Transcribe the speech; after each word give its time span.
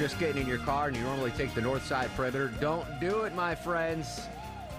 just 0.00 0.18
getting 0.18 0.40
in 0.40 0.48
your 0.48 0.58
car 0.60 0.88
and 0.88 0.96
you 0.96 1.02
normally 1.02 1.30
take 1.32 1.52
the 1.52 1.60
north 1.60 1.84
side 1.84 2.08
perimeter, 2.16 2.48
don't 2.58 2.88
do 3.00 3.24
it, 3.24 3.34
my 3.34 3.54
friends. 3.54 4.30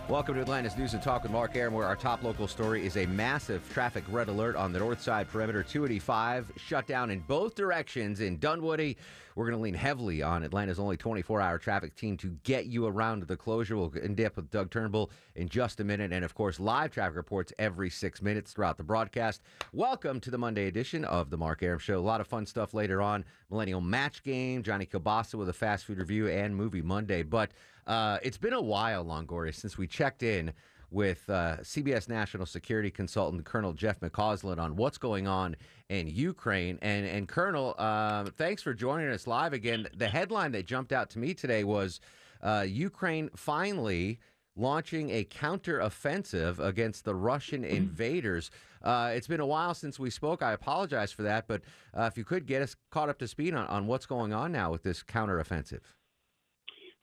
Welcome 0.10 0.36
to 0.36 0.42
Atlanta's 0.42 0.76
News 0.76 0.94
and 0.94 1.02
Talk 1.02 1.24
with 1.24 1.32
Mark 1.32 1.56
Arum, 1.56 1.74
where 1.74 1.88
our 1.88 1.96
top 1.96 2.22
local 2.22 2.46
story 2.46 2.86
is 2.86 2.98
a 2.98 3.06
massive 3.06 3.64
traffic 3.72 4.04
red 4.10 4.28
alert 4.28 4.58
on 4.58 4.74
the 4.74 4.80
north 4.80 5.02
side 5.02 5.30
perimeter. 5.30 5.64
285 5.64 6.52
shut 6.58 6.86
down 6.86 7.12
in 7.12 7.20
both 7.22 7.56
directions 7.56 8.20
in 8.20 8.38
Dunwoody. 8.38 8.98
We're 9.36 9.46
going 9.46 9.58
to 9.58 9.64
lean 9.64 9.74
heavily 9.74 10.22
on 10.22 10.44
Atlanta's 10.44 10.80
only 10.80 10.98
24 10.98 11.40
hour 11.40 11.58
traffic 11.58 11.96
team 11.96 12.18
to 12.18 12.36
get 12.44 12.66
you 12.66 12.88
around 12.88 13.24
the 13.24 13.38
closure. 13.38 13.78
We'll 13.78 13.94
in 13.94 14.14
depth 14.14 14.36
with 14.36 14.52
Doug 14.52 14.70
Turnbull 14.70 15.12
in 15.36 15.48
just 15.48 15.80
a 15.80 15.86
minute. 15.86 16.12
And 16.12 16.26
of 16.26 16.36
course, 16.36 16.60
live 16.60 16.92
traffic 16.92 17.16
reports 17.16 17.54
every 17.58 17.90
six 17.90 18.22
minutes 18.22 18.52
throughout 18.52 18.76
the 18.76 18.84
broadcast. 18.84 19.42
Welcome 19.72 20.20
to 20.22 20.32
the 20.32 20.38
Monday 20.38 20.68
edition 20.68 21.06
of 21.06 21.30
the 21.30 21.38
Mark 21.38 21.64
Arum 21.64 21.80
Show. 21.80 21.98
A 21.98 22.02
lot 22.02 22.20
of 22.20 22.28
fun 22.28 22.46
stuff 22.46 22.74
later 22.74 23.02
on. 23.02 23.24
Millennial 23.50 23.80
Match 23.80 24.24
Game, 24.24 24.62
Johnny 24.64 24.86
Cabasa 24.86 25.36
with 25.36 25.48
a 25.48 25.54
fast 25.54 25.86
food 25.86 26.00
review, 26.00 26.28
and 26.28 26.54
Movie 26.54 26.82
Monday. 26.82 27.24
But 27.24 27.52
uh, 27.92 28.20
it's 28.24 28.38
been 28.38 28.54
a 28.54 28.62
while, 28.62 29.04
Longoria, 29.04 29.54
since 29.54 29.78
we 29.78 29.86
checked 29.86 30.24
in 30.24 30.54
with 30.92 31.30
uh, 31.30 31.58
CBS 31.58 32.08
National 32.08 32.46
Security 32.46 32.90
Consultant 32.90 33.44
Colonel 33.44 33.74
Jeff 33.74 34.00
McCausland 34.00 34.60
on 34.60 34.78
what's 34.78 34.98
going 34.98 35.28
on 35.28 35.58
in 35.90 36.08
Ukraine. 36.08 36.80
And 36.82 37.06
and 37.06 37.28
Colonel, 37.28 37.76
um, 37.78 38.28
thanks 38.28 38.62
for 38.64 38.74
joining 38.74 39.10
us 39.10 39.28
live 39.28 39.52
again. 39.52 39.88
The 39.94 40.08
headline 40.08 40.54
that 40.54 40.66
jumped 40.66 40.94
out 40.94 41.10
to 41.10 41.20
me 41.20 41.34
today 41.34 41.66
was 41.66 42.00
uh, 42.42 42.66
Ukraine 42.66 43.30
finally 43.36 44.20
launching 44.56 45.10
a 45.10 45.26
counteroffensive 45.26 46.60
against 46.60 47.04
the 47.04 47.14
Russian 47.14 47.66
invaders. 47.66 48.52
Uh, 48.82 49.12
it's 49.14 49.28
been 49.28 49.42
a 49.42 49.46
while 49.46 49.74
since 49.74 50.00
we 50.00 50.10
spoke. 50.10 50.42
I 50.42 50.54
apologize 50.54 51.12
for 51.12 51.24
that, 51.24 51.46
but 51.46 51.62
uh, 51.94 52.04
if 52.04 52.18
you 52.18 52.24
could 52.24 52.46
get 52.46 52.62
us 52.62 52.74
caught 52.90 53.10
up 53.10 53.20
to 53.20 53.28
speed 53.28 53.54
on, 53.54 53.68
on 53.68 53.86
what's 53.86 54.06
going 54.06 54.32
on 54.32 54.54
now 54.54 54.72
with 54.72 54.84
this 54.84 55.04
counteroffensive. 55.04 55.82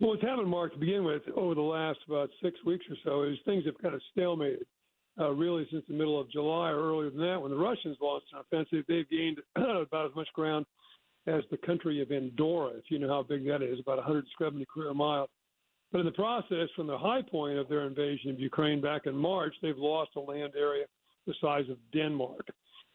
Well, 0.01 0.11
what's 0.11 0.23
happened, 0.23 0.49
Mark, 0.49 0.73
to 0.73 0.79
begin 0.79 1.03
with, 1.03 1.23
over 1.35 1.57
the 1.57 1.61
last 1.61 1.99
about 2.07 2.31
six 2.41 2.57
weeks 2.65 2.85
or 2.89 2.97
so, 3.05 3.23
is 3.25 3.37
things 3.45 3.65
have 3.67 3.79
kind 3.83 3.95
of 3.95 4.03
stalemated. 4.17 4.65
Uh, 5.19 5.31
really, 5.33 5.67
since 5.73 5.85
the 5.89 5.95
middle 5.95 6.21
of 6.21 6.31
July 6.31 6.71
or 6.71 6.79
earlier 6.79 7.11
than 7.11 7.21
that, 7.21 7.43
when 7.43 7.51
the 7.51 7.57
Russians 7.57 7.97
launched 8.01 8.29
an 8.33 8.39
offensive, 8.39 8.85
they've 8.87 9.09
gained 9.11 9.39
about 9.57 10.07
as 10.07 10.15
much 10.15 10.29
ground 10.35 10.65
as 11.27 11.43
the 11.51 11.57
country 11.57 12.01
of 12.01 12.13
Andorra, 12.13 12.71
if 12.77 12.85
you 12.91 13.01
know 13.01 13.09
how 13.09 13.25
big 13.25 13.45
that 13.47 13.61
is, 13.61 13.81
about 13.81 13.97
170 13.97 14.65
square 14.71 14.95
miles. 14.95 15.29
But 15.91 15.99
in 15.99 16.07
the 16.07 16.13
process, 16.13 16.69
from 16.77 16.87
the 16.87 16.97
high 16.97 17.23
point 17.23 17.59
of 17.59 17.69
their 17.69 17.87
invasion 17.87 18.31
of 18.31 18.39
Ukraine 18.39 18.81
back 18.81 19.07
in 19.07 19.17
March, 19.17 19.55
they've 19.63 19.77
lost 19.77 20.11
a 20.17 20.21
land 20.21 20.53
area 20.57 20.85
the 21.27 21.35
size 21.41 21.69
of 21.69 21.77
Denmark. 21.93 22.47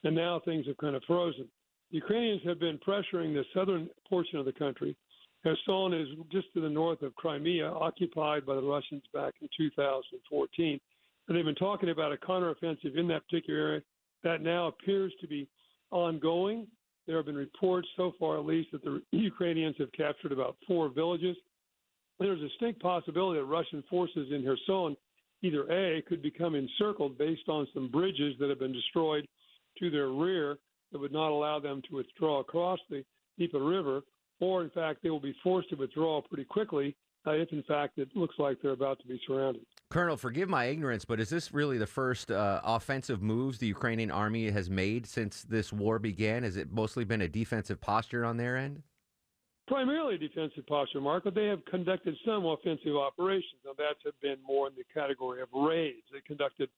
And 0.05 0.15
now 0.15 0.41
things 0.43 0.67
have 0.67 0.77
kind 0.77 0.95
of 0.95 1.03
frozen. 1.05 1.47
The 1.91 1.97
Ukrainians 1.97 2.41
have 2.45 2.59
been 2.59 2.79
pressuring 2.79 3.33
the 3.33 3.43
southern 3.53 3.89
portion 4.09 4.39
of 4.39 4.45
the 4.45 4.53
country 4.53 4.95
Kherson 5.43 5.93
is 5.93 6.07
just 6.31 6.53
to 6.53 6.61
the 6.61 6.69
north 6.69 7.01
of 7.01 7.15
Crimea, 7.15 7.69
occupied 7.69 8.45
by 8.45 8.55
the 8.55 8.61
Russians 8.61 9.03
back 9.13 9.33
in 9.41 9.49
2014. 9.55 10.79
And 11.27 11.37
they've 11.37 11.45
been 11.45 11.55
talking 11.55 11.89
about 11.89 12.13
a 12.13 12.17
counteroffensive 12.17 12.97
in 12.97 13.07
that 13.09 13.25
particular 13.25 13.59
area 13.59 13.81
that 14.23 14.41
now 14.41 14.67
appears 14.67 15.13
to 15.21 15.27
be 15.27 15.47
ongoing. 15.91 16.67
There 17.07 17.17
have 17.17 17.25
been 17.25 17.35
reports 17.35 17.87
so 17.97 18.13
far, 18.17 18.37
at 18.37 18.45
least, 18.45 18.71
that 18.71 18.83
the 18.83 19.01
Ukrainians 19.11 19.75
have 19.79 19.91
captured 19.91 20.31
about 20.31 20.55
four 20.65 20.89
villages. 20.89 21.35
There's 22.19 22.39
a 22.39 22.47
distinct 22.47 22.81
possibility 22.81 23.39
that 23.39 23.45
Russian 23.45 23.83
forces 23.89 24.31
in 24.31 24.43
Kherson 24.43 24.95
either 25.43 25.69
A, 25.69 26.01
could 26.03 26.21
become 26.21 26.55
encircled 26.55 27.17
based 27.17 27.49
on 27.49 27.67
some 27.73 27.89
bridges 27.89 28.35
that 28.39 28.49
have 28.49 28.59
been 28.59 28.73
destroyed 28.73 29.27
to 29.77 29.91
their 29.91 30.07
rear 30.07 30.57
that 30.91 30.99
would 30.99 31.11
not 31.11 31.31
allow 31.31 31.59
them 31.59 31.81
to 31.89 31.95
withdraw 31.95 32.39
across 32.39 32.79
the 32.89 33.03
Dnieper 33.37 33.63
River, 33.63 34.01
or 34.39 34.63
in 34.63 34.69
fact 34.69 35.03
they 35.03 35.09
will 35.09 35.19
be 35.19 35.35
forced 35.43 35.69
to 35.69 35.75
withdraw 35.75 36.21
pretty 36.21 36.45
quickly 36.45 36.95
uh, 37.25 37.31
if 37.31 37.51
in 37.51 37.63
fact 37.63 37.97
it 37.97 38.09
looks 38.15 38.35
like 38.37 38.57
they're 38.61 38.71
about 38.71 38.99
to 38.99 39.07
be 39.07 39.19
surrounded. 39.25 39.65
Colonel, 39.89 40.17
forgive 40.17 40.49
my 40.49 40.65
ignorance, 40.65 41.05
but 41.05 41.19
is 41.19 41.29
this 41.29 41.53
really 41.53 41.77
the 41.77 41.87
first 41.87 42.31
uh, 42.31 42.61
offensive 42.63 43.21
moves 43.21 43.59
the 43.59 43.67
Ukrainian 43.67 44.11
army 44.11 44.49
has 44.49 44.69
made 44.69 45.05
since 45.05 45.43
this 45.43 45.71
war 45.71 45.99
began? 45.99 46.43
Has 46.43 46.57
it 46.57 46.71
mostly 46.71 47.05
been 47.05 47.21
a 47.21 47.27
defensive 47.27 47.79
posture 47.79 48.25
on 48.25 48.37
their 48.37 48.57
end? 48.57 48.81
Primarily 49.67 50.17
defensive 50.17 50.65
posture, 50.67 50.99
Mark, 50.99 51.23
but 51.23 51.35
they 51.35 51.45
have 51.45 51.63
conducted 51.65 52.15
some 52.25 52.45
offensive 52.45 52.97
operations. 52.97 53.61
Now, 53.63 53.71
that's 53.77 53.99
have 54.03 54.19
been 54.21 54.37
more 54.45 54.67
in 54.67 54.73
the 54.75 54.83
category 54.93 55.41
of 55.41 55.47
raids. 55.53 56.03
They 56.11 56.19
conducted 56.21 56.69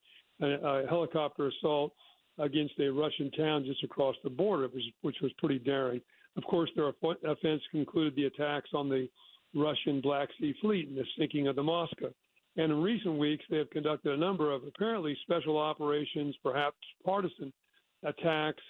a, 0.42 0.46
a 0.46 0.88
helicopter 0.88 1.48
assault 1.48 1.94
against 2.38 2.74
a 2.80 2.92
Russian 2.92 3.32
town 3.32 3.66
just 3.66 3.84
across 3.84 4.16
the 4.24 4.30
border, 4.30 4.68
which, 4.68 4.84
which 5.02 5.18
was 5.22 5.32
pretty 5.40 5.58
daring. 5.58 6.02
Of 6.38 6.44
course, 6.44 6.70
their 6.76 6.90
offense 6.90 7.62
concluded 7.72 8.16
the 8.16 8.26
attacks 8.26 8.70
on 8.74 8.90
the 8.90 9.08
Russian 9.54 10.02
Black 10.02 10.30
Sea 10.40 10.54
Fleet 10.62 10.90
and 10.90 10.98
the 10.98 11.06
sinking 11.18 11.48
of 11.48 11.56
the 11.56 11.64
Moskva. 11.64 12.14
And 12.58 12.72
in 12.72 12.82
recent 12.82 13.18
weeks, 13.18 13.44
they 13.50 13.58
have 13.58 13.70
conducted 13.70 14.14
a 14.14 14.18
number 14.18 14.52
of 14.52 14.64
apparently 14.64 15.18
special 15.24 15.58
operations, 15.58 16.36
perhaps 16.44 16.78
partisan 17.04 17.52
attacks, 18.04 18.62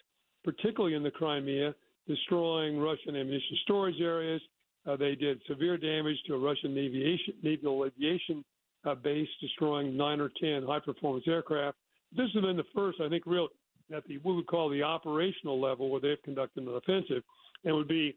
particularly 0.43 0.95
in 0.95 1.03
the 1.03 1.11
Crimea, 1.11 1.73
destroying 2.07 2.79
Russian 2.79 3.15
ammunition 3.15 3.57
storage 3.63 3.99
areas. 3.99 4.41
Uh, 4.87 4.95
they 4.95 5.15
did 5.15 5.41
severe 5.47 5.77
damage 5.77 6.17
to 6.27 6.35
a 6.35 6.39
Russian 6.39 6.77
aviation, 6.77 7.33
naval 7.41 7.85
aviation 7.85 8.45
uh, 8.85 8.93
base, 8.93 9.27
destroying 9.41 9.97
nine 9.97 10.19
or 10.19 10.29
ten 10.39 10.63
high 10.63 10.79
performance 10.79 11.25
aircraft. 11.27 11.77
This 12.15 12.29
has 12.33 12.43
been 12.43 12.57
the 12.57 12.63
first, 12.75 13.01
I 13.01 13.09
think, 13.09 13.23
real 13.25 13.47
at 13.93 14.05
the 14.07 14.17
what 14.19 14.31
we 14.31 14.35
would 14.37 14.47
call 14.47 14.69
the 14.69 14.83
operational 14.83 15.59
level 15.59 15.89
where 15.89 16.01
they've 16.01 16.21
conducted 16.23 16.63
an 16.63 16.75
offensive 16.75 17.23
and 17.63 17.75
would 17.75 17.87
be 17.87 18.15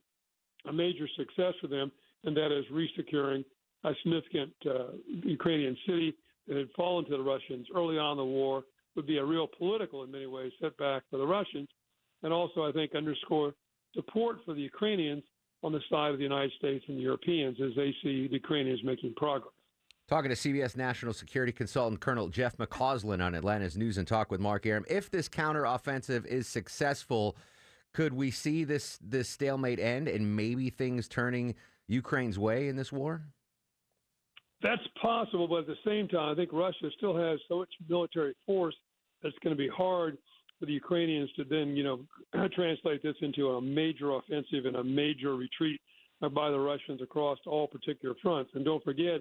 a 0.69 0.73
major 0.73 1.09
success 1.17 1.55
for 1.61 1.69
them, 1.69 1.91
and 2.25 2.37
that 2.37 2.57
is 2.57 2.65
resecuring 2.73 3.45
a 3.85 3.93
significant 4.03 4.53
uh, 4.67 4.93
Ukrainian 5.07 5.77
city 5.87 6.15
that 6.47 6.57
had 6.57 6.69
fallen 6.77 7.05
to 7.05 7.17
the 7.17 7.23
Russians 7.23 7.67
early 7.75 7.99
on 7.99 8.13
in 8.13 8.19
the 8.19 8.25
war 8.25 8.65
would 8.97 9.07
be 9.07 9.19
a 9.19 9.25
real 9.25 9.47
political, 9.47 10.03
in 10.03 10.11
many 10.11 10.27
ways, 10.27 10.51
setback 10.61 11.05
for 11.11 11.19
the 11.19 11.27
Russians, 11.27 11.69
and 12.23 12.33
also 12.33 12.65
I 12.65 12.73
think 12.73 12.95
underscore 12.95 13.55
support 13.95 14.39
for 14.45 14.55
the 14.55 14.61
Ukrainians 14.61 15.23
on 15.63 15.73
the 15.73 15.81
side 15.91 16.13
of 16.13 16.19
the 16.19 16.25
United 16.25 16.53
States 16.59 16.85
and 16.89 16.99
the 16.99 17.03
Europeans 17.03 17.59
as 17.61 17.75
they 17.77 17.95
see 18.03 18.27
the 18.27 18.35
Ukrainians 18.35 18.81
making 18.85 19.15
progress. 19.15 19.53
Talking 20.09 20.31
to 20.31 20.37
CBS 20.37 20.75
National 20.75 21.13
Security 21.13 21.53
Consultant 21.53 22.01
Colonel 22.01 22.29
Jeff 22.29 22.57
McCausland 22.57 23.23
on 23.23 23.35
Atlanta's 23.35 23.77
News 23.77 23.99
and 23.99 24.09
Talk 24.09 24.31
with 24.31 24.41
Mark 24.41 24.65
Arum. 24.65 24.87
If 24.89 25.11
this 25.11 25.29
counteroffensive 25.29 26.25
is 26.25 26.49
successful, 26.49 27.37
could 27.93 28.15
we 28.15 28.31
see 28.31 28.65
this 28.65 28.99
this 29.03 29.29
stalemate 29.29 29.79
end 29.79 30.09
and 30.09 30.35
maybe 30.35 30.71
things 30.71 31.09
turning 31.09 31.55
Ukraine's 31.89 32.39
way 32.39 32.69
in 32.69 32.77
this 32.77 32.91
war? 32.91 33.21
That's 34.63 34.81
possible, 35.01 35.47
but 35.47 35.61
at 35.61 35.67
the 35.67 35.77
same 35.85 36.09
time, 36.09 36.33
I 36.33 36.35
think 36.35 36.55
Russia 36.55 36.89
still 36.97 37.15
has 37.15 37.39
so 37.47 37.59
much 37.59 37.69
military 37.87 38.35
force 38.47 38.75
that 39.21 39.29
it's 39.29 39.39
going 39.45 39.55
to 39.55 39.59
be 39.59 39.69
hard 39.69 40.17
for 40.59 40.65
the 40.65 40.73
Ukrainians 40.73 41.31
to 41.37 41.45
then, 41.45 41.77
you 41.77 41.85
know, 41.85 42.49
translate 42.55 43.03
this 43.03 43.17
into 43.21 43.51
a 43.51 43.61
major 43.61 44.13
offensive 44.13 44.65
and 44.65 44.77
a 44.77 44.85
major 44.85 45.37
retreat 45.37 45.79
by 46.33 46.51
the 46.51 46.59
Russians 46.59 47.03
across 47.03 47.39
all 47.47 47.67
particular 47.69 48.15
fronts. 48.23 48.51
And 48.55 48.65
don't 48.65 48.83
forget, 48.83 49.21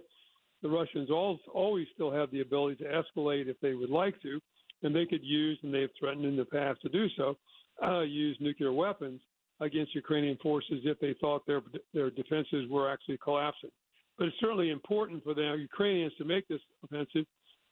the 0.62 0.70
Russians 0.70 1.10
always 1.10 1.88
still 1.94 2.12
have 2.12 2.32
the 2.32 2.42
ability 2.42 2.84
to 2.84 2.86
escalate 2.86 3.48
if 3.48 3.60
they 3.62 3.74
would 3.74 3.90
like 3.90 4.20
to, 4.22 4.40
and 4.84 4.96
they 4.96 5.06
could 5.06 5.24
use, 5.24 5.60
and 5.64 5.74
they've 5.74 5.90
threatened 6.00 6.26
in 6.26 6.36
the 6.36 6.46
past 6.46 6.82
to 6.82 6.90
do 6.90 7.08
so, 7.16 7.38
uh, 7.86 8.02
use 8.02 8.38
nuclear 8.40 8.74
weapons 8.74 9.22
against 9.60 9.96
Ukrainian 9.96 10.38
forces 10.38 10.82
if 10.84 11.00
they 11.00 11.16
thought 11.20 11.46
their 11.46 11.62
their 11.94 12.10
defenses 12.10 12.70
were 12.70 12.92
actually 12.92 13.18
collapsing. 13.18 13.72
But 14.18 14.28
it's 14.28 14.40
certainly 14.40 14.70
important 14.72 15.24
for 15.24 15.34
the 15.34 15.56
Ukrainians 15.60 16.14
to 16.18 16.26
make 16.26 16.48
this 16.48 16.62
offensive, 16.84 17.26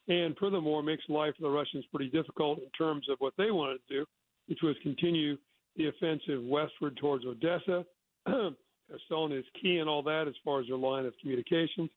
and 0.08 0.36
furthermore 0.38 0.84
makes 0.84 1.04
life 1.10 1.36
for 1.36 1.44
the 1.44 1.50
Russians 1.50 1.86
pretty 1.94 2.10
difficult 2.12 2.60
in 2.60 2.70
terms 2.78 3.08
of 3.10 3.18
what 3.20 3.34
they 3.38 3.52
wanted 3.52 3.80
to 3.88 3.94
do, 3.96 4.06
which 4.48 4.60
was 4.62 4.76
continue 4.84 5.38
the 5.76 5.88
offensive 5.88 6.44
westward 6.44 6.98
towards 6.98 7.26
Odessa. 7.26 7.86
Kherson 8.28 9.32
is 9.32 9.46
key 9.60 9.80
in 9.80 9.88
all 9.88 10.04
that 10.04 10.28
as 10.28 10.36
far 10.44 10.62
as 10.62 10.68
their 10.68 10.78
line 10.78 11.06
of 11.06 11.14
communications. 11.20 11.90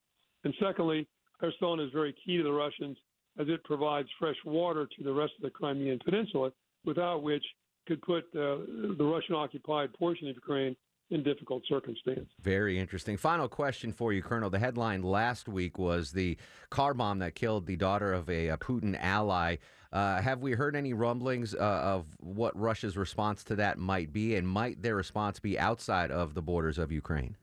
And 0.45 0.55
secondly, 0.63 1.07
Kherson 1.41 1.81
is 1.81 1.93
very 1.93 2.15
key 2.25 2.37
to 2.39 2.43
the 2.43 2.53
Russians 2.53 2.97
as 3.39 3.49
it 3.49 3.63
provides 3.65 4.09
fresh 4.19 4.37
water 4.45 4.87
to 4.97 5.05
the 5.05 5.13
rest 5.13 5.33
of 5.37 5.43
the 5.43 5.51
Crimean 5.51 5.99
Peninsula, 6.05 6.51
without 6.85 7.23
which 7.23 7.45
could 7.87 8.03
put 8.03 8.25
uh, 8.35 8.59
the 8.99 9.05
Russian 9.05 9.35
occupied 9.35 9.93
portion 9.95 10.29
of 10.29 10.35
Ukraine 10.35 10.77
in 11.11 11.23
difficult 11.23 11.63
circumstance. 11.67 12.29
Very 12.41 12.79
interesting. 12.79 13.17
Final 13.17 13.49
question 13.49 13.93
for 13.93 14.13
you, 14.13 14.23
Colonel. 14.23 14.51
The 14.51 14.59
headline 14.59 15.03
last 15.03 15.49
week 15.49 15.79
was 15.79 16.13
the 16.13 16.37
car 16.71 16.93
bomb 16.93 17.21
that 17.21 17.35
killed 17.35 17.67
the 17.67 17.77
daughter 17.77 18.13
of 18.13 18.29
a, 18.29 18.49
a 18.49 18.59
Putin 18.59 18.97
ally. 19.01 19.57
Uh, 19.91 20.21
have 20.21 20.43
we 20.43 20.53
heard 20.53 20.77
any 20.77 20.93
rumblings 20.93 21.55
uh, 21.55 21.59
of 21.59 22.05
what 22.19 22.55
Russia's 22.59 22.97
response 22.97 23.43
to 23.45 23.57
that 23.57 23.79
might 23.79 24.13
be, 24.13 24.37
and 24.37 24.47
might 24.47 24.83
their 24.83 24.97
response 24.97 25.41
be 25.41 25.59
outside 25.59 26.11
of 26.11 26.35
the 26.35 26.43
borders 26.43 26.77
of 26.77 26.93
Ukraine? 26.93 27.37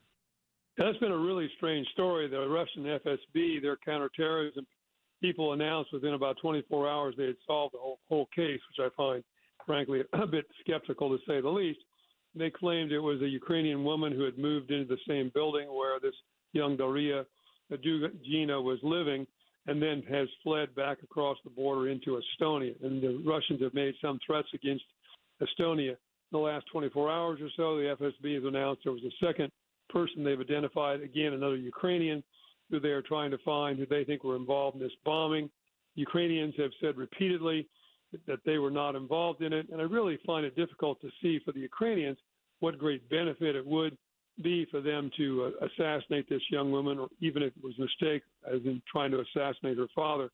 That's 0.78 0.98
been 0.98 1.12
a 1.12 1.18
really 1.18 1.50
strange 1.58 1.88
story. 1.90 2.28
The 2.28 2.48
Russian 2.48 2.84
FSB, 2.84 3.62
their 3.62 3.78
counterterrorism 3.78 4.66
people 5.22 5.54
announced 5.54 5.94
within 5.94 6.14
about 6.14 6.38
24 6.42 6.88
hours 6.88 7.16
they 7.18 7.28
had 7.28 7.38
solved 7.48 7.74
the 7.74 7.80
whole, 7.80 8.00
whole 8.10 8.28
case, 8.36 8.60
which 8.70 8.86
I 8.86 8.90
find, 8.96 9.24
frankly, 9.66 10.02
a 10.14 10.28
bit 10.28 10.46
skeptical 10.62 11.10
to 11.10 11.24
say 11.26 11.42
the 11.42 11.50
least. 11.50 11.80
They 12.36 12.50
claimed 12.50 12.92
it 12.92 13.00
was 13.00 13.22
a 13.22 13.28
Ukrainian 13.28 13.86
woman 13.86 14.12
who 14.12 14.24
had 14.24 14.38
moved 14.38 14.72
into 14.72 14.94
the 14.94 15.02
same 15.08 15.32
building 15.34 15.68
where 15.74 16.00
this 16.00 16.14
young 16.52 16.76
Daria 16.76 17.26
Dugina 17.72 18.62
was 18.62 18.80
living 18.84 19.26
and 19.68 19.82
then 19.82 20.04
has 20.10 20.28
fled 20.44 20.76
back 20.76 21.02
across 21.02 21.38
the 21.44 21.50
border 21.50 21.90
into 21.90 22.22
Estonia. 22.22 22.76
And 22.84 23.02
the 23.02 23.24
Russians 23.26 23.62
have 23.62 23.74
made 23.74 23.96
some 24.02 24.20
threats 24.26 24.50
against 24.54 24.84
Estonia. 25.42 25.92
In 25.92 26.32
the 26.34 26.38
last 26.40 26.66
24 26.72 27.10
hours 27.10 27.40
or 27.42 27.50
so, 27.56 27.78
the 27.78 27.96
FSB 28.00 28.36
has 28.36 28.44
announced 28.44 28.82
there 28.84 28.94
was 28.94 29.02
a 29.04 29.26
second 29.26 29.52
person 29.96 30.24
they've 30.26 30.40
identified, 30.40 31.02
again, 31.02 31.32
another 31.32 31.56
Ukrainian, 31.56 32.22
who 32.70 32.80
they 32.82 32.90
are 32.90 33.02
trying 33.02 33.32
to 33.32 33.38
find 33.40 33.80
who 33.80 33.86
they 33.86 34.04
think 34.04 34.24
were 34.26 34.36
involved 34.36 34.76
in 34.76 34.84
this 34.84 34.92
bombing. 35.06 35.50
Ukrainians 35.96 36.54
have 36.58 36.72
said 36.82 36.98
repeatedly 36.98 37.68
that 38.28 38.40
they 38.46 38.58
were 38.58 38.72
not 38.72 38.96
involved 38.96 39.42
in 39.42 39.54
it. 39.54 39.70
And 39.70 39.80
I 39.80 39.86
really 39.86 40.18
find 40.26 40.46
it 40.46 40.56
difficult 40.56 41.00
to 41.02 41.10
see 41.22 41.40
for 41.46 41.54
the 41.54 41.60
Ukrainians 41.60 42.18
what 42.60 42.78
great 42.78 43.10
benefit 43.10 43.56
it 43.56 43.66
would 43.66 43.98
be 44.42 44.66
for 44.70 44.82
them 44.82 45.10
to 45.16 45.54
uh, 45.62 45.66
assassinate 45.68 46.28
this 46.28 46.42
young 46.52 46.72
woman, 46.72 47.00
or 47.00 47.08
even 47.22 47.42
if 47.42 47.54
it 47.56 47.64
was 47.64 47.76
a 47.78 47.82
mistake, 47.82 48.24
as 48.54 48.60
in 48.66 48.82
trying 48.92 49.12
to 49.12 49.22
assassinate 49.22 49.78
her 49.78 49.88
father. 49.96 50.30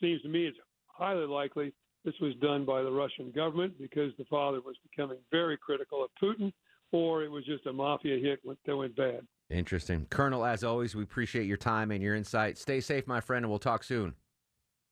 Seems 0.00 0.20
to 0.22 0.28
me 0.28 0.46
it's 0.46 0.58
highly 0.88 1.26
likely 1.26 1.72
this 2.04 2.14
was 2.20 2.34
done 2.42 2.64
by 2.64 2.82
the 2.82 2.90
Russian 2.90 3.30
government 3.30 3.74
because 3.78 4.12
the 4.18 4.24
father 4.24 4.60
was 4.60 4.76
becoming 4.88 5.18
very 5.30 5.56
critical 5.56 6.02
of 6.04 6.10
Putin, 6.20 6.52
or 6.92 7.22
it 7.22 7.30
was 7.30 7.44
just 7.44 7.66
a 7.66 7.72
mafia 7.72 8.18
hit 8.18 8.40
that 8.64 8.76
went 8.76 8.96
bad. 8.96 9.20
Interesting. 9.50 10.06
Colonel, 10.10 10.44
as 10.44 10.64
always, 10.64 10.94
we 10.94 11.02
appreciate 11.02 11.46
your 11.46 11.56
time 11.56 11.90
and 11.90 12.02
your 12.02 12.14
insight. 12.14 12.58
Stay 12.58 12.80
safe, 12.80 13.06
my 13.06 13.20
friend, 13.20 13.44
and 13.44 13.50
we'll 13.50 13.58
talk 13.58 13.84
soon. 13.84 14.14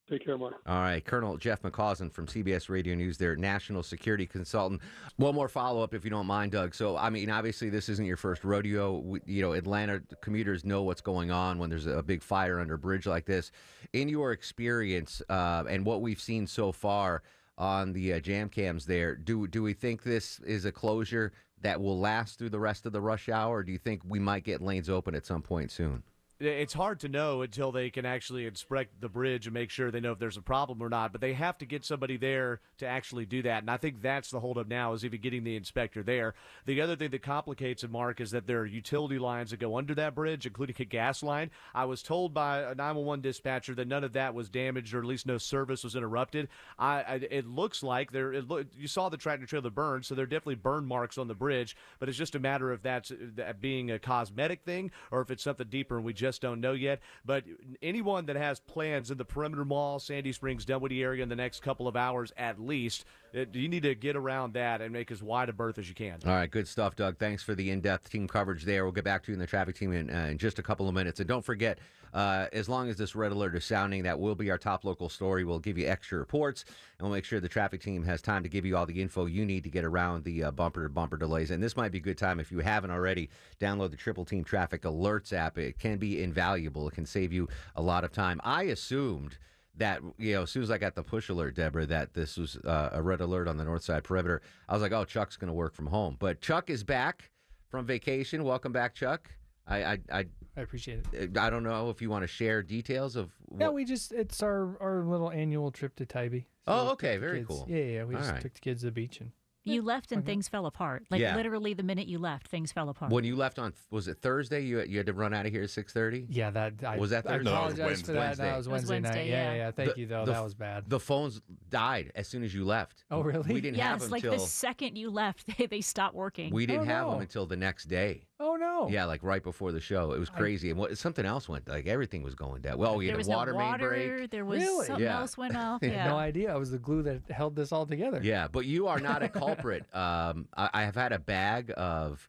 Take 0.08 0.26
care, 0.26 0.36
Mark. 0.36 0.56
All 0.66 0.80
right, 0.80 1.02
Colonel 1.02 1.38
Jeff 1.38 1.62
McCausland 1.62 2.12
from 2.12 2.26
CBS 2.26 2.68
Radio 2.68 2.94
News, 2.94 3.16
their 3.16 3.36
national 3.36 3.82
security 3.82 4.26
consultant. 4.26 4.82
One 5.16 5.34
more 5.34 5.48
follow 5.48 5.82
up, 5.82 5.94
if 5.94 6.04
you 6.04 6.10
don't 6.10 6.26
mind, 6.26 6.52
Doug. 6.52 6.74
So, 6.74 6.94
I 6.94 7.08
mean, 7.08 7.30
obviously, 7.30 7.70
this 7.70 7.88
isn't 7.88 8.04
your 8.04 8.18
first 8.18 8.44
rodeo. 8.44 8.98
We, 8.98 9.20
you 9.24 9.40
know, 9.40 9.52
Atlanta 9.52 10.02
commuters 10.20 10.62
know 10.62 10.82
what's 10.82 11.00
going 11.00 11.30
on 11.30 11.58
when 11.58 11.70
there's 11.70 11.86
a 11.86 12.02
big 12.02 12.22
fire 12.22 12.60
under 12.60 12.74
a 12.74 12.78
bridge 12.78 13.06
like 13.06 13.24
this. 13.24 13.50
In 13.94 14.10
your 14.10 14.32
experience 14.32 15.22
uh, 15.30 15.64
and 15.70 15.86
what 15.86 16.02
we've 16.02 16.20
seen 16.20 16.46
so 16.46 16.70
far 16.70 17.22
on 17.56 17.92
the 17.92 18.14
uh, 18.14 18.20
jam 18.20 18.48
cams, 18.48 18.86
there, 18.86 19.14
do 19.14 19.46
do 19.46 19.62
we 19.62 19.72
think 19.72 20.02
this 20.02 20.40
is 20.40 20.64
a 20.64 20.72
closure 20.72 21.32
that 21.60 21.80
will 21.80 21.98
last 21.98 22.38
through 22.38 22.50
the 22.50 22.58
rest 22.58 22.86
of 22.86 22.92
the 22.92 23.00
rush 23.00 23.28
hour? 23.28 23.58
Or 23.58 23.62
do 23.62 23.72
you 23.72 23.78
think 23.78 24.02
we 24.04 24.18
might 24.18 24.44
get 24.44 24.60
lanes 24.60 24.90
open 24.90 25.14
at 25.14 25.26
some 25.26 25.42
point 25.42 25.70
soon? 25.70 26.02
It's 26.40 26.72
hard 26.72 27.00
to 27.00 27.08
know 27.08 27.42
until 27.42 27.70
they 27.70 27.90
can 27.90 28.04
actually 28.04 28.46
inspect 28.46 29.00
the 29.00 29.08
bridge 29.08 29.46
and 29.46 29.54
make 29.54 29.70
sure 29.70 29.90
they 29.90 30.00
know 30.00 30.12
if 30.12 30.18
there's 30.18 30.36
a 30.36 30.42
problem 30.42 30.82
or 30.82 30.88
not. 30.88 31.12
But 31.12 31.20
they 31.20 31.32
have 31.34 31.58
to 31.58 31.66
get 31.66 31.84
somebody 31.84 32.16
there 32.16 32.60
to 32.78 32.86
actually 32.86 33.24
do 33.24 33.42
that, 33.42 33.62
and 33.62 33.70
I 33.70 33.76
think 33.76 34.02
that's 34.02 34.30
the 34.30 34.40
holdup 34.40 34.66
now 34.66 34.92
is 34.94 35.04
even 35.04 35.20
getting 35.20 35.44
the 35.44 35.56
inspector 35.56 36.02
there. 36.02 36.34
The 36.66 36.80
other 36.80 36.96
thing 36.96 37.10
that 37.10 37.22
complicates 37.22 37.84
it, 37.84 37.90
Mark, 37.90 38.20
is 38.20 38.32
that 38.32 38.46
there 38.46 38.60
are 38.60 38.66
utility 38.66 39.18
lines 39.18 39.50
that 39.50 39.60
go 39.60 39.78
under 39.78 39.94
that 39.94 40.14
bridge, 40.14 40.46
including 40.46 40.76
a 40.78 40.84
gas 40.84 41.22
line. 41.22 41.50
I 41.72 41.84
was 41.84 42.02
told 42.02 42.34
by 42.34 42.58
a 42.58 42.74
911 42.74 43.22
dispatcher 43.22 43.74
that 43.76 43.88
none 43.88 44.02
of 44.02 44.14
that 44.14 44.34
was 44.34 44.48
damaged, 44.48 44.92
or 44.92 44.98
at 44.98 45.04
least 45.04 45.26
no 45.26 45.38
service 45.38 45.84
was 45.84 45.94
interrupted. 45.94 46.48
I, 46.78 47.02
I 47.02 47.14
it 47.30 47.46
looks 47.46 47.82
like 47.82 48.10
there. 48.10 48.42
Look, 48.42 48.66
you 48.76 48.88
saw 48.88 49.08
the 49.08 49.16
tractor 49.16 49.46
trailer 49.46 49.70
burn, 49.70 50.02
so 50.02 50.14
there 50.14 50.24
are 50.24 50.26
definitely 50.26 50.56
burn 50.56 50.84
marks 50.84 51.16
on 51.16 51.28
the 51.28 51.34
bridge. 51.34 51.76
But 52.00 52.08
it's 52.08 52.18
just 52.18 52.34
a 52.34 52.40
matter 52.40 52.72
of 52.72 52.82
that's 52.82 53.12
that 53.36 53.60
being 53.60 53.90
a 53.90 53.98
cosmetic 53.98 54.62
thing, 54.64 54.90
or 55.10 55.20
if 55.20 55.30
it's 55.30 55.44
something 55.44 55.68
deeper, 55.68 55.96
and 55.96 56.04
we 56.04 56.12
just 56.12 56.23
don't 56.40 56.60
know 56.60 56.72
yet. 56.72 57.00
But 57.24 57.44
anyone 57.82 58.26
that 58.26 58.36
has 58.36 58.60
plans 58.60 59.10
in 59.10 59.18
the 59.18 59.24
perimeter 59.24 59.64
mall, 59.64 59.98
Sandy 59.98 60.32
Springs, 60.32 60.64
Dunwoody 60.64 61.02
area 61.02 61.22
in 61.22 61.28
the 61.28 61.36
next 61.36 61.60
couple 61.62 61.88
of 61.88 61.96
hours 61.96 62.32
at 62.36 62.60
least, 62.60 63.04
you 63.52 63.68
need 63.68 63.82
to 63.82 63.94
get 63.94 64.16
around 64.16 64.54
that 64.54 64.80
and 64.80 64.92
make 64.92 65.10
as 65.10 65.22
wide 65.22 65.48
a 65.48 65.52
berth 65.52 65.78
as 65.78 65.88
you 65.88 65.94
can. 65.94 66.18
All 66.24 66.32
right, 66.32 66.50
good 66.50 66.68
stuff, 66.68 66.94
Doug. 66.94 67.18
Thanks 67.18 67.42
for 67.42 67.54
the 67.54 67.70
in-depth 67.70 68.10
team 68.10 68.28
coverage 68.28 68.64
there. 68.64 68.84
We'll 68.84 68.92
get 68.92 69.04
back 69.04 69.24
to 69.24 69.32
you 69.32 69.34
in 69.34 69.40
the 69.40 69.46
traffic 69.46 69.76
team 69.76 69.92
in, 69.92 70.08
uh, 70.08 70.28
in 70.30 70.38
just 70.38 70.58
a 70.58 70.62
couple 70.62 70.88
of 70.88 70.94
minutes. 70.94 71.18
And 71.18 71.28
don't 71.28 71.44
forget, 71.44 71.78
uh, 72.12 72.46
as 72.52 72.68
long 72.68 72.88
as 72.88 72.96
this 72.96 73.16
red 73.16 73.32
alert 73.32 73.56
is 73.56 73.64
sounding, 73.64 74.04
that 74.04 74.20
will 74.20 74.36
be 74.36 74.50
our 74.52 74.58
top 74.58 74.84
local 74.84 75.08
story. 75.08 75.44
We'll 75.44 75.58
give 75.58 75.76
you 75.76 75.88
extra 75.88 76.18
reports, 76.18 76.64
and 76.98 77.06
we'll 77.06 77.16
make 77.16 77.24
sure 77.24 77.40
the 77.40 77.48
traffic 77.48 77.82
team 77.82 78.04
has 78.04 78.22
time 78.22 78.44
to 78.44 78.48
give 78.48 78.64
you 78.64 78.76
all 78.76 78.86
the 78.86 79.02
info 79.02 79.26
you 79.26 79.44
need 79.44 79.64
to 79.64 79.70
get 79.70 79.84
around 79.84 80.22
the 80.22 80.44
uh, 80.44 80.50
bumper-to-bumper 80.52 81.16
delays. 81.16 81.50
And 81.50 81.60
this 81.60 81.76
might 81.76 81.90
be 81.90 81.98
a 81.98 82.02
good 82.02 82.18
time 82.18 82.38
if 82.38 82.52
you 82.52 82.60
haven't 82.60 82.92
already. 82.92 83.30
Download 83.60 83.90
the 83.90 83.96
Triple 83.96 84.24
Team 84.24 84.44
Traffic 84.44 84.82
Alerts 84.82 85.32
app. 85.32 85.58
It 85.58 85.80
can 85.80 85.98
be 85.98 86.22
invaluable. 86.22 86.86
It 86.86 86.94
can 86.94 87.06
save 87.06 87.32
you 87.32 87.48
a 87.74 87.82
lot 87.82 88.04
of 88.04 88.12
time. 88.12 88.40
I 88.44 88.64
assumed 88.64 89.38
that 89.76 90.00
you 90.18 90.34
know 90.34 90.42
as 90.42 90.50
soon 90.50 90.62
as 90.62 90.70
I 90.70 90.78
got 90.78 90.94
the 90.94 91.02
push 91.02 91.28
alert, 91.28 91.54
Deborah, 91.54 91.86
that 91.86 92.14
this 92.14 92.36
was 92.36 92.56
uh, 92.56 92.90
a 92.92 93.02
red 93.02 93.20
alert 93.20 93.48
on 93.48 93.56
the 93.56 93.64
north 93.64 93.82
side 93.82 94.04
perimeter. 94.04 94.42
I 94.68 94.74
was 94.74 94.82
like, 94.82 94.92
oh, 94.92 95.04
Chuck's 95.04 95.36
going 95.36 95.48
to 95.48 95.54
work 95.54 95.74
from 95.74 95.86
home, 95.86 96.16
but 96.18 96.40
Chuck 96.40 96.70
is 96.70 96.84
back 96.84 97.30
from 97.68 97.86
vacation. 97.86 98.44
Welcome 98.44 98.72
back, 98.72 98.94
Chuck. 98.94 99.30
I 99.66 99.84
I 99.84 99.98
I, 100.12 100.24
I 100.56 100.60
appreciate 100.60 101.04
it. 101.12 101.36
I 101.36 101.50
don't 101.50 101.62
know 101.62 101.90
if 101.90 102.00
you 102.00 102.10
want 102.10 102.22
to 102.22 102.28
share 102.28 102.62
details 102.62 103.16
of. 103.16 103.32
What... 103.46 103.60
Yeah, 103.60 103.68
we 103.70 103.84
just 103.84 104.12
it's 104.12 104.42
our 104.42 104.76
our 104.80 105.04
little 105.04 105.30
annual 105.30 105.70
trip 105.70 105.96
to 105.96 106.06
Tybee. 106.06 106.40
So 106.66 106.72
oh, 106.72 106.88
okay, 106.92 107.16
very 107.18 107.38
kids, 107.38 107.48
cool. 107.48 107.66
Yeah, 107.68 107.84
yeah, 107.84 108.04
we 108.04 108.14
All 108.14 108.20
just 108.20 108.32
right. 108.32 108.40
took 108.40 108.54
the 108.54 108.60
kids 108.60 108.80
to 108.82 108.86
the 108.86 108.92
beach 108.92 109.20
and 109.20 109.32
you 109.64 109.82
left 109.82 110.12
and 110.12 110.24
things 110.24 110.48
fell 110.48 110.66
apart. 110.66 111.04
Like 111.10 111.20
yeah. 111.20 111.36
literally 111.36 111.74
the 111.74 111.82
minute 111.82 112.06
you 112.06 112.18
left, 112.18 112.48
things 112.48 112.72
fell 112.72 112.88
apart. 112.88 113.10
When 113.10 113.24
you 113.24 113.36
left 113.36 113.58
on 113.58 113.72
was 113.90 114.08
it 114.08 114.18
Thursday? 114.20 114.60
You 114.60 114.82
you 114.82 114.98
had 114.98 115.06
to 115.06 115.12
run 115.12 115.34
out 115.34 115.46
of 115.46 115.52
here 115.52 115.62
at 115.62 115.70
six 115.70 115.92
thirty. 115.92 116.26
Yeah, 116.28 116.50
that 116.50 116.74
I, 116.86 116.98
was 116.98 117.10
that 117.10 117.24
Thursday. 117.24 117.50
I 117.50 117.54
apologize 117.54 118.00
no, 118.00 118.06
for 118.06 118.12
that. 118.12 118.18
Wednesday. 118.18 118.44
That 118.44 118.56
was 118.56 118.68
Wednesday, 118.68 118.94
was 118.94 119.02
Wednesday 119.02 119.18
night. 119.22 119.30
Yeah, 119.30 119.52
yeah. 119.52 119.56
yeah. 119.56 119.70
Thank 119.70 119.94
the, 119.94 120.00
you 120.00 120.06
though. 120.06 120.24
The, 120.24 120.32
that 120.32 120.44
was 120.44 120.54
bad. 120.54 120.84
The 120.88 121.00
phones 121.00 121.40
died 121.70 122.12
as 122.14 122.28
soon 122.28 122.42
as 122.44 122.54
you 122.54 122.64
left. 122.64 123.04
Oh 123.10 123.20
really? 123.20 123.52
We 123.52 123.60
didn't 123.60 123.78
yes, 123.78 123.86
have 123.86 124.00
them 124.00 124.10
like 124.10 124.22
till, 124.22 124.32
the 124.32 124.38
second 124.38 124.96
you 124.96 125.10
left, 125.10 125.46
they, 125.58 125.66
they 125.66 125.80
stopped 125.80 126.14
working. 126.14 126.52
We 126.52 126.64
oh, 126.64 126.66
didn't 126.66 126.82
oh, 126.82 126.92
have 126.92 127.06
no. 127.06 127.12
them 127.12 127.20
until 127.22 127.46
the 127.46 127.56
next 127.56 127.86
day. 127.86 128.26
Oh 128.46 128.56
no! 128.56 128.88
Yeah, 128.90 129.06
like 129.06 129.22
right 129.22 129.42
before 129.42 129.72
the 129.72 129.80
show, 129.80 130.12
it 130.12 130.18
was 130.18 130.28
crazy, 130.28 130.68
I, 130.68 130.70
and 130.72 130.78
what 130.78 130.98
something 130.98 131.24
else 131.24 131.48
went. 131.48 131.66
Like 131.66 131.86
everything 131.86 132.22
was 132.22 132.34
going 132.34 132.60
down. 132.60 132.76
Well, 132.76 132.96
we 132.96 133.06
had 133.06 133.18
a 133.18 133.26
water, 133.26 133.52
no 133.52 133.58
water 133.58 133.90
main 133.90 134.18
break. 134.18 134.30
There 134.30 134.44
was 134.44 134.62
really? 134.62 134.86
something 134.86 135.04
yeah. 135.04 135.20
else 135.20 135.38
went 135.38 135.56
off. 135.56 135.82
Yeah. 135.94 136.08
no 136.08 136.16
idea. 136.16 136.52
I 136.52 136.56
was 136.56 136.70
the 136.70 136.78
glue 136.78 137.02
that 137.02 137.22
held 137.30 137.56
this 137.56 137.70
all 137.72 137.86
together. 137.86 138.20
Yeah, 138.22 138.48
but 138.48 138.66
you 138.66 138.86
are 138.88 138.98
not 138.98 139.22
a 139.22 139.28
culprit. 139.28 139.84
um, 139.94 140.48
I, 140.56 140.70
I, 140.74 140.82
have 140.82 140.94
had 140.94 141.12
a 141.12 141.18
bag 141.18 141.72
of, 141.76 142.26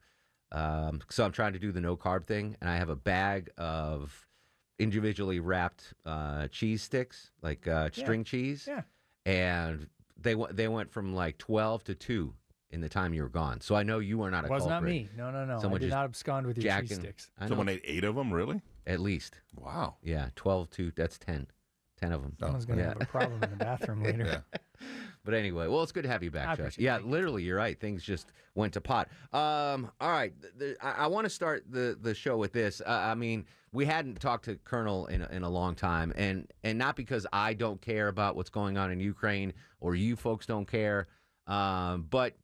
um, 0.52 1.00
so 1.10 1.24
I'm 1.24 1.32
trying 1.32 1.54
to 1.54 1.58
do 1.58 1.72
the 1.72 1.80
no 1.80 1.96
carb 1.96 2.26
thing, 2.26 2.56
and 2.60 2.70
I 2.70 2.76
have 2.76 2.88
a 2.88 2.96
bag 2.96 3.50
of 3.58 4.26
individually 4.78 5.40
wrapped 5.40 5.94
uh, 6.04 6.48
cheese 6.48 6.82
sticks, 6.82 7.30
like 7.42 7.66
uh, 7.66 7.90
string 7.92 8.20
yeah. 8.20 8.24
cheese. 8.24 8.64
Yeah. 8.68 8.82
And 9.24 9.88
they 10.16 10.34
they 10.52 10.68
went 10.68 10.90
from 10.90 11.14
like 11.14 11.38
12 11.38 11.84
to 11.84 11.94
two 11.94 12.34
in 12.70 12.80
the 12.80 12.88
time 12.88 13.14
you 13.14 13.22
were 13.22 13.28
gone. 13.28 13.60
So 13.60 13.74
I 13.74 13.82
know 13.82 13.98
you 13.98 14.22
are 14.22 14.30
not 14.30 14.44
a 14.44 14.48
was 14.48 14.62
culprit. 14.62 14.70
not 14.70 14.82
me. 14.82 15.08
No, 15.16 15.30
no, 15.30 15.44
no. 15.44 15.60
Someone 15.60 15.80
I 15.80 15.84
did 15.84 15.90
not 15.90 16.04
abscond 16.04 16.46
with 16.46 16.58
your 16.58 16.64
jacking, 16.64 16.88
cheese 16.88 16.98
sticks. 16.98 17.30
Someone 17.46 17.68
ate 17.68 17.82
eight 17.84 18.04
of 18.04 18.14
them, 18.14 18.32
really? 18.32 18.60
At 18.86 19.00
least. 19.00 19.40
Wow. 19.56 19.96
Yeah, 20.02 20.28
12 20.36 20.70
to, 20.70 20.92
that's 20.96 21.18
10. 21.18 21.46
10 22.00 22.12
of 22.12 22.22
them. 22.22 22.36
Someone's 22.38 22.66
going 22.66 22.78
to 22.78 22.84
yeah. 22.84 22.88
have 22.90 23.00
a 23.00 23.06
problem 23.06 23.42
in 23.42 23.50
the 23.50 23.56
bathroom 23.56 24.02
later. 24.04 24.42
Yeah. 24.52 24.58
But 25.24 25.34
anyway, 25.34 25.66
well, 25.66 25.82
it's 25.82 25.92
good 25.92 26.04
to 26.04 26.08
have 26.08 26.22
you 26.22 26.30
back, 26.30 26.56
Josh. 26.56 26.78
Yeah, 26.78 26.98
literally, 27.02 27.42
you're 27.42 27.56
right. 27.56 27.78
Things 27.78 28.02
just 28.02 28.32
went 28.54 28.74
to 28.74 28.80
pot. 28.80 29.08
Um, 29.32 29.90
all 30.00 30.10
right, 30.10 30.32
the, 30.56 30.76
I, 30.80 31.04
I 31.04 31.06
want 31.08 31.24
to 31.24 31.30
start 31.30 31.64
the 31.68 31.98
the 32.00 32.14
show 32.14 32.36
with 32.36 32.52
this. 32.52 32.80
Uh, 32.80 32.90
I 32.90 33.16
mean, 33.16 33.44
we 33.72 33.84
hadn't 33.86 34.20
talked 34.20 34.44
to 34.44 34.54
Colonel 34.64 35.06
in 35.06 35.22
a, 35.22 35.28
in 35.32 35.42
a 35.42 35.48
long 35.50 35.74
time, 35.74 36.12
and 36.16 36.48
and 36.62 36.78
not 36.78 36.94
because 36.94 37.26
I 37.32 37.54
don't 37.54 37.80
care 37.80 38.06
about 38.06 38.36
what's 38.36 38.50
going 38.50 38.78
on 38.78 38.92
in 38.92 39.00
Ukraine 39.00 39.52
or 39.80 39.96
you 39.96 40.14
folks 40.14 40.46
don't 40.46 40.66
care, 40.66 41.08
um, 41.48 42.06
but 42.08 42.36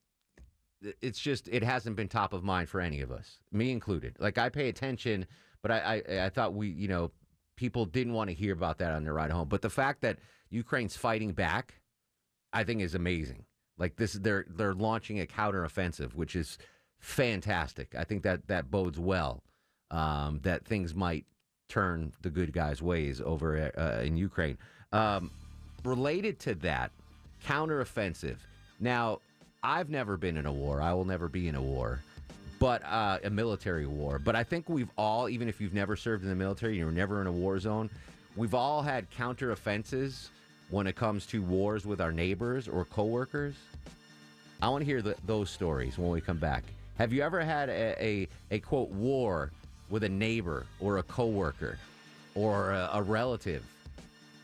it's 1.00 1.18
just 1.18 1.48
it 1.48 1.62
hasn't 1.62 1.96
been 1.96 2.08
top 2.08 2.32
of 2.32 2.42
mind 2.44 2.68
for 2.68 2.80
any 2.80 3.00
of 3.00 3.10
us, 3.10 3.38
me 3.52 3.70
included. 3.70 4.16
Like 4.18 4.38
I 4.38 4.48
pay 4.48 4.68
attention, 4.68 5.26
but 5.62 5.70
I 5.70 6.02
I, 6.08 6.24
I 6.24 6.28
thought 6.28 6.54
we 6.54 6.68
you 6.68 6.88
know 6.88 7.10
people 7.56 7.84
didn't 7.86 8.14
want 8.14 8.30
to 8.30 8.34
hear 8.34 8.52
about 8.52 8.78
that 8.78 8.92
on 8.92 9.04
their 9.04 9.14
ride 9.14 9.30
home. 9.30 9.48
But 9.48 9.62
the 9.62 9.70
fact 9.70 10.00
that 10.02 10.18
Ukraine's 10.50 10.96
fighting 10.96 11.32
back 11.32 11.74
I 12.52 12.64
think 12.64 12.82
is 12.82 12.94
amazing. 12.94 13.44
Like 13.78 13.96
this, 13.96 14.12
they're 14.12 14.44
they're 14.48 14.74
launching 14.74 15.20
a 15.20 15.26
counteroffensive, 15.26 16.14
which 16.14 16.36
is 16.36 16.58
fantastic. 17.00 17.94
I 17.96 18.04
think 18.04 18.22
that 18.22 18.46
that 18.48 18.70
bodes 18.70 18.98
well. 18.98 19.42
Um, 19.90 20.40
that 20.42 20.64
things 20.64 20.94
might 20.94 21.26
turn 21.68 22.12
the 22.22 22.30
good 22.30 22.52
guys' 22.52 22.80
ways 22.80 23.20
over 23.20 23.70
uh, 23.76 24.02
in 24.02 24.16
Ukraine. 24.16 24.58
Um, 24.92 25.30
related 25.84 26.38
to 26.40 26.54
that, 26.56 26.92
counteroffensive. 27.44 28.38
Now, 28.80 29.20
I've 29.64 29.90
never 29.90 30.16
been 30.16 30.36
in 30.36 30.46
a 30.46 30.52
war. 30.52 30.80
I 30.82 30.92
will 30.92 31.04
never 31.04 31.28
be 31.28 31.46
in 31.46 31.54
a 31.54 31.62
war, 31.62 32.00
but 32.58 32.82
uh, 32.84 33.18
a 33.22 33.30
military 33.30 33.86
war. 33.86 34.18
But 34.18 34.34
I 34.34 34.42
think 34.42 34.68
we've 34.68 34.90
all, 34.98 35.28
even 35.28 35.48
if 35.48 35.60
you've 35.60 35.74
never 35.74 35.94
served 35.94 36.24
in 36.24 36.28
the 36.28 36.34
military, 36.34 36.78
you're 36.78 36.90
never 36.90 37.20
in 37.20 37.28
a 37.28 37.32
war 37.32 37.60
zone. 37.60 37.88
We've 38.34 38.54
all 38.54 38.82
had 38.82 39.08
counteroffenses 39.12 40.28
when 40.70 40.88
it 40.88 40.96
comes 40.96 41.26
to 41.26 41.42
wars 41.42 41.86
with 41.86 42.00
our 42.00 42.10
neighbors 42.10 42.66
or 42.66 42.84
coworkers. 42.86 43.54
I 44.60 44.68
want 44.68 44.82
to 44.82 44.84
hear 44.84 45.00
the, 45.00 45.14
those 45.26 45.48
stories 45.48 45.96
when 45.96 46.10
we 46.10 46.20
come 46.20 46.38
back. 46.38 46.64
Have 46.98 47.12
you 47.12 47.22
ever 47.22 47.40
had 47.40 47.68
a, 47.68 48.04
a, 48.04 48.28
a 48.50 48.58
quote 48.58 48.90
war 48.90 49.52
with 49.90 50.02
a 50.02 50.08
neighbor 50.08 50.66
or 50.80 50.98
a 50.98 51.04
coworker 51.04 51.78
or 52.34 52.72
a, 52.72 52.90
a 52.94 53.02
relative 53.02 53.62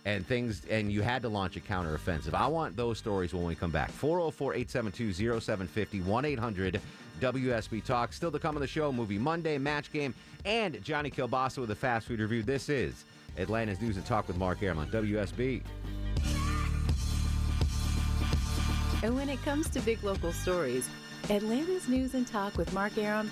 and 0.09 0.27
things 0.27 0.63
and 0.71 0.91
you 0.91 1.03
had 1.03 1.21
to 1.23 1.29
launch 1.29 1.57
a 1.57 1.61
counteroffensive? 1.61 2.33
I 2.33 2.47
want 2.47 2.77
those 2.77 2.97
stories 2.99 3.35
when 3.35 3.45
we 3.45 3.55
come 3.55 3.71
back. 3.71 3.93
404-872-0750 3.93 6.03
1-800 6.03 6.81
WSB 7.21 7.85
Talk. 7.85 8.15
Still 8.15 8.33
to 8.33 8.39
come 8.39 8.55
on 8.55 8.63
the 8.63 8.67
show, 8.67 8.91
movie 8.91 9.19
Monday, 9.19 9.59
match 9.59 9.93
game, 9.93 10.15
and 10.47 10.83
Johnny 10.83 11.11
Kilbasa 11.11 11.59
with 11.59 11.71
a 11.73 11.75
fast 11.75 12.07
food 12.07 12.21
review. 12.21 12.43
This 12.43 12.71
is 12.71 13.05
Atlanta's 13.37 13.83
News 13.83 13.99
and 13.99 14.07
Talk 14.07 14.29
with 14.29 14.39
Mark 14.39 14.63
Arum 14.63 14.79
on 14.79 14.87
WSB. 14.89 15.61
And 19.03 19.15
when 19.15 19.29
it 19.29 19.43
comes 19.43 19.69
to 19.71 19.81
big 19.81 20.03
local 20.03 20.33
stories, 20.33 20.89
Atlanta's 21.29 21.87
News 21.87 22.15
and 22.15 22.27
Talk 22.27 22.57
with 22.57 22.73
Mark 22.73 22.97
Arum 22.97 23.31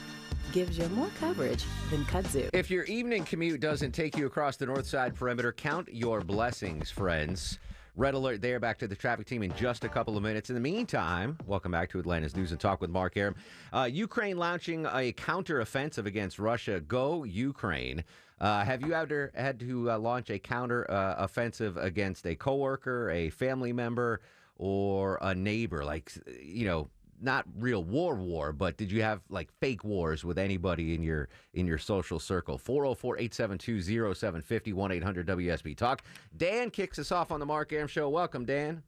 gives 0.52 0.78
you 0.78 0.88
more 0.90 1.10
coverage 1.18 1.64
than 1.90 2.04
kudzu. 2.04 2.48
If 2.52 2.70
your 2.70 2.84
evening 2.84 3.24
commute 3.24 3.60
doesn't 3.60 3.92
take 3.92 4.16
you 4.16 4.26
across 4.26 4.56
the 4.56 4.66
north 4.66 4.86
side 4.86 5.14
perimeter, 5.14 5.52
count 5.52 5.88
your 5.92 6.20
blessings, 6.20 6.90
friends. 6.90 7.58
Red 7.96 8.12
alert 8.12 8.42
there. 8.42 8.60
Back 8.60 8.78
to 8.80 8.86
the 8.86 8.94
traffic 8.94 9.26
team 9.26 9.42
in 9.42 9.54
just 9.54 9.82
a 9.82 9.88
couple 9.88 10.18
of 10.18 10.22
minutes. 10.22 10.50
In 10.50 10.54
the 10.54 10.60
meantime, 10.60 11.38
welcome 11.46 11.72
back 11.72 11.88
to 11.90 11.98
Atlanta's 11.98 12.36
News 12.36 12.52
and 12.52 12.60
Talk 12.60 12.82
with 12.82 12.90
Mark 12.90 13.16
Arum. 13.16 13.34
Uh, 13.72 13.88
Ukraine 13.90 14.36
launching 14.36 14.84
a 14.84 15.12
counteroffensive 15.12 16.04
against 16.04 16.38
Russia. 16.38 16.78
Go 16.80 17.24
Ukraine. 17.24 18.04
Uh, 18.38 18.64
have 18.64 18.82
you 18.82 18.92
ever 18.92 19.32
had 19.34 19.58
to 19.60 19.90
uh, 19.90 19.98
launch 19.98 20.28
a 20.28 20.38
counter 20.38 20.88
uh, 20.90 21.14
offensive 21.16 21.78
against 21.78 22.26
a 22.26 22.34
coworker, 22.36 23.10
a 23.10 23.30
family 23.30 23.72
member, 23.72 24.20
or 24.58 25.18
a 25.22 25.34
neighbor, 25.34 25.84
like 25.84 26.12
you 26.42 26.66
know, 26.66 26.90
not 27.20 27.44
real 27.58 27.84
war 27.84 28.14
war, 28.14 28.52
but 28.52 28.76
did 28.76 28.92
you 28.92 29.02
have 29.02 29.20
like 29.28 29.50
fake 29.60 29.84
wars 29.84 30.24
with 30.24 30.38
anybody 30.38 30.94
in 30.94 31.02
your 31.02 31.28
in 31.54 31.66
your 31.66 31.78
social 31.78 32.18
circle? 32.18 32.58
404-872-0750 32.58 34.74
1-800-WSB 34.74 35.76
Talk. 35.76 36.02
Dan 36.36 36.70
kicks 36.70 36.98
us 36.98 37.12
off 37.12 37.30
on 37.30 37.40
the 37.40 37.46
Mark 37.46 37.72
Arum 37.72 37.88
show. 37.88 38.08
Welcome, 38.08 38.44
Dan. 38.44 38.82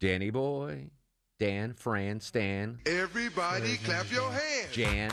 Danny 0.00 0.30
boy. 0.30 0.90
Dan, 1.38 1.74
Fran, 1.74 2.20
Stan. 2.20 2.78
Everybody 2.86 3.76
clap 3.78 4.10
your 4.12 4.30
hands. 4.30 4.72
Jan. 4.72 5.10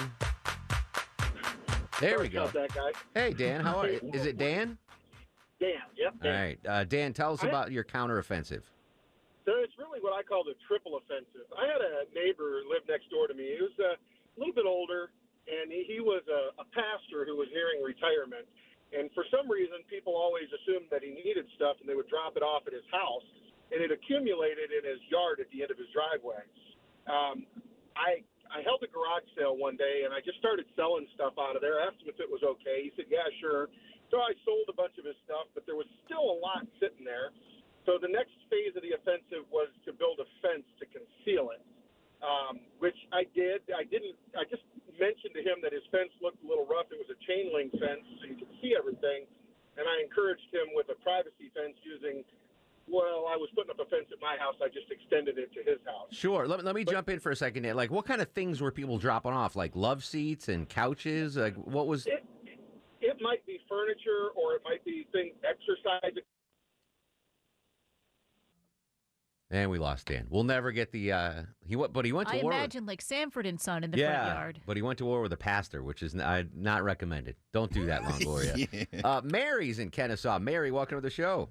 There 1.99 2.19
we 2.19 2.29
go. 2.29 2.49
Hey 3.13 3.33
Dan, 3.33 3.61
how 3.61 3.77
are 3.77 3.89
you? 3.89 4.11
Is 4.13 4.25
it 4.25 4.37
Dan? 4.37 4.77
Dan. 5.59 5.73
Yep. 5.95 6.13
Dan. 6.21 6.35
All 6.35 6.41
right, 6.41 6.59
uh, 6.67 6.83
Dan. 6.83 7.13
Tell 7.13 7.33
us 7.33 7.43
about 7.43 7.71
your 7.71 7.83
counteroffensive. 7.83 8.61
So 9.45 9.57
it's 9.57 9.73
really 9.81 9.97
what 10.05 10.13
I 10.13 10.21
call 10.21 10.45
the 10.45 10.53
triple 10.69 11.01
offensive. 11.01 11.49
I 11.57 11.65
had 11.65 11.81
a 11.81 12.05
neighbor 12.13 12.61
live 12.69 12.85
next 12.85 13.09
door 13.09 13.25
to 13.25 13.33
me. 13.33 13.57
He 13.57 13.61
was 13.61 13.73
a 13.81 13.97
little 14.37 14.53
bit 14.53 14.69
older, 14.69 15.09
and 15.49 15.73
he, 15.73 15.81
he 15.89 15.99
was 15.99 16.21
a, 16.29 16.53
a 16.61 16.65
pastor 16.69 17.25
who 17.25 17.41
was 17.41 17.49
nearing 17.49 17.81
retirement. 17.81 18.45
And 18.93 19.09
for 19.17 19.25
some 19.33 19.49
reason, 19.49 19.81
people 19.89 20.13
always 20.13 20.45
assumed 20.51 20.91
that 20.93 21.01
he 21.01 21.15
needed 21.15 21.47
stuff, 21.57 21.79
and 21.81 21.89
they 21.89 21.97
would 21.97 22.11
drop 22.11 22.37
it 22.37 22.43
off 22.45 22.67
at 22.69 22.73
his 22.75 22.85
house, 22.93 23.25
and 23.73 23.81
it 23.81 23.89
accumulated 23.89 24.69
in 24.69 24.83
his 24.85 25.01
yard 25.09 25.41
at 25.41 25.49
the 25.49 25.63
end 25.63 25.71
of 25.73 25.79
his 25.79 25.89
driveway. 25.95 26.43
Um, 27.09 27.47
I 27.97 28.21
I 28.51 28.59
held 28.67 28.83
a 28.83 28.91
garage 28.91 29.23
sale 29.39 29.55
one 29.55 29.79
day, 29.79 30.03
and 30.03 30.11
I 30.11 30.19
just 30.19 30.35
started 30.43 30.67
selling 30.75 31.07
stuff 31.15 31.39
out 31.39 31.55
of 31.55 31.63
there. 31.63 31.79
I 31.79 31.87
asked 31.87 32.03
him 32.03 32.11
if 32.11 32.19
it 32.19 32.27
was 32.27 32.43
okay. 32.43 32.83
He 32.83 32.91
said, 32.99 33.07
"Yeah, 33.07 33.23
sure." 33.39 33.71
So 34.11 34.19
I 34.19 34.35
sold 34.43 34.67
a 34.67 34.75
bunch 34.75 34.99
of 34.99 35.07
his 35.07 35.15
stuff, 35.23 35.47
but 35.55 35.63
there 35.63 35.79
was 35.79 35.87
still 36.03 36.35
a 36.35 36.37
lot 36.43 36.67
sitting 36.83 37.07
there. 37.07 37.31
So 37.85 37.97
the 37.97 38.11
next 38.11 38.37
phase 38.49 38.77
of 38.77 38.85
the 38.85 38.93
offensive 38.93 39.47
was 39.49 39.69
to 39.85 39.91
build 39.93 40.21
a 40.21 40.27
fence 40.41 40.67
to 40.77 40.85
conceal 40.85 41.49
it, 41.49 41.63
um, 42.21 42.61
which 42.77 42.97
I 43.09 43.25
did. 43.33 43.65
I 43.73 43.83
didn't. 43.89 44.17
I 44.37 44.45
just 44.45 44.61
mentioned 45.01 45.33
to 45.33 45.41
him 45.41 45.63
that 45.65 45.73
his 45.73 45.85
fence 45.89 46.13
looked 46.21 46.45
a 46.45 46.47
little 46.47 46.69
rough. 46.69 46.93
It 46.93 47.01
was 47.01 47.09
a 47.09 47.19
chain 47.25 47.49
link 47.49 47.73
fence, 47.73 48.05
so 48.21 48.29
you 48.29 48.37
could 48.37 48.53
see 48.61 48.77
everything. 48.77 49.25
And 49.79 49.89
I 49.89 50.03
encouraged 50.03 50.45
him 50.53 50.77
with 50.77 50.93
a 50.93 50.97
privacy 51.01 51.49
fence 51.57 51.79
using 51.81 52.21
well, 52.91 53.25
I 53.29 53.37
was 53.37 53.49
putting 53.55 53.71
up 53.71 53.79
a 53.79 53.85
fence 53.89 54.07
at 54.11 54.19
my 54.21 54.35
house. 54.37 54.55
I 54.61 54.67
just 54.67 54.91
extended 54.91 55.37
it 55.37 55.53
to 55.53 55.59
his 55.59 55.79
house. 55.85 56.11
Sure. 56.11 56.47
Let, 56.47 56.63
let 56.63 56.75
me 56.75 56.83
but, 56.83 56.91
jump 56.91 57.09
in 57.09 57.19
for 57.19 57.31
a 57.31 57.35
second. 57.35 57.63
Like, 57.75 57.91
what 57.91 58.05
kind 58.05 58.21
of 58.21 58.29
things 58.31 58.59
were 58.59 58.71
people 58.71 58.97
dropping 58.97 59.31
off? 59.31 59.55
Like 59.55 59.75
love 59.75 60.03
seats 60.03 60.49
and 60.49 60.67
couches? 60.67 61.37
Like, 61.37 61.55
what 61.55 61.87
was? 61.87 62.05
It, 62.05 62.25
it 62.99 63.17
might 63.21 63.45
be 63.45 63.59
furniture, 63.69 64.35
or 64.35 64.55
it 64.55 64.61
might 64.65 64.83
be 64.83 65.07
things 65.11 65.33
exercise. 65.47 66.21
And 69.51 69.69
we 69.69 69.79
lost 69.79 70.07
Dan. 70.07 70.27
We'll 70.29 70.45
never 70.45 70.71
get 70.71 70.93
the 70.93 71.11
uh 71.11 71.33
he 71.65 71.75
went, 71.75 71.91
but 71.91 72.05
he 72.05 72.13
went 72.13 72.29
to 72.29 72.39
I 72.39 72.41
war. 72.41 72.53
I 72.53 72.57
imagine 72.57 72.85
like 72.85 73.01
Sanford 73.01 73.45
and 73.45 73.59
Son 73.59 73.83
in 73.83 73.91
the 73.91 73.97
yeah, 73.97 74.23
front 74.23 74.39
yard. 74.39 74.61
But 74.65 74.77
he 74.77 74.81
went 74.81 74.97
to 74.99 75.05
war 75.05 75.21
with 75.21 75.33
a 75.33 75.37
pastor, 75.37 75.83
which 75.83 76.01
is 76.01 76.15
not, 76.15 76.45
not 76.55 76.83
recommended. 76.83 77.35
Don't 77.51 77.71
do 77.71 77.85
that, 77.87 78.01
Longoria. 78.03 78.87
yeah. 78.91 79.01
uh, 79.03 79.21
Mary's 79.23 79.79
in 79.79 79.89
Kennesaw. 79.89 80.39
Mary, 80.39 80.71
welcome 80.71 80.97
to 80.97 81.01
the 81.01 81.09
show. 81.09 81.49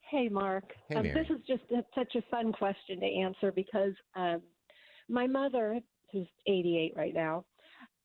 Hey, 0.00 0.28
Mark. 0.28 0.74
Hey, 0.88 0.96
um, 0.96 1.02
this 1.02 1.26
is 1.28 1.40
just 1.46 1.64
a, 1.72 1.84
such 1.92 2.14
a 2.14 2.22
fun 2.30 2.52
question 2.52 3.00
to 3.00 3.06
answer 3.06 3.50
because 3.50 3.94
um, 4.14 4.40
my 5.08 5.26
mother, 5.26 5.80
who's 6.12 6.28
88 6.46 6.92
right 6.96 7.14
now, 7.14 7.44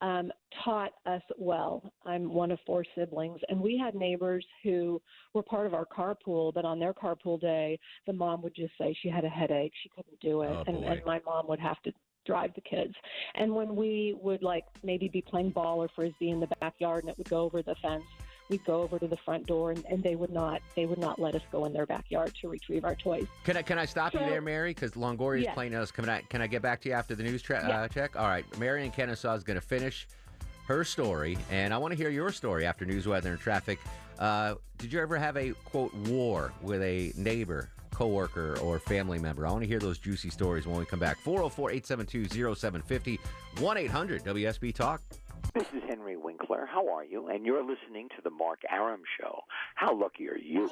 um, 0.02 0.32
taught 0.64 0.92
us 1.06 1.22
well. 1.38 1.92
I'm 2.06 2.34
one 2.34 2.52
of 2.52 2.60
four 2.66 2.86
siblings, 2.96 3.40
and 3.50 3.60
we 3.60 3.78
had 3.78 3.96
neighbors 3.96 4.46
who 4.64 5.02
were 5.34 5.44
part 5.44 5.68
of 5.68 5.74
our 5.74 5.86
carpool, 5.86 6.54
but 6.54 6.66
on 6.66 6.80
their 6.80 6.94
carpool 6.94 7.40
day, 7.40 7.80
the 8.08 8.14
mom 8.14 8.42
would 8.42 8.56
just 8.56 8.74
say 8.78 8.96
she 9.02 9.10
had 9.10 9.26
a 9.26 9.30
headache, 9.30 9.74
she 9.84 9.90
couldn't 9.90 10.20
do 10.20 10.42
it, 10.42 10.52
oh, 10.52 10.64
and, 10.68 10.84
and 10.84 11.02
my 11.06 11.20
mom 11.26 11.48
would 11.48 11.60
have 11.60 11.82
to 11.84 11.92
drive 12.26 12.52
the 12.56 12.62
kids. 12.62 12.94
And 13.36 13.54
when 13.54 13.76
we 13.76 14.16
would 14.22 14.44
like 14.44 14.66
maybe 14.84 15.10
be 15.10 15.22
playing 15.22 15.50
ball 15.50 15.82
or 15.82 15.90
frisbee 15.96 16.30
in 16.30 16.40
the 16.40 16.48
backyard 16.60 17.04
and 17.04 17.12
it 17.12 17.18
would 17.18 17.30
go 17.30 17.42
over 17.42 17.62
the 17.62 17.76
fence, 17.82 18.04
we'd 18.50 18.66
go 18.66 18.82
over 18.82 19.00
to 19.00 19.08
the 19.08 19.18
front 19.18 19.46
door 19.46 19.72
and, 19.72 19.86
and 19.86 20.04
they 20.04 20.16
would 20.16 20.32
not 20.32 20.62
they 20.76 20.86
would 20.86 20.98
not 20.98 21.20
let 21.20 21.36
us 21.36 21.42
go 21.52 21.66
in 21.66 21.74
their 21.74 21.86
backyard 21.86 22.34
to 22.42 22.50
retrieve 22.50 22.84
our 22.84 22.96
toys. 22.96 23.28
Can 23.44 23.56
I 23.56 23.62
can 23.62 23.78
I 23.78 23.86
stop 23.86 24.14
so, 24.14 24.20
you 24.20 24.26
there, 24.26 24.42
Mary? 24.42 24.72
Because 24.74 24.92
Longoria 24.92 25.40
is 25.40 25.44
yes. 25.46 25.54
playing 25.54 25.76
us. 25.76 25.92
Can 25.92 26.10
I 26.10 26.22
can 26.22 26.42
I 26.42 26.48
get 26.48 26.62
back 26.62 26.82
to 26.82 26.90
you 26.90 26.96
after 26.96 27.16
the 27.16 27.24
news 27.24 27.42
tra- 27.42 27.66
yeah. 27.68 27.82
uh, 27.82 27.88
check? 27.88 28.16
All 28.16 28.28
right, 28.28 28.46
Mary 28.60 28.84
in 28.84 28.92
Kennesaw 28.92 29.36
is 29.36 29.44
going 29.44 29.56
to 29.56 29.66
finish 29.66 30.08
her 30.68 30.84
story, 30.84 31.38
and 31.50 31.74
I 31.74 31.78
want 31.78 31.92
to 31.92 31.98
hear 31.98 32.10
your 32.10 32.32
story 32.32 32.66
after 32.66 32.86
news, 32.86 33.08
weather, 33.08 33.32
and 33.32 33.40
traffic. 33.40 33.80
Uh, 34.20 34.56
did 34.78 34.92
you 34.92 35.00
ever 35.00 35.18
have 35.18 35.38
a 35.38 35.52
quote 35.66 35.94
war 35.94 36.54
with 36.62 36.82
a 36.82 37.14
neighbor? 37.16 37.70
coworker 37.92 38.58
or 38.60 38.80
family 38.80 39.20
member. 39.20 39.46
I 39.46 39.52
want 39.52 39.64
to 39.64 39.68
hear 39.68 39.80
those 39.80 39.98
juicy 39.98 40.30
stories 40.30 40.66
when 40.66 40.78
we 40.80 40.86
come 40.86 41.00
back. 41.00 41.18
404 41.18 41.72
872 41.72 42.56
0750 42.56 43.20
1 43.60 43.78
800 43.78 44.24
WSB 44.24 44.74
Talk. 44.74 45.02
This 45.54 45.68
is 45.74 45.84
Henry 45.86 46.16
Winkler. 46.50 46.66
How 46.66 46.88
are 46.90 47.04
you? 47.04 47.28
And 47.28 47.46
you're 47.46 47.64
listening 47.64 48.10
to 48.16 48.22
the 48.24 48.30
Mark 48.30 48.60
Arum 48.70 49.02
Show. 49.20 49.42
How 49.76 49.94
lucky 49.94 50.28
are 50.30 50.38
you? 50.38 50.70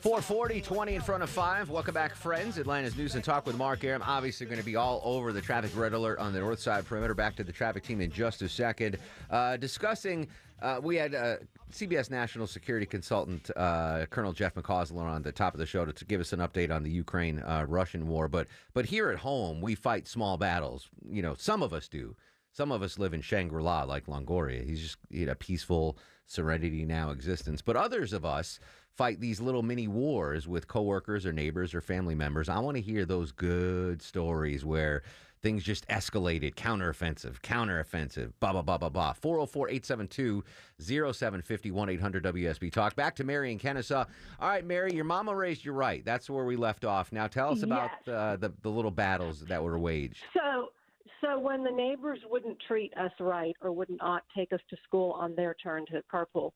440, 0.00 0.60
20 0.60 0.94
in 0.94 1.02
front 1.02 1.22
of 1.22 1.30
5. 1.30 1.70
Welcome 1.70 1.94
back, 1.94 2.14
friends. 2.14 2.58
Atlanta's 2.58 2.96
News 2.96 3.14
and 3.14 3.24
Talk 3.24 3.46
with 3.46 3.56
Mark 3.56 3.84
Arum. 3.84 4.02
Obviously, 4.04 4.46
going 4.46 4.58
to 4.58 4.64
be 4.64 4.76
all 4.76 5.00
over 5.04 5.32
the 5.32 5.40
traffic 5.40 5.70
red 5.76 5.92
alert 5.92 6.18
on 6.18 6.32
the 6.32 6.40
north 6.40 6.60
side 6.60 6.86
perimeter. 6.86 7.14
Back 7.14 7.36
to 7.36 7.44
the 7.44 7.52
traffic 7.52 7.82
team 7.84 8.00
in 8.00 8.10
just 8.10 8.42
a 8.42 8.48
second. 8.48 8.98
Uh, 9.30 9.56
discussing, 9.56 10.28
uh, 10.62 10.80
we 10.82 10.96
had 10.96 11.14
uh, 11.14 11.36
CBS 11.72 12.10
national 12.10 12.46
security 12.46 12.86
consultant 12.86 13.50
uh, 13.56 14.06
Colonel 14.10 14.32
Jeff 14.32 14.54
McCausland 14.54 15.04
on 15.04 15.22
the 15.22 15.32
top 15.32 15.54
of 15.54 15.60
the 15.60 15.66
show 15.66 15.84
to, 15.84 15.92
to 15.92 16.04
give 16.04 16.20
us 16.20 16.32
an 16.32 16.40
update 16.40 16.70
on 16.74 16.82
the 16.82 16.90
Ukraine 16.90 17.40
uh, 17.40 17.64
Russian 17.68 18.08
war. 18.08 18.28
But, 18.28 18.46
but 18.74 18.86
here 18.86 19.10
at 19.10 19.18
home, 19.18 19.60
we 19.60 19.74
fight 19.74 20.06
small 20.06 20.36
battles. 20.36 20.88
You 21.08 21.22
know, 21.22 21.34
some 21.36 21.62
of 21.62 21.72
us 21.72 21.88
do. 21.88 22.16
Some 22.52 22.72
of 22.72 22.82
us 22.82 22.98
live 22.98 23.14
in 23.14 23.20
Shangri 23.20 23.62
La 23.62 23.84
like 23.84 24.06
Longoria. 24.06 24.64
He's 24.64 24.80
just 24.80 24.98
know, 25.10 25.32
a 25.32 25.34
peaceful 25.34 25.98
serenity 26.26 26.84
now 26.84 27.10
existence. 27.10 27.62
But 27.62 27.76
others 27.76 28.12
of 28.12 28.24
us 28.24 28.60
fight 28.96 29.20
these 29.20 29.40
little 29.40 29.62
mini 29.62 29.88
wars 29.88 30.46
with 30.46 30.68
coworkers 30.68 31.24
or 31.24 31.32
neighbors 31.32 31.74
or 31.74 31.80
family 31.80 32.14
members. 32.14 32.48
I 32.48 32.58
want 32.58 32.76
to 32.76 32.82
hear 32.82 33.04
those 33.04 33.32
good 33.32 34.02
stories 34.02 34.64
where 34.64 35.02
things 35.42 35.62
just 35.64 35.86
escalated, 35.88 36.54
counteroffensive, 36.54 37.40
counteroffensive, 37.40 38.32
blah, 38.40 38.52
blah, 38.52 38.62
blah, 38.62 38.78
blah, 38.78 38.88
blah. 38.88 39.12
404 39.14 39.68
872 39.68 40.44
0750 40.78 41.92
800 41.92 42.24
WSB 42.24 42.72
Talk. 42.72 42.94
Back 42.94 43.16
to 43.16 43.24
Mary 43.24 43.52
in 43.52 43.58
Kennesaw. 43.58 44.04
All 44.38 44.48
right, 44.48 44.64
Mary, 44.64 44.94
your 44.94 45.04
mama 45.04 45.34
raised 45.34 45.64
you 45.64 45.72
right. 45.72 46.04
That's 46.04 46.28
where 46.28 46.44
we 46.44 46.56
left 46.56 46.84
off. 46.84 47.12
Now 47.12 47.26
tell 47.26 47.52
us 47.52 47.62
about 47.62 47.90
yes. 48.06 48.14
uh, 48.14 48.36
the, 48.36 48.52
the 48.62 48.70
little 48.70 48.90
battles 48.90 49.40
that 49.46 49.62
were 49.62 49.78
waged. 49.78 50.24
So, 50.34 50.72
So 51.20 51.38
when 51.38 51.62
the 51.62 51.70
neighbors 51.70 52.20
wouldn't 52.28 52.58
treat 52.66 52.96
us 52.96 53.12
right 53.20 53.54
or 53.60 53.72
would 53.72 53.90
not 53.90 54.22
take 54.36 54.52
us 54.52 54.60
to 54.70 54.76
school 54.84 55.12
on 55.12 55.34
their 55.34 55.54
turn 55.62 55.84
to 55.86 56.02
carpool, 56.12 56.52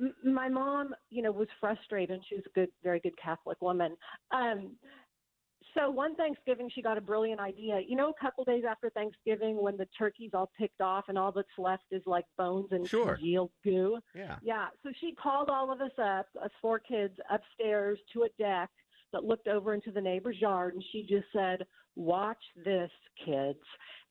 m- 0.00 0.14
my 0.24 0.48
mom, 0.48 0.94
you 1.10 1.22
know, 1.22 1.32
was 1.32 1.48
frustrated. 1.60 2.14
and 2.16 2.24
She 2.28 2.36
was 2.36 2.44
a 2.46 2.50
good, 2.58 2.70
very 2.82 3.00
good 3.00 3.16
Catholic 3.22 3.60
woman. 3.60 3.96
Um, 4.30 4.76
so 5.74 5.90
one 5.90 6.14
Thanksgiving, 6.14 6.70
she 6.74 6.80
got 6.80 6.96
a 6.96 7.00
brilliant 7.02 7.40
idea. 7.40 7.80
You 7.86 7.96
know, 7.96 8.10
a 8.10 8.14
couple 8.20 8.44
days 8.44 8.64
after 8.66 8.88
Thanksgiving, 8.90 9.60
when 9.60 9.76
the 9.76 9.86
turkey's 9.98 10.30
all 10.32 10.50
picked 10.58 10.80
off 10.80 11.06
and 11.08 11.18
all 11.18 11.32
that's 11.32 11.48
left 11.58 11.84
is 11.90 12.02
like 12.06 12.24
bones 12.38 12.68
and 12.70 12.88
Sure. 12.88 13.16
congealed 13.16 13.50
goo. 13.64 13.98
Yeah. 14.14 14.38
Yeah. 14.40 14.68
So 14.82 14.90
she 15.00 15.12
called 15.14 15.50
all 15.50 15.70
of 15.72 15.80
us 15.80 15.90
up, 15.98 16.28
us 16.42 16.50
four 16.62 16.78
kids, 16.78 17.14
upstairs 17.30 17.98
to 18.12 18.22
a 18.22 18.28
deck 18.38 18.70
that 19.12 19.24
looked 19.24 19.48
over 19.48 19.74
into 19.74 19.90
the 19.90 20.00
neighbor's 20.00 20.40
yard, 20.40 20.74
and 20.74 20.84
she 20.92 21.02
just 21.02 21.26
said, 21.32 21.66
"Watch 21.96 22.42
this, 22.64 22.90
kids." 23.24 23.58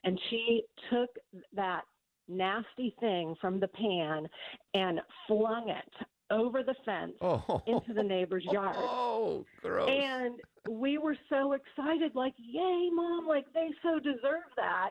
And 0.04 0.20
she 0.30 0.63
took 0.92 1.10
that 1.54 1.84
nasty 2.27 2.96
thing 3.00 3.36
from 3.39 3.60
the 3.60 3.68
pan 3.70 4.27
and 4.74 5.00
flung 5.27 5.70
it 5.70 5.94
over 6.32 6.63
the 6.63 6.75
fence 6.86 7.13
Oh. 7.22 7.62
into 7.68 7.94
the 7.94 8.04
neighbor's 8.04 8.44
yard. 8.46 8.75
Oh, 8.80 9.46
gross. 9.62 9.89
And 9.89 10.39
we 10.70 10.98
were 10.98 11.15
so 11.30 11.54
excited, 11.54 12.13
like, 12.15 12.34
yay, 12.38 12.89
mom, 12.92 13.27
like 13.27 13.46
they 13.54 13.70
so 13.82 14.00
deserve 14.00 14.44
that. 14.58 14.89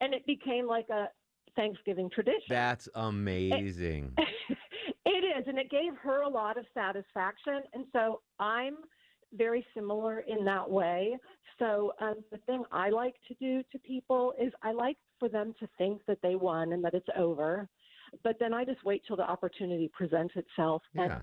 And 0.00 0.14
it 0.14 0.24
became 0.26 0.66
like 0.66 0.88
a 0.90 1.08
Thanksgiving 1.56 2.10
tradition. 2.10 2.42
That's 2.48 2.88
amazing. 2.94 4.12
it 5.06 5.24
is, 5.38 5.44
and 5.46 5.58
it 5.58 5.70
gave 5.70 5.94
her 6.02 6.22
a 6.22 6.28
lot 6.28 6.56
of 6.58 6.66
satisfaction. 6.74 7.62
And 7.72 7.86
so 7.92 8.20
I'm 8.38 8.76
very 9.36 9.64
similar 9.74 10.20
in 10.20 10.44
that 10.44 10.68
way. 10.68 11.16
So 11.58 11.92
um, 12.00 12.16
the 12.30 12.38
thing 12.38 12.64
I 12.72 12.90
like 12.90 13.14
to 13.28 13.34
do 13.34 13.62
to 13.72 13.78
people 13.78 14.34
is 14.40 14.52
I 14.62 14.72
like 14.72 14.96
for 15.18 15.28
them 15.28 15.54
to 15.60 15.68
think 15.78 16.00
that 16.06 16.18
they 16.22 16.34
won 16.34 16.72
and 16.72 16.82
that 16.84 16.94
it's 16.94 17.06
over. 17.16 17.68
But 18.22 18.36
then 18.38 18.52
I 18.54 18.64
just 18.64 18.84
wait 18.84 19.02
till 19.06 19.16
the 19.16 19.28
opportunity 19.28 19.90
presents 19.92 20.34
itself. 20.36 20.82
And 20.94 21.10
Yeah. 21.10 21.20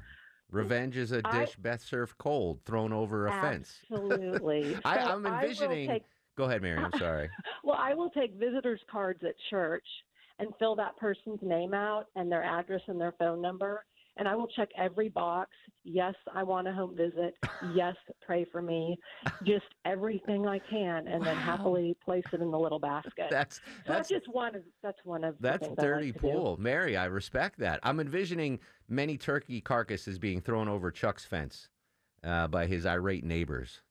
Revenge 0.49 0.97
is 0.97 1.13
a 1.13 1.21
dish 1.21 1.55
best 1.55 1.87
served 1.87 2.17
cold, 2.17 2.59
thrown 2.65 2.91
over 2.91 3.27
a 3.27 3.31
fence. 3.31 3.79
Absolutely. 3.89 4.77
I, 4.85 4.97
So 4.97 5.21
I 5.25 5.41
envisioning. 5.41 5.87
take- 5.89 6.03
Go 6.37 6.45
ahead, 6.45 6.61
Mary. 6.61 6.77
I'm 6.77 6.91
sorry. 6.97 7.29
Well, 7.63 7.77
I 7.79 7.93
will 7.93 8.09
take 8.09 8.33
visitors 8.35 8.81
cards 8.91 9.21
at 9.23 9.35
church 9.49 9.85
and 10.39 10.49
fill 10.59 10.75
that 10.77 10.97
person's 10.97 11.39
name 11.43 11.73
out 11.73 12.07
and 12.15 12.31
their 12.31 12.43
address 12.43 12.81
and 12.87 12.99
their 12.99 13.13
phone 13.19 13.41
number. 13.41 13.85
And 14.17 14.27
I 14.27 14.35
will 14.35 14.47
check 14.47 14.69
every 14.77 15.09
box. 15.09 15.49
Yes, 15.83 16.13
I 16.33 16.43
want 16.43 16.67
a 16.67 16.73
home 16.73 16.95
visit. 16.95 17.33
Yes, 17.73 17.95
pray 18.21 18.45
for 18.51 18.61
me. 18.61 18.97
Just 19.43 19.65
everything 19.85 20.47
I 20.47 20.59
can, 20.69 21.07
and 21.07 21.25
then 21.25 21.37
happily 21.37 21.95
place 22.03 22.23
it 22.33 22.41
in 22.41 22.51
the 22.51 22.59
little 22.59 22.79
basket. 22.79 23.27
That's 23.29 23.55
so 23.55 23.61
that's 23.85 24.09
that's 24.09 24.09
just 24.09 24.25
one 24.33 24.55
of 24.55 24.63
that's 24.83 24.99
one 25.03 25.23
of 25.23 25.35
the 25.37 25.41
That's 25.43 25.65
I 25.65 25.69
like 25.69 25.77
dirty 25.79 26.11
to 26.11 26.19
do. 26.19 26.19
pool. 26.19 26.57
Mary, 26.59 26.97
I 26.97 27.05
respect 27.05 27.59
that. 27.59 27.79
I'm 27.83 27.99
envisioning 27.99 28.59
many 28.89 29.17
turkey 29.17 29.61
carcasses 29.61 30.19
being 30.19 30.41
thrown 30.41 30.67
over 30.67 30.91
Chuck's 30.91 31.25
fence 31.25 31.69
uh, 32.23 32.47
by 32.47 32.67
his 32.67 32.85
irate 32.85 33.23
neighbors. 33.23 33.81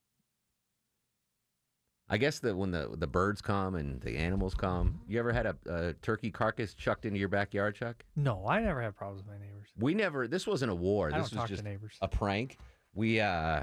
I 2.13 2.19
guess 2.19 2.41
that 2.41 2.57
when 2.57 2.73
the 2.73 2.91
the 2.97 3.07
birds 3.07 3.41
come 3.41 3.77
and 3.77 4.01
the 4.01 4.17
animals 4.17 4.53
come, 4.55 5.01
you 5.07 5.19
ever 5.21 5.33
had 5.33 5.47
a, 5.47 5.57
a 5.67 5.93
turkey 6.03 6.31
carcass 6.33 6.75
chucked 6.75 7.07
into 7.07 7.21
your 7.21 7.29
backyard, 7.29 7.77
Chuck? 7.77 8.05
No, 8.17 8.45
I 8.49 8.61
never 8.61 8.83
had 8.83 8.97
problems 8.97 9.23
with 9.25 9.33
my 9.33 9.39
neighbors. 9.39 9.69
We 9.79 9.95
never. 9.95 10.27
This 10.27 10.45
wasn't 10.47 10.73
a 10.73 10.75
war. 10.75 11.11
I 11.15 11.21
This 11.21 11.33
was 11.33 11.49
just 11.49 11.63
neighbors. 11.63 11.97
a 12.03 12.09
prank. 12.09 12.59
We, 12.93 13.21
uh, 13.21 13.63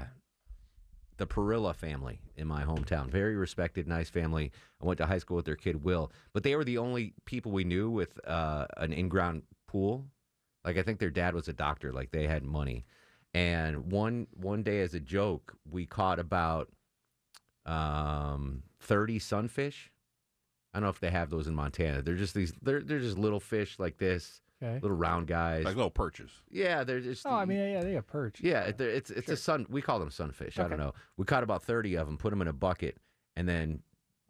the 1.18 1.26
Perilla 1.26 1.74
family 1.74 2.20
in 2.36 2.46
my 2.48 2.62
hometown, 2.64 3.10
very 3.10 3.36
respected, 3.36 3.86
nice 3.86 4.08
family. 4.08 4.50
I 4.82 4.86
went 4.86 4.96
to 4.98 5.06
high 5.06 5.18
school 5.18 5.36
with 5.36 5.44
their 5.44 5.56
kid 5.56 5.84
Will, 5.84 6.10
but 6.32 6.42
they 6.42 6.56
were 6.56 6.64
the 6.64 6.78
only 6.78 7.12
people 7.26 7.52
we 7.52 7.64
knew 7.64 7.90
with 7.90 8.18
uh, 8.26 8.66
an 8.78 8.94
in-ground 8.94 9.42
pool. 9.66 10.06
Like 10.64 10.78
I 10.78 10.82
think 10.82 11.00
their 11.00 11.10
dad 11.10 11.34
was 11.34 11.48
a 11.48 11.52
doctor. 11.52 11.92
Like 11.92 12.12
they 12.12 12.26
had 12.26 12.44
money, 12.44 12.86
and 13.34 13.92
one 13.92 14.26
one 14.32 14.62
day 14.62 14.80
as 14.80 14.94
a 14.94 15.00
joke, 15.00 15.54
we 15.70 15.84
caught 15.84 16.18
about 16.18 16.70
um, 17.68 18.62
thirty 18.80 19.18
sunfish. 19.18 19.90
I 20.74 20.78
don't 20.78 20.84
know 20.84 20.90
if 20.90 21.00
they 21.00 21.10
have 21.10 21.30
those 21.30 21.46
in 21.46 21.54
Montana. 21.54 22.02
They're 22.02 22.14
just 22.16 22.34
these. 22.34 22.52
They're 22.62 22.80
they're 22.82 23.00
just 23.00 23.18
little 23.18 23.40
fish 23.40 23.78
like 23.78 23.96
this, 23.98 24.40
Okay. 24.62 24.78
little 24.82 24.96
round 24.96 25.26
guys, 25.26 25.64
Like 25.64 25.76
little 25.76 25.90
perches. 25.90 26.30
Yeah, 26.50 26.84
they're 26.84 27.00
just. 27.00 27.26
Oh, 27.26 27.30
I 27.30 27.44
mean, 27.44 27.58
yeah, 27.58 27.82
they 27.82 27.92
have 27.94 28.06
perch. 28.06 28.40
Yeah, 28.40 28.62
it- 28.64 28.78
they're- 28.78 28.90
it's 28.90 29.10
it's 29.10 29.28
a 29.30 29.36
sun. 29.36 29.66
We 29.68 29.80
call 29.82 29.98
them 29.98 30.10
sunfish. 30.10 30.58
I 30.58 30.62
don't 30.62 30.74
Okay. 30.74 30.82
know. 30.82 30.94
We 31.16 31.24
caught 31.24 31.42
about 31.42 31.62
thirty 31.62 31.96
of 31.96 32.06
them, 32.06 32.18
put 32.18 32.30
them 32.30 32.42
in 32.42 32.48
a 32.48 32.52
bucket, 32.52 32.98
and 33.36 33.48
then 33.48 33.82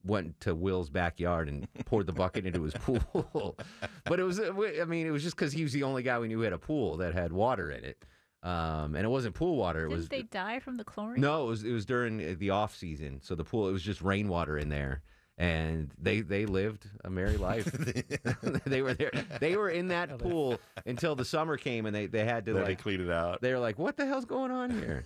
went 0.05 0.41
to 0.41 0.55
Will's 0.55 0.91
backyard 0.91 1.49
and 1.49 1.67
poured 1.85 2.07
the 2.07 2.13
bucket 2.13 2.47
into 2.47 2.63
his 2.63 2.73
pool. 2.75 3.57
but 4.05 4.21
it 4.21 4.23
was, 4.23 4.41
I 4.41 4.85
mean, 4.85 5.07
it 5.07 5.11
was 5.11 5.25
just 5.25 5.35
because 5.37 5.53
he 5.53 5.65
was 5.65 5.73
the 5.73 5.83
only 5.83 6.03
guy 6.05 6.19
we 6.21 6.29
knew 6.29 6.37
who 6.37 6.43
had 6.43 6.53
a 6.53 6.59
pool 6.59 6.97
that 6.99 7.15
had 7.15 7.33
water 7.33 7.71
in 7.71 7.85
it, 7.85 8.05
um, 8.43 8.95
and 8.95 9.05
it 9.05 9.09
wasn't 9.09 9.35
pool 9.35 9.57
water. 9.57 9.81
It 9.87 9.89
Didn't 9.89 9.99
was 9.99 10.09
they 10.09 10.23
die 10.23 10.59
from 10.61 10.77
the 10.77 10.85
chlorine? 10.85 11.21
no, 11.21 11.45
it 11.45 11.49
was 11.49 11.65
it 11.65 11.73
was 11.73 11.85
during 11.87 12.21
uh, 12.23 12.35
the 12.39 12.51
off 12.51 12.77
season, 12.77 13.21
so 13.23 13.35
the 13.35 13.45
pool 13.45 13.69
it 13.69 13.73
was 13.73 13.83
just 13.83 14.01
rainwater 14.01 14.57
in 14.59 14.69
there, 14.69 15.03
and 15.39 15.91
they 16.01 16.21
they 16.21 16.47
lived 16.47 16.87
a 17.05 17.11
merry 17.11 17.37
life. 17.49 17.65
they 18.67 18.83
were 18.83 18.95
there. 18.95 19.11
They 19.41 19.57
were 19.57 19.71
in 19.71 19.89
that 19.89 20.19
pool 20.21 20.59
until 20.87 21.15
the 21.17 21.25
summer 21.25 21.57
came, 21.57 21.87
and 21.87 21.95
they 21.95 22.07
they 22.07 22.25
had 22.25 22.47
to 22.47 22.53
Then 22.53 22.63
they 22.63 22.69
like 22.71 22.83
cleaned 22.83 23.03
it 23.03 23.11
out. 23.11 23.41
They 23.41 23.53
were 23.53 23.59
like, 23.59 23.79
"What 23.79 23.97
the 23.97 24.07
hell's 24.07 24.25
going 24.25 24.51
on 24.53 24.71
here?" 24.71 25.05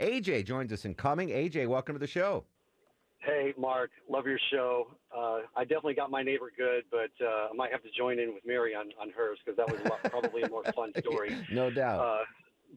AJ 0.00 0.44
joins 0.46 0.72
us 0.72 0.84
in 0.84 0.94
coming. 0.94 1.28
AJ, 1.28 1.68
welcome 1.68 1.94
to 1.94 1.98
the 2.00 2.06
show. 2.06 2.44
Hey, 3.24 3.54
Mark, 3.56 3.90
love 4.08 4.26
your 4.26 4.38
show. 4.52 4.88
Uh, 5.16 5.40
I 5.56 5.62
definitely 5.62 5.94
got 5.94 6.10
my 6.10 6.22
neighbor 6.22 6.52
good, 6.56 6.84
but 6.90 7.10
uh, 7.24 7.48
I 7.50 7.54
might 7.54 7.72
have 7.72 7.82
to 7.82 7.88
join 7.96 8.18
in 8.18 8.34
with 8.34 8.44
Mary 8.44 8.74
on, 8.74 8.90
on 9.00 9.10
hers 9.10 9.38
because 9.42 9.56
that 9.56 9.66
was 9.66 9.80
a 9.82 9.88
lot, 9.88 10.02
probably 10.10 10.42
a 10.42 10.48
more 10.50 10.62
fun 10.76 10.92
story. 10.98 11.34
No 11.50 11.70
doubt. 11.70 12.00
Uh, 12.00 12.24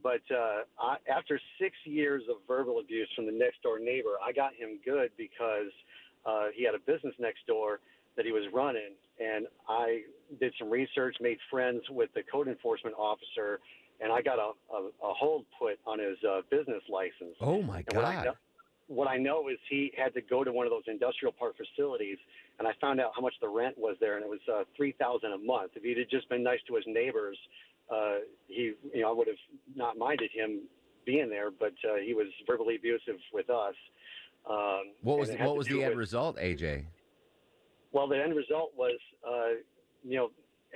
but 0.01 0.21
uh, 0.31 0.63
I, 0.79 0.97
after 1.11 1.39
six 1.59 1.75
years 1.83 2.23
of 2.29 2.37
verbal 2.47 2.79
abuse 2.79 3.09
from 3.13 3.25
the 3.25 3.31
next 3.31 3.61
door 3.61 3.77
neighbor, 3.79 4.15
I 4.25 4.31
got 4.31 4.53
him 4.53 4.79
good 4.85 5.11
because 5.17 5.71
uh, 6.25 6.45
he 6.55 6.63
had 6.63 6.75
a 6.75 6.79
business 6.79 7.13
next 7.19 7.45
door 7.45 7.81
that 8.15 8.25
he 8.25 8.31
was 8.31 8.43
running, 8.53 8.95
and 9.19 9.47
I 9.67 10.01
did 10.39 10.53
some 10.57 10.69
research, 10.69 11.17
made 11.19 11.39
friends 11.51 11.81
with 11.89 12.09
the 12.15 12.21
code 12.31 12.47
enforcement 12.47 12.95
officer, 12.97 13.59
and 13.99 14.13
I 14.13 14.21
got 14.21 14.39
a, 14.39 14.51
a, 14.73 14.87
a 15.03 15.13
hold 15.13 15.45
put 15.59 15.77
on 15.85 15.99
his 15.99 16.17
uh, 16.23 16.41
business 16.49 16.83
license. 16.89 17.35
Oh 17.41 17.61
my 17.61 17.79
And 17.79 17.85
God! 17.87 18.35
What 18.87 19.07
I 19.07 19.17
know 19.17 19.49
is 19.49 19.57
he 19.69 19.91
had 19.97 20.13
to 20.13 20.21
go 20.21 20.43
to 20.43 20.51
one 20.51 20.65
of 20.65 20.71
those 20.71 20.83
industrial 20.87 21.33
park 21.33 21.55
facilities, 21.57 22.17
and 22.59 22.67
I 22.67 22.71
found 22.79 22.99
out 22.99 23.11
how 23.15 23.21
much 23.21 23.33
the 23.41 23.49
rent 23.49 23.77
was 23.77 23.97
there, 23.99 24.15
and 24.15 24.23
it 24.23 24.29
was 24.29 24.39
uh, 24.51 24.63
three 24.75 24.93
thousand 24.93 25.33
a 25.33 25.37
month. 25.37 25.71
If 25.75 25.83
he'd 25.83 25.97
just 26.09 26.29
been 26.29 26.43
nice 26.43 26.59
to 26.67 26.75
his 26.75 26.85
neighbors, 26.87 27.37
uh, 27.93 28.19
he, 28.47 28.73
you 28.93 29.01
know, 29.01 29.09
I 29.09 29.13
would 29.13 29.27
have 29.27 29.37
not 29.75 29.97
minded 29.97 30.31
him 30.33 30.61
being 31.05 31.29
there. 31.29 31.51
But 31.51 31.73
uh, 31.89 31.95
he 32.05 32.13
was 32.13 32.27
verbally 32.45 32.75
abusive 32.77 33.17
with 33.33 33.49
us. 33.49 33.75
Um, 34.49 34.93
What 35.01 35.19
was 35.19 35.29
and 35.29 35.37
it 35.37 35.41
had 35.41 35.47
what 35.47 35.57
was 35.57 35.67
the 35.67 35.81
end 35.83 35.89
with- 35.91 35.97
result, 35.97 36.37
AJ? 36.37 36.85
well, 37.91 38.07
the 38.07 38.21
end 38.21 38.35
result 38.35 38.71
was, 38.77 38.97
uh, 39.27 39.59
you 40.03 40.15
know, 40.17 40.29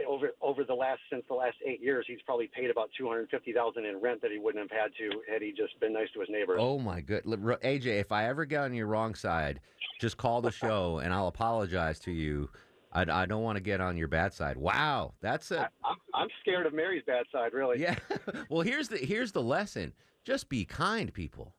over 0.07 0.31
over 0.41 0.63
the 0.63 0.73
last 0.73 0.99
since 1.09 1.23
the 1.27 1.33
last 1.33 1.55
eight 1.65 1.81
years, 1.81 2.05
he's 2.07 2.21
probably 2.25 2.49
paid 2.53 2.69
about 2.69 2.89
two 2.97 3.07
hundred 3.07 3.29
fifty 3.29 3.53
thousand 3.53 3.85
in 3.85 3.99
rent 3.99 4.21
that 4.21 4.31
he 4.31 4.39
wouldn't 4.39 4.69
have 4.69 4.79
had 4.79 4.91
to 4.97 5.21
had 5.31 5.41
he 5.41 5.51
just 5.51 5.79
been 5.79 5.93
nice 5.93 6.07
to 6.13 6.19
his 6.19 6.29
neighbors. 6.29 6.59
Oh 6.59 6.79
my 6.79 7.01
good, 7.01 7.23
AJ. 7.25 7.85
If 7.85 8.11
I 8.11 8.27
ever 8.27 8.45
get 8.45 8.61
on 8.61 8.73
your 8.73 8.87
wrong 8.87 9.15
side, 9.15 9.59
just 9.99 10.17
call 10.17 10.41
the 10.41 10.51
show 10.51 10.99
and 11.03 11.13
I'll 11.13 11.27
apologize 11.27 11.99
to 11.99 12.11
you. 12.11 12.49
I, 12.93 13.05
I 13.09 13.25
don't 13.25 13.43
want 13.43 13.55
to 13.55 13.61
get 13.61 13.79
on 13.79 13.95
your 13.95 14.09
bad 14.09 14.33
side. 14.33 14.57
Wow, 14.57 15.13
that's 15.21 15.51
a 15.51 15.69
I'm, 15.83 15.97
I'm 16.13 16.27
scared 16.41 16.65
of 16.65 16.73
Mary's 16.73 17.03
bad 17.07 17.25
side, 17.31 17.53
really. 17.53 17.79
Yeah. 17.79 17.95
well, 18.49 18.61
here's 18.61 18.89
the 18.89 18.97
here's 18.97 19.31
the 19.31 19.41
lesson. 19.41 19.93
Just 20.25 20.49
be 20.49 20.65
kind, 20.65 21.13
people. 21.13 21.55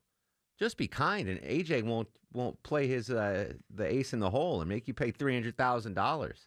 Just 0.59 0.77
be 0.77 0.87
kind, 0.87 1.29
and 1.29 1.41
AJ 1.41 1.85
won't 1.85 2.09
won't 2.33 2.63
play 2.63 2.87
his 2.87 3.11
uh, 3.11 3.55
the 3.75 3.91
ace 3.91 4.13
in 4.13 4.21
the 4.21 4.31
hole 4.31 4.61
and 4.61 4.69
make 4.69 4.87
you 4.87 4.95
pay 4.95 5.11
three 5.11 5.35
hundred 5.35 5.57
thousand 5.57 5.95
dollars. 5.95 6.47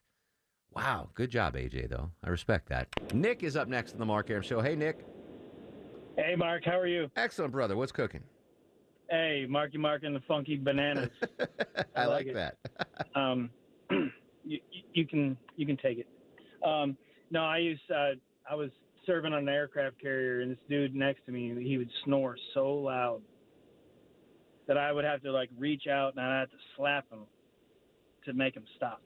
Wow, 0.74 1.10
good 1.14 1.30
job, 1.32 1.56
AJ. 1.56 1.90
Though 1.90 2.12
I 2.24 2.30
respect 2.30 2.70
that. 2.70 2.88
Nick 3.14 3.44
is 3.44 3.56
up 3.56 3.68
next 3.68 3.94
on 3.94 4.00
the 4.00 4.06
Mark 4.06 4.30
Arum 4.30 4.44
Show. 4.44 4.62
Hey, 4.62 4.76
Nick. 4.76 5.00
Hey, 6.18 6.36
Mark, 6.38 6.64
how 6.66 6.80
are 6.80 6.88
you? 6.88 7.10
Excellent, 7.16 7.52
brother. 7.52 7.76
What's 7.76 7.92
cooking? 7.92 8.24
Hey, 9.10 9.46
Marky 9.48 9.78
Mark 9.78 10.04
and 10.04 10.16
the 10.16 10.22
Funky 10.28 10.58
Bananas. 10.58 11.12
I, 11.96 12.06
like, 12.06 12.28
like 12.28 12.34
that. 12.34 12.58
um, 13.16 13.50
you, 14.44 14.60
you- 14.94 15.08
can 15.08 15.38
you 15.56 15.66
can 15.66 15.78
take 15.78 16.00
it. 16.00 16.08
Um, 16.66 16.98
no, 17.32 17.44
I 17.44 17.60
used 17.60 17.82
uh, 17.92 18.12
I 18.50 18.56
was 18.56 18.72
serving 19.06 19.34
on 19.34 19.40
an 19.44 19.50
aircraft 19.50 20.02
carrier, 20.02 20.42
and 20.42 20.52
this 20.52 20.58
dude 20.70 20.96
next 20.96 21.26
to 21.28 21.32
me 21.32 21.54
he 21.64 21.78
would 21.78 21.90
snore 22.04 22.36
so 22.54 22.74
loud 22.74 23.22
that 24.68 24.78
I 24.78 24.92
would 24.92 25.06
have 25.06 25.22
to 25.22 25.32
like 25.32 25.50
reach 25.58 25.84
out 25.88 26.14
and 26.16 26.22
I'd 26.26 26.40
have 26.40 26.50
to 26.50 26.58
slap 26.76 27.10
him 27.12 27.26
to 28.26 28.34
make 28.34 28.56
him 28.56 28.66
stop. 28.76 29.02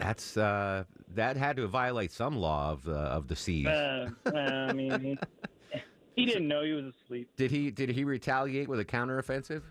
That's 0.00 0.36
uh, 0.36 0.84
that 1.14 1.36
had 1.36 1.56
to 1.56 1.66
violate 1.66 2.10
some 2.10 2.36
law 2.36 2.72
of 2.72 2.88
uh, 2.88 2.92
of 2.92 3.28
the 3.28 3.36
seas. 3.36 3.66
Uh, 3.66 4.08
I 4.34 4.72
mean, 4.72 5.00
he, 5.00 5.18
he 6.16 6.24
didn't 6.26 6.48
know 6.48 6.62
he 6.64 6.72
was 6.72 6.86
asleep. 6.86 7.28
Did 7.36 7.50
he 7.50 7.70
did 7.70 7.90
he 7.90 8.04
retaliate 8.04 8.68
with 8.68 8.80
a 8.80 8.84
counteroffensive? 8.84 9.62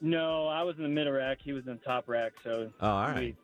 No, 0.00 0.48
I 0.48 0.62
was 0.62 0.76
in 0.76 0.82
the 0.82 0.88
middle 0.88 1.12
rack. 1.12 1.38
He 1.42 1.52
was 1.52 1.66
in 1.66 1.74
the 1.74 1.84
top 1.84 2.08
rack. 2.08 2.32
So. 2.42 2.70
Oh, 2.80 2.88
all 2.88 3.08
right. 3.08 3.16
we- 3.18 3.36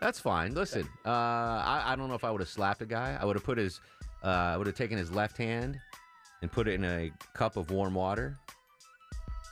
That's 0.00 0.18
fine. 0.18 0.54
Listen, 0.54 0.88
uh, 1.04 1.08
I, 1.10 1.82
I 1.86 1.96
don't 1.96 2.08
know 2.08 2.14
if 2.14 2.24
I 2.24 2.30
would 2.30 2.40
have 2.40 2.48
slapped 2.48 2.82
a 2.82 2.86
guy. 2.86 3.16
I 3.20 3.24
would 3.24 3.36
have 3.36 3.44
put 3.44 3.58
his, 3.58 3.80
uh, 4.24 4.26
I 4.26 4.56
would 4.56 4.66
have 4.66 4.76
taken 4.76 4.98
his 4.98 5.12
left 5.12 5.36
hand 5.36 5.78
and 6.42 6.50
put 6.50 6.66
it 6.68 6.74
in 6.74 6.84
a 6.84 7.10
cup 7.32 7.56
of 7.56 7.70
warm 7.70 7.94
water, 7.94 8.36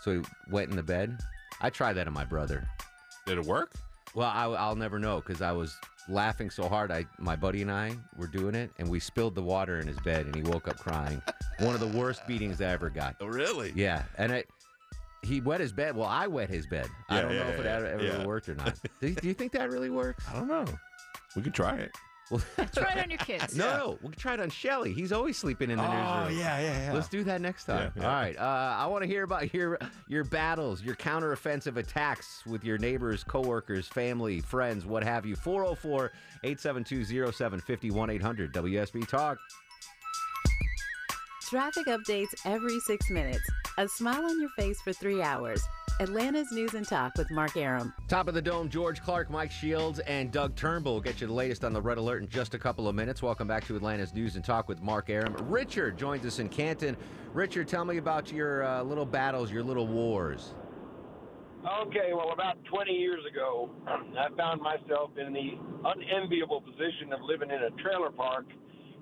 so 0.03 0.19
he 0.21 0.23
wet 0.51 0.69
in 0.69 0.75
the 0.77 0.83
bed. 0.83 1.17
I 1.61 1.71
tried 1.71 1.93
that 1.95 2.07
on 2.09 2.13
my 2.13 2.25
brother. 2.25 2.67
Did 3.27 3.39
it 3.39 3.45
work? 3.45 3.73
Well, 4.15 4.29
I, 4.29 4.45
I'll 4.45 4.77
never 4.77 4.99
know 4.99 5.17
because 5.17 5.41
I 5.41 5.53
was 5.53 5.77
laughing 6.09 6.51
so 6.51 6.69
hard. 6.69 6.91
I, 6.91 7.07
my 7.19 7.37
buddy 7.37 7.63
and 7.63 7.71
I 7.71 7.97
were 8.17 8.27
doing 8.27 8.55
it, 8.55 8.71
and 8.79 8.89
we 8.89 9.01
spilled 9.01 9.35
the 9.35 9.43
water 9.43 9.79
in 9.81 9.87
his 9.87 9.99
bed, 10.01 10.27
and 10.27 10.35
he 10.35 10.43
woke 10.43 10.69
up 10.69 10.79
crying. 10.79 11.23
One 11.61 11.75
of 11.75 11.81
the 11.81 11.99
worst 11.99 12.27
beatings 12.27 12.61
I 12.61 12.67
ever 12.67 12.91
got. 12.91 13.17
Oh, 13.21 13.27
really? 13.27 13.73
Yeah, 13.75 14.05
and 14.19 14.33
it. 14.33 14.49
He 15.23 15.41
wet 15.41 15.61
his 15.61 15.73
bed. 15.73 15.97
Well, 15.97 16.09
I 16.09 16.27
wet 16.27 16.51
his 16.51 16.67
bed. 16.67 16.89
I 17.09 17.21
don't 17.21 17.31
know 17.31 17.37
yeah, 17.37 17.49
if 17.49 17.61
it 17.61 17.65
yeah, 17.65 17.77
ever, 17.77 17.87
ever 17.87 18.05
yeah. 18.05 18.27
worked 18.27 18.49
or 18.49 18.57
not. 18.57 18.77
do, 19.01 19.09
you, 19.09 19.15
do 19.15 19.29
you 19.29 19.35
think 19.35 19.53
that 19.53 19.71
really 19.71 19.89
works? 19.89 20.25
I 20.29 20.35
don't 20.35 20.49
know. 20.49 20.65
We 21.37 21.43
could 21.43 21.55
try 21.55 21.77
it. 21.77 21.93
Well, 22.33 22.41
Try 22.75 22.93
it 22.93 22.99
on 23.05 23.11
your 23.11 23.19
kids. 23.19 23.55
no, 23.55 23.77
no, 23.77 23.99
we'll 24.01 24.13
try 24.13 24.33
it 24.35 24.41
on 24.41 24.49
Shelly. 24.49 24.95
He's 24.95 25.13
always 25.13 25.37
sleeping 25.37 25.71
in 25.71 25.77
the 25.77 25.83
newsroom. 25.83 26.07
Oh, 26.07 26.21
newsroom. 26.25 26.39
yeah, 26.39 26.61
yeah, 26.61 26.85
yeah. 26.87 26.93
Let's 26.95 27.09
do 27.09 27.23
that 27.25 27.41
next 27.43 27.65
time. 27.65 27.93
Yeah, 27.95 28.03
yeah. 28.03 28.09
All 28.09 28.15
right. 28.15 28.39
Uh, 28.39 28.77
I 28.79 28.87
want 28.87 29.03
to 29.03 29.07
hear 29.09 29.23
about 29.23 29.53
your 29.53 29.79
your 30.09 30.25
battles, 30.25 30.83
your 30.83 30.95
counteroffensive 30.97 31.77
attacks 31.77 32.43
with 32.47 32.65
your 32.65 32.79
neighbors, 32.79 33.23
coworkers, 33.23 33.87
family, 33.87 34.41
friends, 34.41 34.87
what 34.87 35.05
have 35.05 35.27
you. 35.27 35.37
404 35.37 36.13
872 36.43 37.05
0750 37.33 38.15
800 38.15 38.53
WSB 38.55 39.07
Talk. 39.07 39.39
Traffic 41.51 41.87
updates 41.87 42.29
every 42.47 42.81
six 42.81 43.11
minutes. 43.11 43.47
A 43.77 43.87
smile 43.89 44.25
on 44.25 44.41
your 44.41 44.49
face 44.51 44.81
for 44.81 44.93
three 44.95 45.21
hours. 45.21 45.63
Atlanta's 46.01 46.51
News 46.53 46.75
and 46.75 46.87
Talk 46.87 47.17
with 47.17 47.31
Mark 47.31 47.57
Arum. 47.57 47.93
Top 48.09 48.27
of 48.29 48.35
the 48.35 48.43
dome, 48.43 48.69
George 48.69 49.03
Clark, 49.03 49.31
Mike 49.31 49.51
Shields, 49.51 49.99
and 50.01 50.33
Doug 50.33 50.55
Turnbull 50.57 50.95
will 50.95 51.01
get 51.01 51.21
you 51.21 51.27
the 51.27 51.33
latest 51.33 51.65
on 51.65 51.73
the 51.73 51.81
red 51.81 51.99
alert 51.99 52.23
in 52.23 52.29
just 52.29 52.55
a 52.55 52.59
couple 52.59 52.89
of 52.89 52.95
minutes. 52.95 53.23
Welcome 53.23 53.47
back 53.47 53.67
to 53.67 53.77
Atlanta's 53.77 54.15
News 54.15 54.37
and 54.37 54.45
Talk 54.45 54.69
with 54.69 54.83
Mark 54.83 55.11
Arum. 55.11 55.37
Richard 55.49 55.97
joins 55.99 56.25
us 56.25 56.39
in 56.39 56.49
Canton. 56.49 56.97
Richard, 57.33 57.69
tell 57.69 57.85
me 57.85 57.99
about 57.99 58.33
your 58.33 58.65
uh, 58.65 58.83
little 58.83 59.07
battles, 59.07 59.51
your 59.51 59.63
little 59.63 59.87
wars. 59.87 60.55
Okay, 61.87 62.13
well, 62.13 62.33
about 62.33 62.57
20 62.65 62.93
years 62.93 63.21
ago, 63.31 63.71
I 63.87 64.29
found 64.37 64.61
myself 64.61 65.11
in 65.17 65.33
the 65.33 65.51
unenviable 65.85 66.63
position 66.63 67.13
of 67.13 67.21
living 67.23 67.51
in 67.51 67.63
a 67.63 67.71
trailer 67.83 68.11
park 68.11 68.47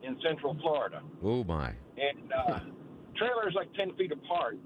in 0.02 0.18
Central 0.26 0.56
Florida. 0.60 1.02
Oh, 1.22 1.44
my. 1.44 1.72
And 1.96 2.32
uh, 2.32 2.60
trailers 3.16 3.54
like 3.54 3.72
10 3.74 3.96
feet 3.96 4.12
apart. 4.12 4.58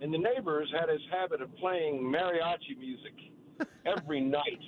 And 0.00 0.12
the 0.12 0.18
neighbors 0.18 0.72
had 0.78 0.88
this 0.88 1.02
habit 1.10 1.40
of 1.40 1.54
playing 1.56 2.02
mariachi 2.02 2.78
music 2.78 3.14
every 3.84 4.20
night. 4.38 4.60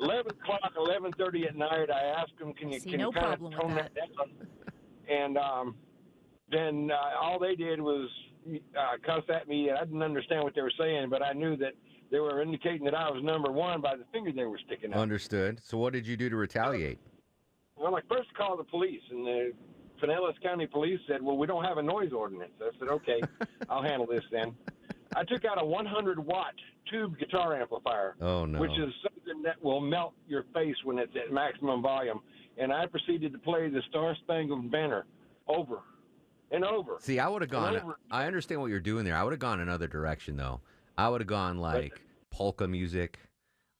11 0.00 0.32
o'clock, 0.32 0.74
11.30 0.76 1.48
at 1.48 1.56
night, 1.56 1.90
I 1.90 2.20
asked 2.20 2.38
them, 2.38 2.52
can 2.52 2.70
you, 2.70 2.80
can 2.80 2.98
no 2.98 3.06
you 3.06 3.12
kind 3.12 3.32
of 3.32 3.40
tone 3.40 3.74
that. 3.74 3.92
that 3.94 4.08
down? 4.16 4.46
And 5.08 5.38
um, 5.38 5.74
then 6.50 6.90
uh, 6.92 7.18
all 7.20 7.38
they 7.38 7.54
did 7.54 7.80
was 7.80 8.08
uh, 8.48 8.96
cuss 9.04 9.24
at 9.34 9.48
me, 9.48 9.68
and 9.68 9.78
I 9.78 9.84
didn't 9.84 10.02
understand 10.02 10.44
what 10.44 10.54
they 10.54 10.62
were 10.62 10.72
saying, 10.78 11.08
but 11.08 11.22
I 11.22 11.32
knew 11.32 11.56
that 11.56 11.72
they 12.10 12.20
were 12.20 12.42
indicating 12.42 12.84
that 12.84 12.94
I 12.94 13.10
was 13.10 13.22
number 13.22 13.50
one 13.50 13.80
by 13.80 13.96
the 13.96 14.04
finger 14.12 14.32
they 14.32 14.44
were 14.44 14.60
sticking 14.66 14.92
out. 14.92 14.98
Understood. 14.98 15.60
So, 15.64 15.78
what 15.78 15.92
did 15.92 16.06
you 16.06 16.16
do 16.16 16.28
to 16.28 16.36
retaliate? 16.36 16.98
Well, 17.76 17.94
I 17.96 18.00
first 18.08 18.34
called 18.34 18.58
the 18.58 18.64
police, 18.64 19.00
and 19.10 19.26
the 19.26 19.52
Pinellas 20.02 20.40
County 20.42 20.66
Police 20.66 21.00
said, 21.06 21.22
"Well, 21.22 21.36
we 21.36 21.46
don't 21.46 21.64
have 21.64 21.78
a 21.78 21.82
noise 21.82 22.12
ordinance." 22.12 22.52
I 22.60 22.70
said, 22.78 22.88
"Okay, 22.88 23.20
I'll 23.68 23.82
handle 23.82 24.06
this 24.06 24.24
then." 24.30 24.54
I 25.16 25.24
took 25.24 25.44
out 25.44 25.60
a 25.60 25.64
100 25.64 26.18
watt 26.24 26.54
tube 26.88 27.18
guitar 27.18 27.60
amplifier, 27.60 28.14
Oh, 28.20 28.44
no. 28.44 28.60
which 28.60 28.70
is 28.72 28.92
something 29.02 29.42
that 29.42 29.60
will 29.62 29.80
melt 29.80 30.14
your 30.28 30.44
face 30.54 30.76
when 30.84 30.98
it's 30.98 31.12
at 31.16 31.32
maximum 31.32 31.82
volume, 31.82 32.20
and 32.58 32.72
I 32.72 32.86
proceeded 32.86 33.32
to 33.32 33.38
play 33.38 33.68
the 33.68 33.82
Star 33.90 34.14
Spangled 34.22 34.70
Banner 34.70 35.06
over 35.48 35.78
and 36.52 36.64
over. 36.64 36.96
See, 37.00 37.18
I 37.18 37.28
would 37.28 37.42
have 37.42 37.50
gone. 37.50 37.94
I 38.10 38.26
understand 38.26 38.60
what 38.60 38.68
you're 38.68 38.78
doing 38.80 39.04
there. 39.04 39.16
I 39.16 39.24
would 39.24 39.32
have 39.32 39.40
gone 39.40 39.60
another 39.60 39.88
direction, 39.88 40.36
though. 40.36 40.60
I 40.96 41.08
would 41.08 41.20
have 41.20 41.28
gone 41.28 41.58
like 41.58 42.00
polka 42.30 42.68
music, 42.68 43.18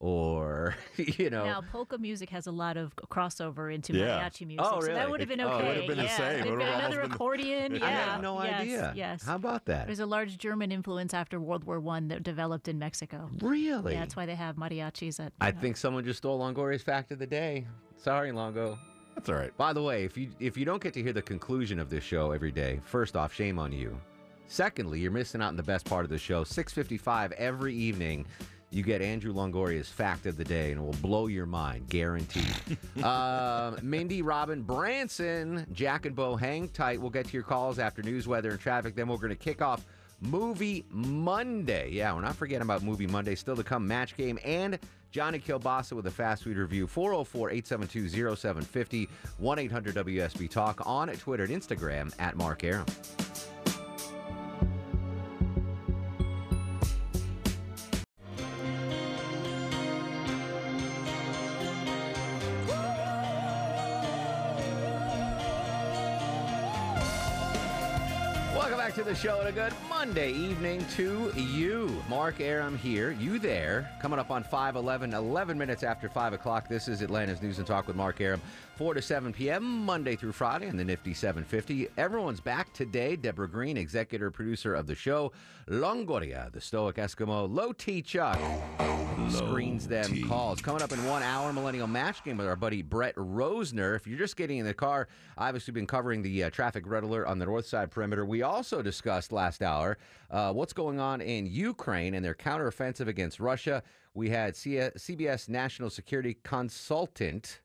or 0.01 0.75
you 0.97 1.29
know, 1.31 1.45
Now, 1.45 1.61
polka 1.61 1.99
music 1.99 2.31
has 2.31 2.47
a 2.47 2.51
lot 2.51 2.77
of 2.79 2.97
crossover 3.11 3.73
into 3.73 3.93
Yeah. 3.93 4.19
mariachi 4.19 4.47
music. 4.47 4.67
Oh, 4.67 4.81
So 4.81 4.87
that 4.89 5.11
would 5.11 5.21
have 5.21 5.29
been 5.29 5.41
Oh, 5.41 5.49
okay. 5.51 5.65
it 5.65 5.69
would 5.69 5.77
have 5.77 5.87
been 5.89 5.97
the 5.99 6.03
yeah. 6.05 6.17
same. 6.17 6.41
It 6.41 6.45
been 6.45 6.53
another 6.63 6.73
almost 6.85 7.03
been- 7.03 7.13
accordion. 7.13 7.73
I 7.83 7.91
yeah. 7.91 8.13
had 8.15 8.23
no 8.23 8.43
yes, 8.43 8.61
idea. 8.63 8.93
Yes. 8.97 9.23
How 9.25 9.37
about 9.37 9.67
that? 9.67 9.87
There's 9.87 10.01
a 10.01 10.07
large 10.07 10.39
German 10.39 10.73
influence 10.73 11.13
after 11.13 11.39
World 11.39 11.65
War 11.65 11.79
One 11.81 12.09
that 12.09 12.23
developed 12.23 12.67
in 12.67 12.79
Mexico. 12.79 13.29
Really? 13.43 13.93
Yeah, 13.93 14.01
that's 14.01 14.17
why 14.17 14.25
they 14.27 14.35
have 14.35 14.57
mariachis 14.57 15.21
at. 15.21 15.33
I 15.41 15.51
think 15.51 15.77
someone 15.77 16.05
just 16.05 16.19
stole 16.19 16.39
Longoria's 16.41 16.83
fact 16.83 17.13
of 17.13 17.19
the 17.19 17.27
day. 17.27 17.67
Sorry, 17.99 18.33
Longo. 18.33 18.79
That's 19.15 19.29
all 19.29 19.35
right. 19.35 19.55
By 19.59 19.75
the 19.75 19.83
way, 19.83 20.05
if 20.05 20.17
you 20.17 20.31
if 20.41 20.57
you 20.57 20.65
don't 20.65 20.83
get 20.83 20.95
to 20.95 21.03
hear 21.03 21.13
the 21.13 21.21
conclusion 21.21 21.79
of 21.79 21.91
this 21.91 22.03
show 22.05 22.31
every 22.31 22.53
day, 22.53 22.81
first 22.87 23.17
off, 23.17 23.35
shame 23.35 23.59
on 23.59 23.71
you. 23.71 24.01
Secondly, 24.47 24.99
you're 24.99 25.11
missing 25.11 25.43
out 25.43 25.49
on 25.49 25.57
the 25.57 25.63
best 25.63 25.85
part 25.85 26.05
of 26.05 26.11
the 26.11 26.17
show. 26.19 26.43
6:55 26.43 27.33
every 27.33 27.75
evening. 27.75 28.25
You 28.73 28.85
get 28.85 29.03
Andrew 29.03 29.33
Longoria's 29.35 29.89
fact 29.89 30.27
of 30.27 30.37
the 30.37 30.45
day, 30.45 30.71
and 30.71 30.81
it 30.81 30.85
will 30.85 30.93
blow 31.03 31.27
your 31.27 31.47
mind, 31.47 31.89
guaranteed. 31.89 32.55
uh, 33.03 33.77
Mindy, 33.83 34.23
Robin, 34.23 34.63
Branson, 34.63 35.67
Jack 35.73 36.07
and 36.07 36.15
Bo, 36.15 36.37
hang 36.37 36.69
tight. 36.69 37.01
We'll 37.01 37.11
get 37.11 37.27
to 37.27 37.33
your 37.33 37.43
calls 37.43 37.81
after 37.81 38.01
news, 38.03 38.29
weather, 38.29 38.51
and 38.51 38.61
traffic. 38.61 38.95
Then 38.95 39.09
we're 39.09 39.17
going 39.17 39.31
to 39.31 39.35
kick 39.37 39.61
off 39.61 39.85
Movie 40.21 40.85
Monday. 40.91 41.91
Yeah, 41.91 42.15
we're 42.15 42.21
not 42.21 42.37
forgetting 42.37 42.63
about 42.63 42.83
Movie 42.85 43.09
Monday. 43.09 43.35
Still 43.35 43.57
to 43.57 43.65
come, 43.65 43.89
match 43.89 44.17
game 44.17 44.39
and 44.45 44.79
Johnny 45.11 45.41
Kilbasa 45.41 45.95
with 45.95 46.07
a 46.07 46.11
fast 46.11 46.45
food 46.45 46.57
review. 46.57 46.87
404 46.87 47.51
872 47.51 48.37
0750 48.37 49.09
1 49.39 49.59
800 49.59 49.95
WSB 49.97 50.49
Talk 50.49 50.81
on 50.87 51.09
Twitter 51.09 51.43
and 51.43 51.53
Instagram 51.53 52.15
at 52.21 52.37
Mark 52.37 52.63
Arum. 52.63 52.87
Back 68.91 68.97
to 68.97 69.05
the 69.05 69.15
show 69.15 69.39
and 69.39 69.49
a 69.49 69.53
good 69.53 69.73
Monday 69.89 70.33
evening 70.33 70.85
to 70.97 71.33
you. 71.37 72.03
Mark 72.09 72.41
Arum 72.41 72.77
here, 72.77 73.13
you 73.13 73.39
there. 73.39 73.89
Coming 74.03 74.19
up 74.19 74.33
on 74.33 74.43
511, 74.43 75.15
11 75.15 75.57
minutes 75.57 75.85
after 75.85 76.09
5 76.09 76.33
o'clock. 76.33 76.69
This 76.69 76.89
is 76.89 77.01
Atlanta's 77.01 77.41
News 77.41 77.59
and 77.59 77.67
Talk 77.69 77.87
with 77.87 77.95
Mark 77.95 78.21
Arum, 78.21 78.41
4 78.75 78.95
to 78.95 79.01
7 79.01 79.33
p.m., 79.33 79.63
Monday 79.85 80.17
through 80.17 80.33
Friday 80.33 80.69
on 80.69 80.77
the 80.77 80.85
Nifty 80.85 81.15
750. 81.15 81.87
Everyone's 81.99 82.41
back 82.41 82.73
today. 82.73 83.15
Deborah 83.15 83.49
Green, 83.49 83.77
executive 83.77 84.33
producer 84.33 84.75
of 84.75 84.89
the 84.89 84.97
show. 84.97 85.31
Longoria, 85.69 86.51
the 86.51 86.61
stoic 86.61 86.97
Eskimo. 86.97 87.49
Low 87.49 87.73
T 87.73 88.03
Chuck 88.03 88.41
screens 89.29 89.87
them 89.87 90.23
calls. 90.29 90.61
Coming 90.61 90.83
up 90.83 90.93
in 90.93 91.05
one 91.05 91.23
hour, 91.23 91.53
Millennial 91.53 91.87
Match 91.87 92.25
Game 92.25 92.37
with 92.37 92.47
our 92.47 92.57
buddy 92.57 92.83
Brett 92.83 93.15
Rosner. 93.17 93.97
If 93.97 94.07
you're 94.07 94.19
just 94.19 94.37
getting 94.37 94.59
in 94.59 94.67
the 94.67 94.75
car, 94.75 95.09
I've 95.37 95.49
obviously 95.49 95.73
been 95.73 95.87
covering 95.87 96.23
the 96.23 96.45
uh, 96.45 96.51
traffic 96.51 96.85
red 96.87 97.03
alert 97.03 97.27
on 97.27 97.39
the 97.39 97.47
north 97.47 97.67
side 97.67 97.91
perimeter. 97.91 98.25
We 98.25 98.43
also 98.43 98.83
discussed 98.83 99.33
last 99.33 99.63
hour 99.63 99.99
uh, 100.31 100.53
what's 100.53 100.73
going 100.73 101.01
on 101.01 101.21
in 101.21 101.47
Ukraine 101.47 102.15
and 102.15 102.25
their 102.25 102.35
counteroffensive 102.35 103.09
against 103.09 103.41
Russia. 103.41 103.83
We 104.15 104.31
had 104.31 104.57
C- 104.57 104.77
CBS 104.77 105.49
national 105.49 105.91
security 105.91 106.39
consultant 106.43 107.61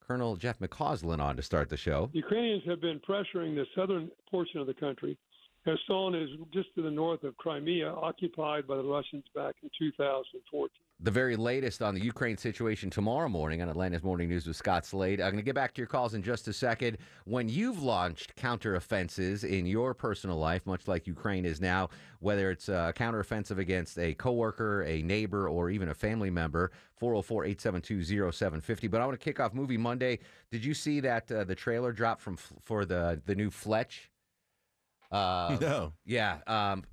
Colonel 0.00 0.36
Jeff 0.36 0.58
McCausland 0.58 1.20
on 1.20 1.36
to 1.36 1.42
start 1.42 1.68
the 1.68 1.76
show. 1.76 2.10
Ukrainians 2.12 2.62
have 2.66 2.80
been 2.80 3.00
pressuring 3.00 3.54
the 3.54 3.64
southern 3.74 4.10
portion 4.30 4.60
of 4.60 4.66
the 4.66 4.74
country. 4.74 5.16
Kherson 5.64 6.14
is 6.20 6.28
just 6.52 6.74
to 6.74 6.82
the 6.82 6.90
north 6.90 7.22
of 7.22 7.36
Crimea, 7.36 7.88
occupied 7.88 8.66
by 8.66 8.76
the 8.76 8.82
Russians 8.82 9.24
back 9.32 9.54
in 9.62 9.70
2014. 9.78 10.68
the 10.98 11.10
very 11.10 11.36
latest 11.36 11.82
on 11.82 11.94
the 11.94 12.00
Ukraine 12.00 12.36
situation 12.36 12.90
tomorrow 12.90 13.28
morning 13.28 13.62
on 13.62 13.68
Atlanta's 13.68 14.02
Morning 14.02 14.28
News 14.28 14.46
with 14.46 14.56
Scott 14.56 14.84
Slade. 14.84 15.20
I'm 15.20 15.30
going 15.30 15.36
to 15.36 15.42
get 15.42 15.54
back 15.54 15.72
to 15.74 15.80
your 15.80 15.86
calls 15.86 16.14
in 16.14 16.22
just 16.22 16.48
a 16.48 16.52
second. 16.52 16.98
When 17.26 17.48
you've 17.48 17.80
launched 17.80 18.34
counteroffenses 18.34 19.44
in 19.44 19.66
your 19.66 19.94
personal 19.94 20.36
life, 20.36 20.66
much 20.66 20.88
like 20.88 21.06
Ukraine 21.06 21.44
is 21.44 21.60
now, 21.60 21.90
whether 22.18 22.50
it's 22.50 22.68
a 22.68 22.92
counteroffensive 22.96 23.58
against 23.58 23.98
a 23.98 24.14
coworker, 24.14 24.82
a 24.82 25.02
neighbor, 25.02 25.48
or 25.48 25.70
even 25.70 25.88
a 25.90 25.94
family 25.94 26.30
member, 26.30 26.72
404 26.96 27.44
872 27.44 28.32
0750. 28.32 28.88
But 28.88 29.00
I 29.00 29.06
want 29.06 29.18
to 29.18 29.24
kick 29.24 29.38
off 29.38 29.54
Movie 29.54 29.76
Monday. 29.76 30.18
Did 30.50 30.64
you 30.64 30.74
see 30.74 30.98
that 31.00 31.30
uh, 31.30 31.44
the 31.44 31.54
trailer 31.54 31.92
dropped 31.92 32.20
from 32.20 32.36
for 32.36 32.84
the, 32.84 33.20
the 33.26 33.34
new 33.36 33.50
Fletch? 33.50 34.11
Uh, 35.12 35.56
No. 35.60 35.92
Yeah. 36.04 36.38
Um, 36.46 36.84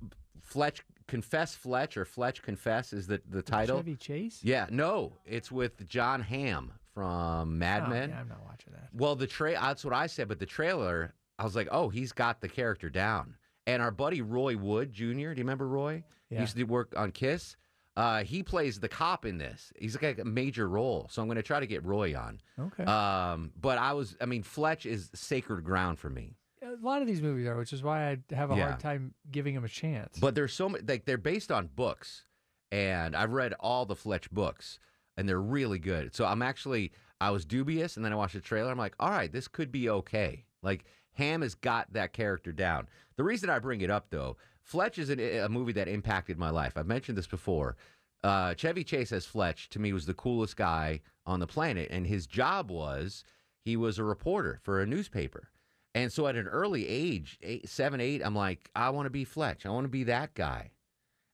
Fletch 0.42 0.82
Confess 1.08 1.54
Fletch 1.56 1.96
or 1.96 2.04
Fletch 2.04 2.42
Confess 2.42 2.92
is 2.92 3.06
the, 3.06 3.20
the 3.28 3.42
title. 3.42 3.78
Chevy 3.78 3.96
Chase? 3.96 4.40
Yeah, 4.42 4.66
no, 4.70 5.14
it's 5.26 5.50
with 5.50 5.86
Jon 5.88 6.20
Hamm 6.22 6.72
from 6.94 7.58
Mad 7.58 7.84
Oh, 7.86 7.90
Men. 7.90 8.10
yeah, 8.10 8.20
I'm 8.20 8.28
not 8.28 8.44
watching 8.44 8.72
that. 8.74 8.88
Well, 8.92 9.16
the 9.16 9.26
tra- 9.26 9.52
that's 9.52 9.84
what 9.84 9.94
I 9.94 10.06
said, 10.06 10.28
but 10.28 10.38
the 10.38 10.46
trailer, 10.46 11.14
I 11.38 11.44
was 11.44 11.56
like, 11.56 11.68
oh, 11.72 11.88
he's 11.88 12.12
got 12.12 12.40
the 12.40 12.48
character 12.48 12.88
down. 12.90 13.34
And 13.66 13.82
our 13.82 13.90
buddy 13.90 14.22
Roy 14.22 14.56
Wood 14.56 14.92
Jr. 14.92 15.04
Do 15.04 15.10
you 15.20 15.28
remember 15.30 15.66
Roy? 15.66 16.04
He 16.28 16.36
Yeah. 16.36 16.42
used 16.42 16.56
to 16.56 16.64
work 16.64 16.92
on 16.96 17.10
Kiss. 17.12 17.56
Uh, 17.96 18.22
he 18.22 18.42
plays 18.42 18.78
the 18.80 18.88
cop 18.88 19.24
in 19.26 19.36
this. 19.38 19.72
He's 19.78 20.00
like 20.00 20.18
a 20.20 20.24
major 20.24 20.68
role, 20.68 21.08
so 21.10 21.20
I'm 21.22 21.28
going 21.28 21.36
to 21.36 21.42
try 21.42 21.58
to 21.60 21.66
get 21.66 21.84
Roy 21.84 22.16
on. 22.16 22.40
Okay. 22.58 22.84
Um, 22.84 23.50
but 23.60 23.78
I 23.78 23.92
was, 23.94 24.16
I 24.20 24.26
mean, 24.26 24.42
Fletch 24.44 24.86
is 24.86 25.10
sacred 25.14 25.64
ground 25.64 25.98
for 25.98 26.08
me. 26.08 26.36
A 26.80 26.84
lot 26.84 27.02
of 27.02 27.08
these 27.08 27.22
movies 27.22 27.46
are, 27.46 27.56
which 27.56 27.72
is 27.72 27.82
why 27.82 28.10
I 28.10 28.34
have 28.34 28.50
a 28.50 28.56
Yeah. 28.56 28.68
hard 28.68 28.80
time 28.80 29.14
giving 29.30 29.54
them 29.54 29.64
a 29.64 29.68
chance. 29.68 30.18
But 30.18 30.34
there's 30.34 30.52
so 30.52 30.68
many, 30.68 30.84
like 30.84 31.04
they're 31.04 31.18
based 31.18 31.50
on 31.50 31.66
books, 31.68 32.24
and 32.70 33.16
I've 33.16 33.32
read 33.32 33.52
all 33.60 33.86
the 33.86 33.96
Fletch 33.96 34.30
books, 34.30 34.78
and 35.16 35.28
they're 35.28 35.40
really 35.40 35.78
good. 35.78 36.14
So 36.14 36.24
I'm 36.26 36.42
actually, 36.42 36.92
I 37.20 37.30
was 37.30 37.44
dubious, 37.44 37.96
and 37.96 38.04
then 38.04 38.12
I 38.12 38.16
watched 38.16 38.34
the 38.34 38.40
trailer. 38.40 38.70
I'm 38.70 38.78
like, 38.78 38.94
all 39.00 39.10
right, 39.10 39.32
this 39.32 39.48
could 39.48 39.72
be 39.72 39.88
okay. 39.90 40.44
Like 40.62 40.84
Hamm 41.14 41.42
has 41.42 41.54
got 41.54 41.92
that 41.92 42.12
character 42.12 42.52
down. 42.52 42.88
The 43.16 43.24
reason 43.24 43.50
I 43.50 43.58
bring 43.58 43.80
it 43.80 43.90
up 43.90 44.10
though, 44.10 44.36
Fletch 44.62 44.98
is 44.98 45.10
an, 45.10 45.18
a 45.20 45.48
movie 45.48 45.72
that 45.72 45.88
impacted 45.88 46.38
my 46.38 46.50
life. 46.50 46.74
I've 46.76 46.86
mentioned 46.86 47.18
this 47.18 47.26
before. 47.26 47.76
Uh, 48.22 48.54
Chevy 48.54 48.84
Chase 48.84 49.12
as 49.12 49.24
Fletch 49.26 49.68
to 49.70 49.78
me 49.78 49.92
was 49.92 50.06
the 50.06 50.14
coolest 50.14 50.56
guy 50.56 51.00
on 51.26 51.40
the 51.40 51.46
planet, 51.46 51.88
and 51.90 52.06
his 52.06 52.26
job 52.26 52.70
was 52.70 53.24
he 53.64 53.76
was 53.76 53.98
a 53.98 54.04
reporter 54.04 54.58
for 54.62 54.80
a 54.80 54.86
newspaper. 54.86 55.48
And 55.94 56.12
so 56.12 56.26
at 56.26 56.36
an 56.36 56.46
early 56.46 56.86
age, 56.86 57.38
eight, 57.42 57.68
seven, 57.68 58.00
eight, 58.00 58.22
I'm 58.24 58.34
like, 58.34 58.70
I 58.76 58.90
want 58.90 59.06
to 59.06 59.10
be 59.10 59.24
Fletch. 59.24 59.66
I 59.66 59.70
want 59.70 59.84
to 59.84 59.88
be 59.88 60.04
that 60.04 60.34
guy. 60.34 60.70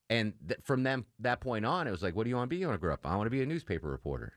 And 0.08 0.34
th- 0.46 0.60
from 0.62 0.82
them 0.82 1.04
that 1.18 1.40
point 1.40 1.66
on, 1.66 1.86
it 1.86 1.90
was 1.90 2.02
like, 2.02 2.16
what 2.16 2.24
do 2.24 2.30
you 2.30 2.36
want 2.36 2.48
to 2.48 2.54
be? 2.54 2.60
You 2.60 2.68
want 2.68 2.78
to 2.78 2.80
grow 2.80 2.94
up? 2.94 3.04
I 3.04 3.16
want 3.16 3.26
to 3.26 3.30
be 3.30 3.42
a 3.42 3.46
newspaper 3.46 3.88
reporter. 3.88 4.32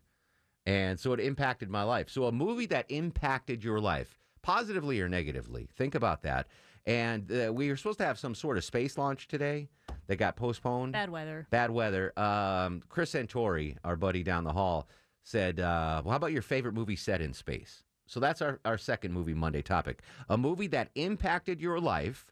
And 0.66 1.00
so 1.00 1.14
it 1.14 1.20
impacted 1.20 1.70
my 1.70 1.84
life. 1.84 2.10
So 2.10 2.26
a 2.26 2.32
movie 2.32 2.66
that 2.68 2.86
impacted 2.90 3.64
your 3.64 3.80
life, 3.80 4.18
positively 4.42 5.00
or 5.00 5.08
negatively, 5.08 5.70
think 5.78 5.96
about 5.96 6.24
that. 6.24 6.48
And 6.86 7.32
uh, 7.32 7.54
we 7.54 7.70
were 7.70 7.78
supposed 7.78 8.00
to 8.00 8.06
have 8.06 8.18
some 8.20 8.34
sort 8.36 8.58
of 8.58 8.64
space 8.64 8.98
launch 8.98 9.28
today 9.28 9.70
that 10.08 10.18
got 10.18 10.36
postponed. 10.36 10.94
Bad 10.94 11.12
weather. 11.12 11.48
Bad 11.50 11.72
weather. 11.72 12.18
Um, 12.18 12.82
Chris 12.90 13.14
Santori, 13.14 13.78
our 13.84 13.96
buddy 13.96 14.24
down 14.24 14.44
the 14.44 14.54
hall, 14.54 14.88
said, 15.24 15.60
uh, 15.60 16.02
Well, 16.04 16.12
how 16.12 16.18
about 16.18 16.32
your 16.32 16.42
favorite 16.42 16.74
movie 16.74 16.96
set 16.96 17.22
in 17.22 17.34
space? 17.34 17.84
So 18.10 18.20
that's 18.20 18.42
our, 18.42 18.60
our 18.66 18.78
second 18.78 19.14
movie 19.14 19.36
Monday 19.36 19.62
topic. 19.62 20.02
A 20.30 20.38
movie 20.38 20.68
that 20.68 20.90
impacted 20.96 21.62
your 21.62 21.80
life 21.80 22.26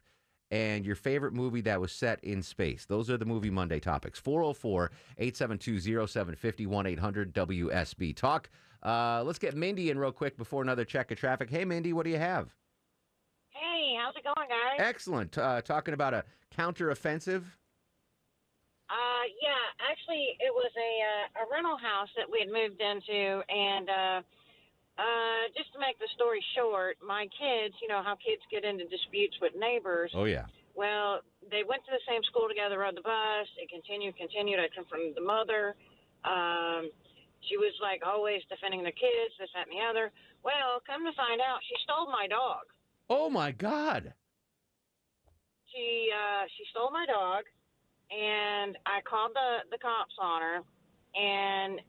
and 0.50 0.84
your 0.84 0.96
favorite 0.96 1.32
movie 1.32 1.60
that 1.60 1.80
was 1.80 1.92
set 1.92 2.22
in 2.24 2.42
space. 2.42 2.84
Those 2.84 3.08
are 3.08 3.16
the 3.16 3.24
movie 3.24 3.50
Monday 3.50 3.78
topics. 3.78 4.18
404 4.18 4.90
872 5.18 6.06
0750 6.06 6.90
800 6.90 7.32
WSB 7.32 8.16
Talk. 8.16 8.50
Uh, 8.82 9.22
let's 9.24 9.38
get 9.38 9.54
Mindy 9.54 9.90
in 9.90 9.98
real 9.98 10.10
quick 10.10 10.36
before 10.36 10.62
another 10.62 10.84
check 10.84 11.12
of 11.12 11.18
traffic. 11.18 11.48
Hey, 11.48 11.64
Mindy, 11.64 11.92
what 11.92 12.04
do 12.04 12.10
you 12.10 12.18
have? 12.18 12.48
Hey, 13.50 13.94
how's 14.00 14.16
it 14.16 14.24
going, 14.24 14.48
guys? 14.48 14.78
Excellent. 14.78 15.38
Uh, 15.38 15.60
talking 15.62 15.94
about 15.94 16.12
a 16.12 16.24
counteroffensive. 16.56 17.44
Uh, 18.90 19.24
yeah, 19.42 19.88
actually, 19.90 20.34
it 20.40 20.52
was 20.52 20.72
a 20.76 21.42
uh, 21.42 21.44
a 21.44 21.52
rental 21.52 21.76
house 21.76 22.08
that 22.16 22.24
we 22.30 22.40
had 22.40 22.48
moved 22.48 22.80
into, 22.80 23.42
and 23.50 24.24
uh, 24.98 25.42
just 25.56 25.72
to 25.72 25.78
make 25.78 25.96
the 26.02 26.10
story 26.18 26.42
short, 26.58 26.98
my 27.00 27.30
kids, 27.38 27.74
you 27.80 27.88
know 27.88 28.02
how 28.02 28.18
kids 28.18 28.42
get 28.50 28.66
into 28.66 28.84
disputes 28.90 29.38
with 29.40 29.54
neighbors. 29.54 30.10
Oh, 30.12 30.26
yeah. 30.26 30.50
Well, 30.74 31.22
they 31.50 31.62
went 31.62 31.82
to 31.86 31.92
the 31.94 32.02
same 32.06 32.22
school 32.26 32.46
together, 32.50 32.82
on 32.84 32.94
the 32.94 33.02
bus. 33.06 33.46
It 33.58 33.70
continued, 33.70 34.18
continued. 34.18 34.58
I 34.58 34.68
confronted 34.74 35.14
the 35.14 35.22
mother. 35.24 35.74
Um, 36.26 36.90
she 37.46 37.56
was 37.56 37.72
like 37.80 38.02
always 38.04 38.42
defending 38.50 38.82
the 38.82 38.94
kids, 38.94 39.32
this, 39.38 39.50
that, 39.54 39.70
and 39.70 39.74
the 39.74 39.82
other. 39.82 40.10
Well, 40.42 40.82
come 40.86 41.06
to 41.06 41.14
find 41.14 41.40
out, 41.40 41.62
she 41.66 41.74
stole 41.82 42.10
my 42.10 42.26
dog. 42.26 42.66
Oh, 43.10 43.30
my 43.30 43.50
God. 43.54 44.12
she 45.72 46.08
uh 46.10 46.44
she 46.56 46.64
stole 46.70 46.90
my 46.90 47.06
dog 47.06 47.44
and 48.10 48.76
I 48.86 49.00
called 49.04 49.32
the 49.34 49.68
the 49.70 49.78
cops 49.78 50.16
on 50.20 50.40
her 50.42 50.58
and 51.14 51.80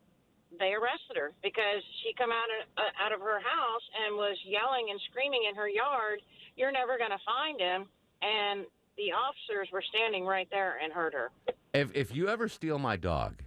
they 0.57 0.73
arrested 0.73 1.15
her 1.15 1.31
because 1.43 1.83
she 2.01 2.13
come 2.17 2.31
out 2.31 2.49
of 2.49 2.67
uh, 2.77 3.03
out 3.05 3.11
of 3.11 3.19
her 3.21 3.39
house 3.39 3.85
and 4.05 4.15
was 4.15 4.37
yelling 4.45 4.87
and 4.89 4.99
screaming 5.11 5.41
in 5.49 5.55
her 5.55 5.69
yard 5.69 6.21
you're 6.55 6.71
never 6.71 6.97
going 6.97 7.11
to 7.11 7.19
find 7.25 7.59
him 7.59 7.85
and 8.21 8.65
the 8.97 9.11
officers 9.13 9.69
were 9.71 9.83
standing 9.89 10.25
right 10.25 10.47
there 10.51 10.77
and 10.83 10.91
heard 10.91 11.13
her 11.13 11.31
If 11.73 11.95
if 11.95 12.15
you 12.15 12.27
ever 12.29 12.47
steal 12.49 12.79
my 12.79 12.97
dog, 12.97 13.43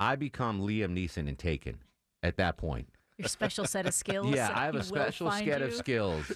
I 0.00 0.16
become 0.16 0.60
Liam 0.60 0.92
Neeson 0.96 1.28
in 1.28 1.36
Taken. 1.36 1.78
At 2.22 2.38
that 2.38 2.56
point, 2.56 2.88
Your 3.18 3.28
special 3.28 3.66
set 3.66 3.86
of 3.86 3.94
skills. 4.02 4.34
yeah, 4.34 4.50
I 4.52 4.64
have 4.64 4.74
a 4.74 4.82
special 4.82 5.30
find 5.30 5.46
set 5.46 5.62
of 5.62 5.72
skills. 5.74 6.32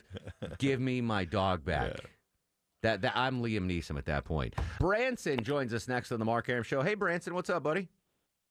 Give 0.59 0.79
me 0.79 1.01
my 1.01 1.25
dog 1.25 1.65
back. 1.65 1.97
That, 2.83 3.03
that 3.03 3.17
I'm 3.17 3.43
Liam 3.43 3.67
Neeson 3.67 3.99
at 3.99 4.05
that 4.07 4.25
point. 4.25 4.55
Branson 4.79 5.43
joins 5.43 5.75
us 5.75 5.89
next 5.89 6.13
on 6.13 6.19
the 6.19 6.25
Mark 6.25 6.49
Arum 6.49 6.63
Show. 6.63 6.83
Hey, 6.83 6.95
Branson, 6.95 7.35
what's 7.35 7.51
up, 7.51 7.63
buddy? 7.63 7.89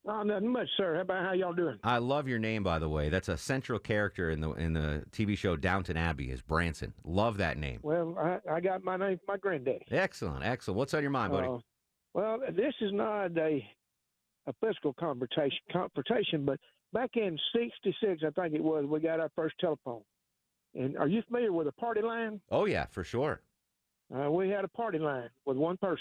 Oh, 0.08 0.24
nothing 0.24 0.52
much, 0.52 0.68
sir. 0.78 0.96
How 0.96 1.02
about 1.02 1.26
how 1.26 1.34
y'all 1.34 1.54
doing? 1.54 1.78
I 1.84 1.98
love 1.98 2.28
your 2.28 2.40
name, 2.40 2.64
by 2.64 2.80
the 2.80 2.88
way. 2.90 3.10
That's 3.10 3.28
a 3.28 3.38
central 3.38 3.80
character 3.80 4.32
in 4.32 4.40
the 4.40 4.52
in 4.54 4.74
the 4.74 5.04
TV 5.12 5.38
show 5.38 5.56
Downton 5.56 5.98
Abbey. 5.98 6.32
Is 6.32 6.42
Branson? 6.42 6.94
Love 7.04 7.38
that 7.38 7.58
name. 7.58 7.80
Well, 7.84 8.16
I, 8.18 8.40
I 8.50 8.60
got 8.62 8.84
my 8.84 8.96
name 8.98 9.20
from 9.26 9.34
my 9.34 9.38
granddaddy. 9.38 9.86
Excellent, 9.92 10.44
excellent. 10.46 10.78
What's 10.78 10.94
on 10.94 11.02
your 11.02 11.12
mind, 11.12 11.34
buddy? 11.34 11.48
Uh, 11.48 11.58
well, 12.14 12.40
this 12.56 12.74
is 12.82 12.92
not 12.94 13.38
a 13.38 13.64
a 14.48 14.54
physical 14.62 14.94
confrontation, 14.94 15.60
confrontation, 15.72 16.46
but 16.46 16.60
back 16.94 17.12
in 17.16 17.38
'66, 17.54 18.24
I 18.26 18.42
think 18.42 18.56
it 18.56 18.64
was, 18.64 18.86
we 18.86 19.00
got 19.02 19.20
our 19.20 19.30
first 19.36 19.56
telephone. 19.60 20.02
And 20.76 20.98
are 20.98 21.08
you 21.08 21.22
familiar 21.24 21.52
with 21.52 21.68
a 21.68 21.72
party 21.74 22.02
line? 22.02 22.40
oh 22.52 22.66
yeah, 22.66 22.86
for 22.86 23.04
sure. 23.04 23.42
Uh, 24.16 24.32
we 24.32 24.50
had 24.50 24.64
a 24.64 24.70
party 24.70 24.98
line 24.98 25.30
with 25.46 25.58
one 25.58 25.78
person. 25.78 26.00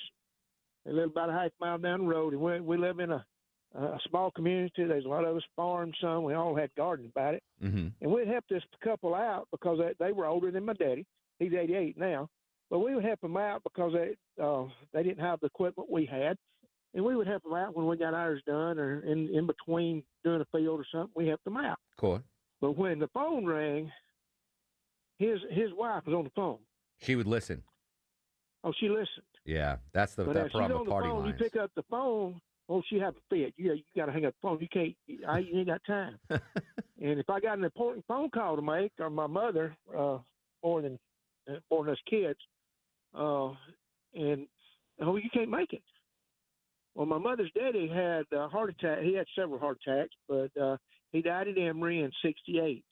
They 0.86 0.92
lived 0.92 1.12
about 1.12 1.28
a 1.28 1.32
half 1.32 1.50
mile 1.60 1.78
down 1.78 2.00
the 2.00 2.06
road, 2.06 2.32
and 2.32 2.40
we 2.40 2.60
we 2.60 2.76
live 2.78 3.00
in 3.00 3.10
a 3.10 3.26
a 3.74 3.98
small 4.08 4.30
community. 4.30 4.84
There's 4.84 5.04
a 5.04 5.08
lot 5.08 5.24
of 5.24 5.36
us 5.36 5.42
farm 5.54 5.92
some. 6.00 6.24
We 6.24 6.34
all 6.34 6.54
had 6.54 6.70
gardens 6.76 7.10
about 7.14 7.34
it. 7.34 7.42
Mm-hmm. 7.62 7.88
And 8.00 8.12
we'd 8.12 8.28
help 8.28 8.44
this 8.48 8.62
couple 8.82 9.14
out 9.14 9.48
because 9.50 9.78
they, 9.78 10.06
they 10.06 10.12
were 10.12 10.26
older 10.26 10.50
than 10.50 10.64
my 10.64 10.72
daddy. 10.74 11.06
He's 11.38 11.52
88 11.52 11.98
now. 11.98 12.28
But 12.70 12.80
we 12.80 12.94
would 12.94 13.04
help 13.04 13.20
them 13.20 13.36
out 13.36 13.62
because 13.62 13.94
they 13.94 14.42
uh, 14.42 14.64
they 14.92 15.02
didn't 15.02 15.24
have 15.24 15.40
the 15.40 15.46
equipment 15.46 15.90
we 15.90 16.04
had, 16.04 16.36
and 16.94 17.02
we 17.02 17.16
would 17.16 17.26
help 17.26 17.42
them 17.42 17.54
out 17.54 17.74
when 17.74 17.86
we 17.86 17.96
got 17.96 18.12
ours 18.12 18.42
done 18.46 18.78
or 18.78 19.00
in 19.00 19.30
in 19.30 19.46
between 19.46 20.02
doing 20.22 20.42
a 20.42 20.46
field 20.56 20.80
or 20.80 20.84
something. 20.92 21.12
We 21.14 21.28
helped 21.28 21.44
them 21.44 21.56
out. 21.56 21.78
Cool. 21.96 22.22
But 22.60 22.76
when 22.76 22.98
the 22.98 23.08
phone 23.08 23.46
rang, 23.46 23.90
his 25.18 25.38
his 25.50 25.70
wife 25.72 26.04
was 26.04 26.14
on 26.14 26.24
the 26.24 26.30
phone. 26.36 26.58
She 27.00 27.16
would 27.16 27.26
listen. 27.26 27.62
Oh, 28.64 28.72
she 28.78 28.90
listened. 28.90 29.24
Yeah, 29.46 29.76
that's 29.94 30.14
the 30.14 30.24
but 30.24 30.34
that 30.34 30.46
as 30.46 30.52
she's 30.52 30.58
problem 30.58 30.72
on 30.72 30.78
with 30.80 30.86
the 30.88 30.92
party 30.92 31.08
phone, 31.08 31.20
lines. 31.20 31.36
you 31.38 31.44
pick 31.44 31.56
up 31.56 31.70
the 31.74 31.84
phone. 31.84 32.40
Oh, 32.68 32.82
she 32.88 32.98
have 32.98 33.14
a 33.16 33.20
fit. 33.34 33.54
You 33.56 33.72
you 33.72 33.82
got 33.96 34.06
to 34.06 34.12
hang 34.12 34.26
up 34.26 34.34
the 34.34 34.38
phone. 34.42 34.58
You 34.60 34.68
can't. 34.68 34.94
I 35.26 35.38
you 35.38 35.58
ain't 35.58 35.68
got 35.68 35.80
time. 35.86 36.18
and 36.30 36.40
if 37.18 37.30
I 37.30 37.40
got 37.40 37.58
an 37.58 37.64
important 37.64 38.04
phone 38.06 38.30
call 38.30 38.56
to 38.56 38.62
make, 38.62 38.92
or 38.98 39.08
my 39.08 39.26
mother, 39.26 39.74
uh, 39.96 40.18
more 40.62 40.82
than 40.82 40.98
uh, 41.48 41.56
more 41.70 41.84
than 41.84 41.92
us 41.92 42.00
kids, 42.08 42.38
uh, 43.14 43.50
and 44.14 44.46
oh, 45.00 45.16
you 45.16 45.30
can't 45.32 45.50
make 45.50 45.72
it. 45.72 45.82
Well, 46.94 47.06
my 47.06 47.18
mother's 47.18 47.50
daddy 47.54 47.88
had 47.88 48.24
a 48.36 48.48
heart 48.48 48.70
attack. 48.70 49.02
He 49.02 49.14
had 49.14 49.26
several 49.34 49.58
heart 49.58 49.78
attacks, 49.86 50.14
but 50.28 50.50
uh, 50.60 50.76
he 51.12 51.22
died 51.22 51.48
at 51.48 51.56
Emory 51.56 52.02
in 52.02 52.10
'68, 52.22 52.84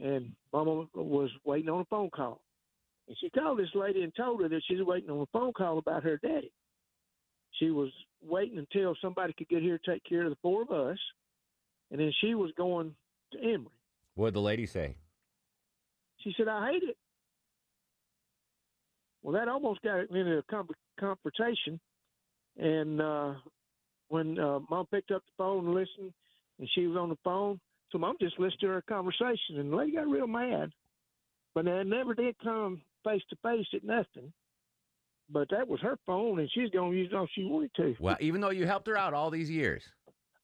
and 0.00 0.32
Mama 0.52 0.86
was 0.94 1.30
waiting 1.44 1.68
on 1.68 1.80
a 1.82 1.86
phone 1.86 2.10
call. 2.10 2.40
And 3.08 3.16
she 3.20 3.28
called 3.28 3.58
this 3.58 3.74
lady 3.74 4.02
and 4.02 4.14
told 4.14 4.40
her 4.40 4.48
that 4.48 4.62
she 4.66 4.76
was 4.76 4.86
waiting 4.86 5.10
on 5.10 5.20
a 5.20 5.26
phone 5.26 5.52
call 5.52 5.78
about 5.78 6.04
her 6.04 6.18
daddy. 6.22 6.52
She 7.62 7.70
was 7.70 7.90
waiting 8.20 8.58
until 8.58 8.96
somebody 9.00 9.32
could 9.34 9.48
get 9.48 9.62
here 9.62 9.78
to 9.78 9.90
take 9.92 10.02
care 10.02 10.24
of 10.24 10.30
the 10.30 10.38
four 10.42 10.62
of 10.62 10.72
us, 10.72 10.98
and 11.92 12.00
then 12.00 12.12
she 12.20 12.34
was 12.34 12.50
going 12.56 12.92
to 13.32 13.38
Emory. 13.38 13.70
What 14.16 14.28
did 14.28 14.34
the 14.34 14.40
lady 14.40 14.66
say? 14.66 14.96
She 16.24 16.34
said, 16.36 16.48
"I 16.48 16.72
hate 16.72 16.82
it." 16.82 16.96
Well, 19.22 19.34
that 19.34 19.46
almost 19.46 19.80
got 19.82 20.00
into 20.10 20.38
a 20.38 20.42
com- 20.42 20.70
confrontation, 20.98 21.78
and 22.56 23.00
uh, 23.00 23.34
when 24.08 24.40
uh, 24.40 24.58
Mom 24.68 24.86
picked 24.86 25.12
up 25.12 25.22
the 25.24 25.32
phone 25.38 25.66
and 25.66 25.74
listened, 25.74 26.12
and 26.58 26.68
she 26.74 26.88
was 26.88 26.96
on 26.96 27.10
the 27.10 27.18
phone, 27.22 27.60
so 27.90 27.98
Mom 27.98 28.16
just 28.20 28.40
listened 28.40 28.60
to 28.62 28.68
her 28.68 28.82
conversation, 28.82 29.58
and 29.58 29.72
the 29.72 29.76
lady 29.76 29.92
got 29.92 30.08
real 30.08 30.26
mad. 30.26 30.72
But 31.54 31.66
they 31.66 31.84
never 31.84 32.14
did 32.14 32.34
come 32.42 32.82
face 33.04 33.22
to 33.30 33.36
face 33.36 33.68
at 33.72 33.84
nothing. 33.84 34.32
But 35.30 35.48
that 35.50 35.66
was 35.66 35.80
her 35.80 35.98
phone, 36.06 36.40
and 36.40 36.50
she's 36.52 36.70
going 36.70 36.92
to 36.92 36.98
use 36.98 37.08
it 37.10 37.16
all 37.16 37.28
she 37.34 37.44
wanted 37.44 37.70
to. 37.76 37.96
Well, 37.98 38.16
even 38.20 38.40
though 38.40 38.50
you 38.50 38.66
helped 38.66 38.86
her 38.88 38.96
out 38.96 39.14
all 39.14 39.30
these 39.30 39.50
years. 39.50 39.82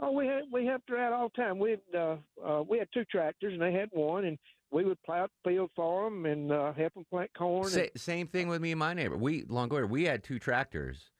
Oh, 0.00 0.12
we 0.12 0.26
had 0.26 0.44
we 0.52 0.64
helped 0.64 0.88
her 0.90 0.98
out 0.98 1.12
all 1.12 1.30
the 1.34 1.42
time. 1.42 1.58
We 1.58 1.70
had 1.70 1.80
uh, 1.94 2.16
uh, 2.44 2.62
we 2.62 2.78
had 2.78 2.88
two 2.94 3.04
tractors, 3.06 3.52
and 3.52 3.60
they 3.60 3.72
had 3.72 3.88
one, 3.92 4.24
and 4.24 4.38
we 4.70 4.84
would 4.84 5.02
plow 5.02 5.26
the 5.26 5.50
field 5.50 5.70
for 5.74 6.04
them 6.04 6.24
and 6.24 6.52
uh, 6.52 6.72
help 6.72 6.94
them 6.94 7.04
plant 7.10 7.30
corn. 7.36 7.68
Sa- 7.68 7.80
and, 7.80 7.90
same 7.96 8.28
thing 8.28 8.48
with 8.48 8.60
me 8.60 8.72
and 8.72 8.78
my 8.78 8.94
neighbor. 8.94 9.16
We 9.16 9.42
Longoria, 9.44 9.88
we 9.88 10.04
had 10.04 10.22
two 10.22 10.38
tractors, 10.38 11.10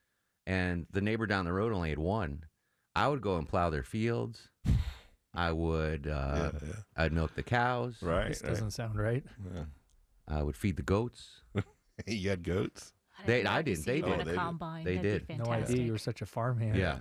and 0.46 0.86
the 0.92 1.00
neighbor 1.00 1.26
down 1.26 1.44
the 1.44 1.52
road 1.52 1.72
only 1.72 1.90
had 1.90 1.98
one. 1.98 2.44
I 2.94 3.08
would 3.08 3.20
go 3.20 3.36
and 3.36 3.48
plow 3.48 3.70
their 3.70 3.82
fields. 3.82 4.48
I 5.34 5.52
would. 5.52 6.06
Uh, 6.06 6.50
I'd 6.96 7.12
milk 7.12 7.34
the 7.34 7.42
cows. 7.42 7.96
Right. 8.00 8.28
This 8.28 8.40
doesn't 8.40 8.72
sound 8.72 8.98
right. 8.98 9.24
I 10.26 10.42
would 10.42 10.56
feed 10.56 10.76
the 10.76 10.82
goats. 10.82 11.42
you 12.06 12.30
had 12.30 12.44
goats? 12.44 12.92
They, 13.26 13.44
I 13.44 13.62
didn't. 13.62 13.78
see 13.84 13.90
They 13.92 14.00
did. 14.00 14.10
on 14.12 14.18
They 14.18 14.24
did. 14.24 14.34
combine. 14.36 14.84
They 14.84 14.96
That'd 14.96 15.26
did. 15.26 15.38
be 15.38 15.44
No 15.44 15.50
idea 15.50 15.82
you 15.82 15.92
were 15.92 15.98
such 15.98 16.22
a 16.22 16.26
farmhand. 16.26 16.76
Yeah. 16.76 16.98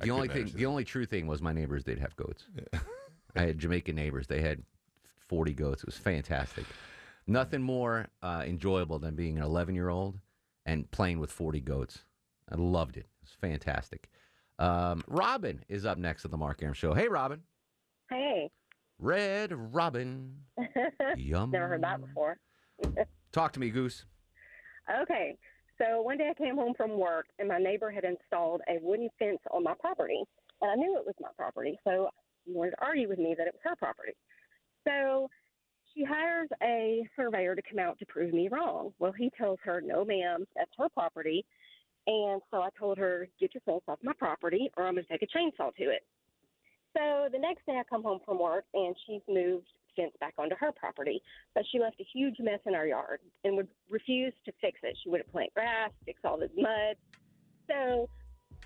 I 0.00 0.04
The 0.04 0.10
only 0.10 0.28
couldn't 0.28 0.48
thing, 0.48 0.56
the 0.56 0.66
only 0.66 0.84
true 0.84 1.06
thing 1.06 1.26
was 1.26 1.40
my 1.42 1.52
neighbors 1.52 1.84
did 1.84 1.98
have 1.98 2.14
goats. 2.16 2.46
I 3.36 3.42
had 3.42 3.58
Jamaican 3.58 3.94
neighbors. 3.94 4.26
They 4.26 4.40
had 4.40 4.62
40 5.28 5.52
goats. 5.54 5.82
It 5.82 5.86
was 5.86 5.96
fantastic. 5.96 6.64
Nothing 7.26 7.62
more 7.62 8.08
uh, 8.22 8.42
enjoyable 8.46 8.98
than 8.98 9.14
being 9.14 9.36
an 9.38 9.44
11 9.44 9.74
year 9.74 9.88
old 9.88 10.18
and 10.66 10.90
playing 10.90 11.18
with 11.20 11.30
40 11.30 11.60
goats. 11.60 12.00
I 12.50 12.56
loved 12.56 12.96
it. 12.96 13.00
It 13.06 13.22
was 13.22 13.30
fantastic. 13.40 14.08
Um, 14.58 15.04
Robin 15.06 15.62
is 15.68 15.86
up 15.86 15.96
next 15.98 16.24
at 16.24 16.30
the 16.30 16.36
Mark 16.36 16.62
Arum 16.62 16.74
Show. 16.74 16.92
Hey, 16.94 17.08
Robin. 17.08 17.40
Hey. 18.10 18.50
Red 18.98 19.52
Robin. 19.74 20.34
Yum. 21.16 21.50
Never 21.52 21.68
heard 21.68 21.82
that 21.82 22.00
before. 22.00 22.36
Talk 23.32 23.52
to 23.52 23.60
me, 23.60 23.70
Goose. 23.70 24.04
okay. 25.02 25.36
So 25.80 26.02
one 26.02 26.18
day 26.18 26.30
I 26.30 26.34
came 26.34 26.56
home 26.56 26.74
from 26.76 26.98
work 26.98 27.26
and 27.38 27.48
my 27.48 27.58
neighbor 27.58 27.90
had 27.90 28.04
installed 28.04 28.60
a 28.68 28.78
wooden 28.82 29.08
fence 29.18 29.38
on 29.50 29.64
my 29.64 29.74
property. 29.80 30.22
And 30.60 30.70
I 30.70 30.74
knew 30.74 30.98
it 30.98 31.06
was 31.06 31.14
my 31.20 31.30
property. 31.36 31.78
So 31.84 32.10
she 32.44 32.52
wanted 32.52 32.72
to 32.72 32.84
argue 32.84 33.08
with 33.08 33.18
me 33.18 33.34
that 33.38 33.46
it 33.46 33.54
was 33.54 33.62
her 33.64 33.76
property. 33.76 34.12
So 34.86 35.30
she 35.94 36.04
hires 36.04 36.48
a 36.62 37.08
surveyor 37.16 37.54
to 37.54 37.62
come 37.68 37.78
out 37.78 37.98
to 37.98 38.06
prove 38.06 38.34
me 38.34 38.48
wrong. 38.48 38.92
Well, 38.98 39.12
he 39.12 39.30
tells 39.38 39.58
her, 39.64 39.80
no, 39.80 40.04
ma'am, 40.04 40.44
that's 40.54 40.70
her 40.78 40.88
property. 40.90 41.44
And 42.06 42.42
so 42.50 42.58
I 42.58 42.68
told 42.78 42.98
her, 42.98 43.28
get 43.40 43.54
your 43.54 43.62
fence 43.62 43.82
off 43.88 43.98
my 44.02 44.12
property 44.18 44.70
or 44.76 44.86
I'm 44.86 44.94
going 44.94 45.04
to 45.04 45.10
take 45.10 45.22
a 45.22 45.38
chainsaw 45.38 45.74
to 45.76 45.84
it. 45.84 46.04
So 46.96 47.28
the 47.32 47.38
next 47.38 47.64
day 47.66 47.78
I 47.78 47.84
come 47.88 48.02
home 48.02 48.20
from 48.24 48.38
work 48.38 48.64
and 48.74 48.94
she's 49.06 49.22
moved 49.28 49.68
fence 50.00 50.12
back 50.20 50.34
onto 50.38 50.56
her 50.58 50.72
property, 50.72 51.20
but 51.54 51.64
she 51.70 51.78
left 51.78 52.00
a 52.00 52.04
huge 52.12 52.36
mess 52.40 52.60
in 52.66 52.74
our 52.74 52.86
yard 52.86 53.20
and 53.44 53.56
would 53.56 53.68
refuse 53.88 54.32
to 54.44 54.52
fix 54.60 54.78
it. 54.82 54.96
She 55.02 55.10
wouldn't 55.10 55.30
plant 55.30 55.52
grass, 55.54 55.90
fix 56.04 56.20
all 56.24 56.38
this 56.38 56.50
mud. 56.56 56.96
So 57.68 58.08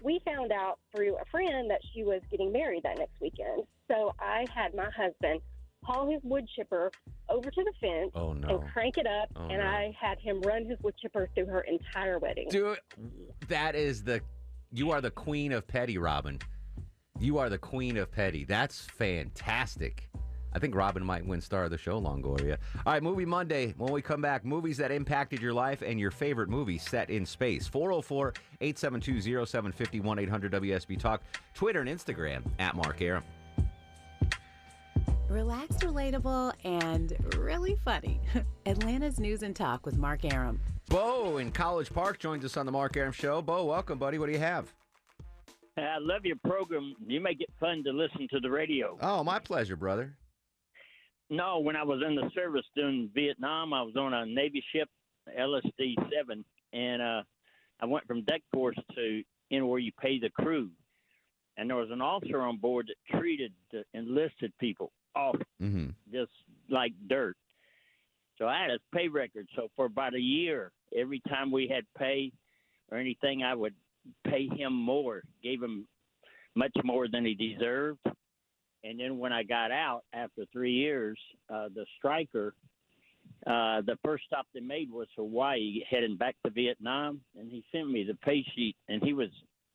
we 0.03 0.20
found 0.25 0.53
out 0.53 0.79
through 0.94 1.16
a 1.16 1.25
friend 1.31 1.70
that 1.70 1.81
she 1.94 2.03
was 2.05 2.20
getting 2.31 2.53
married 2.53 2.83
that 2.85 2.99
next 2.99 3.20
weekend. 3.20 3.62
So 3.90 4.12
I 4.20 4.44
had 4.55 4.75
my 4.75 4.88
husband 4.97 5.40
haul 5.83 6.11
his 6.11 6.20
wood 6.25 6.49
chipper 6.57 6.90
over 7.29 7.51
to 7.51 7.62
the 7.62 7.73
fence 7.79 8.11
Oh, 8.14 8.33
no. 8.33 8.49
and 8.61 8.73
crank 8.73 8.97
it 8.97 9.07
up, 9.07 9.29
Oh, 9.37 9.42
and 9.49 9.59
no. 9.59 9.66
I 9.66 9.94
had 10.01 10.18
him 10.18 10.40
run 10.40 10.64
his 10.64 10.79
wood 10.83 10.94
chipper 11.01 11.29
through 11.35 11.47
her 11.47 11.61
entire 11.61 12.18
wedding. 12.18 12.49
Dude, 12.49 12.79
that 13.49 13.75
is 13.75 14.03
the 14.03 14.23
you 14.73 14.90
are 14.90 15.01
the 15.03 15.11
queen 15.11 15.53
of 15.53 15.66
petty, 15.66 15.99
Robin. 15.99 16.38
You 17.20 17.38
are 17.38 17.49
the 17.51 17.59
queen 17.59 17.97
of 17.99 18.11
petty. 18.11 18.44
That's 18.44 18.81
fantastic. 18.81 20.09
I 20.55 20.61
think 20.61 20.75
Robin 20.75 21.05
might 21.05 21.27
win 21.27 21.40
star 21.40 21.64
of 21.64 21.71
the 21.71 21.79
show, 21.79 22.01
Longoria. 22.01 22.59
All 22.87 22.93
right, 22.93 23.03
Movie 23.03 23.25
Monday. 23.25 23.75
When 23.77 23.93
we 23.93 24.01
come 24.01 24.21
back, 24.21 24.45
movies 24.45 24.77
that 24.77 24.93
impacted 24.93 25.43
your 25.43 25.53
life 25.53 25.83
and 25.83 25.99
your 25.99 26.12
favorite 26.12 26.49
movie 26.49 26.79
set 26.79 27.11
in 27.11 27.27
space. 27.27 27.67
404 27.67 28.35
872 28.61 29.21
0750 29.47 30.01
1 30.01 30.19
800 30.21 30.53
WSB 30.53 30.99
Talk. 30.99 31.23
Twitter 31.55 31.81
and 31.81 31.88
Instagram 31.88 32.45
at 32.61 32.77
Mark 32.77 33.03
Arum. 33.03 33.25
Relaxed, 35.29 35.81
relatable, 35.81 36.53
and 36.64 37.14
really 37.37 37.77
funny. 37.85 38.21
Atlanta's 38.67 39.19
News 39.19 39.43
and 39.43 39.57
Talk 39.57 39.85
with 39.85 39.99
Mark 39.99 40.25
Arum. 40.25 40.61
Bo 40.88 41.38
in 41.38 41.51
College 41.51 41.93
Park 41.93 42.21
joins 42.21 42.45
us 42.45 42.57
on 42.57 42.67
the 42.67 42.73
Mark 42.73 42.97
Arum 42.97 43.11
Show. 43.11 43.43
Bo, 43.43 43.64
welcome, 43.64 43.99
buddy. 43.99 44.19
What 44.19 44.27
do 44.27 44.33
you 44.33 44.38
have? 44.38 44.73
I 45.77 45.97
love 45.99 46.25
your 46.25 46.37
program. 46.45 46.95
You 47.05 47.21
make 47.21 47.40
it 47.40 47.51
fun 47.59 47.83
to 47.85 47.90
listen 47.90 48.29
to 48.31 48.38
the 48.38 48.51
radio. 48.51 48.97
Oh, 49.01 49.25
my 49.25 49.40
pleasure, 49.40 49.75
brother. 49.75 50.14
No, 51.35 51.59
when 51.59 51.75
I 51.75 51.83
was 51.83 52.01
in 52.07 52.14
the 52.14 52.31
service 52.35 52.64
during 52.77 53.11
Vietnam, 53.14 53.73
I 53.73 53.83
was 53.83 53.97
on 53.97 54.14
a 54.14 54.25
Navy 54.25 54.62
ship, 54.73 54.88
LSD 55.37 55.94
7, 56.16 56.44
and 56.73 57.03
uh, 57.03 57.23
I 57.81 57.87
went 57.87 58.07
from 58.07 58.23
deck 58.23 58.42
force 58.53 58.77
to 58.94 59.23
know 59.51 59.66
where 59.66 59.81
you 59.81 59.90
pay 60.01 60.18
the 60.20 60.31
crew. 60.31 60.70
And 61.57 61.68
there 61.68 61.77
was 61.77 61.90
an 61.90 62.01
officer 62.01 62.40
on 62.40 62.59
board 62.59 62.88
that 62.88 63.18
treated 63.18 63.53
the 63.73 63.85
enlisted 63.94 64.53
people 64.61 64.92
off 65.14 65.37
Mm-hmm. 65.62 65.90
just 66.12 66.33
like 66.68 66.92
dirt. 67.09 67.37
So 68.38 68.47
I 68.47 68.62
had 68.62 68.70
his 68.70 68.81
pay 68.92 69.09
record. 69.09 69.49
So 69.55 69.68
for 69.77 69.87
about 69.87 70.14
a 70.14 70.20
year, 70.20 70.73
every 70.97 71.23
time 71.29 71.51
we 71.51 71.68
had 71.68 71.85
pay 71.97 72.33
or 72.90 72.99
anything, 72.99 73.42
I 73.42 73.55
would 73.55 73.75
pay 74.27 74.49
him 74.49 74.73
more, 74.73 75.23
gave 75.42 75.62
him 75.62 75.87
much 76.55 76.77
more 76.83 77.07
than 77.09 77.25
he 77.25 77.35
deserved. 77.35 78.01
And 78.85 79.01
then 79.01 79.18
when 79.18 79.33
I 79.33 79.42
got 79.42 79.73
out 79.73 80.03
after 80.12 80.44
three 80.53 80.73
years, 80.73 81.18
uh, 81.49 81.68
the 81.75 81.87
striker, 81.99 82.55
uh, 83.47 83.81
the 83.81 83.99
first 84.05 84.25
stop 84.27 84.47
they 84.55 84.61
made 84.61 84.90
was 84.90 85.09
Hawaii, 85.16 85.83
heading 85.90 86.16
back 86.16 86.37
to 86.44 86.51
Vietnam. 86.51 87.20
And 87.38 87.51
he 87.51 87.64
sent 87.73 87.90
me 87.90 88.05
the 88.05 88.14
pay 88.14 88.44
sheet, 88.55 88.77
and 88.88 89.03
he 89.03 89.14
was 89.14 89.31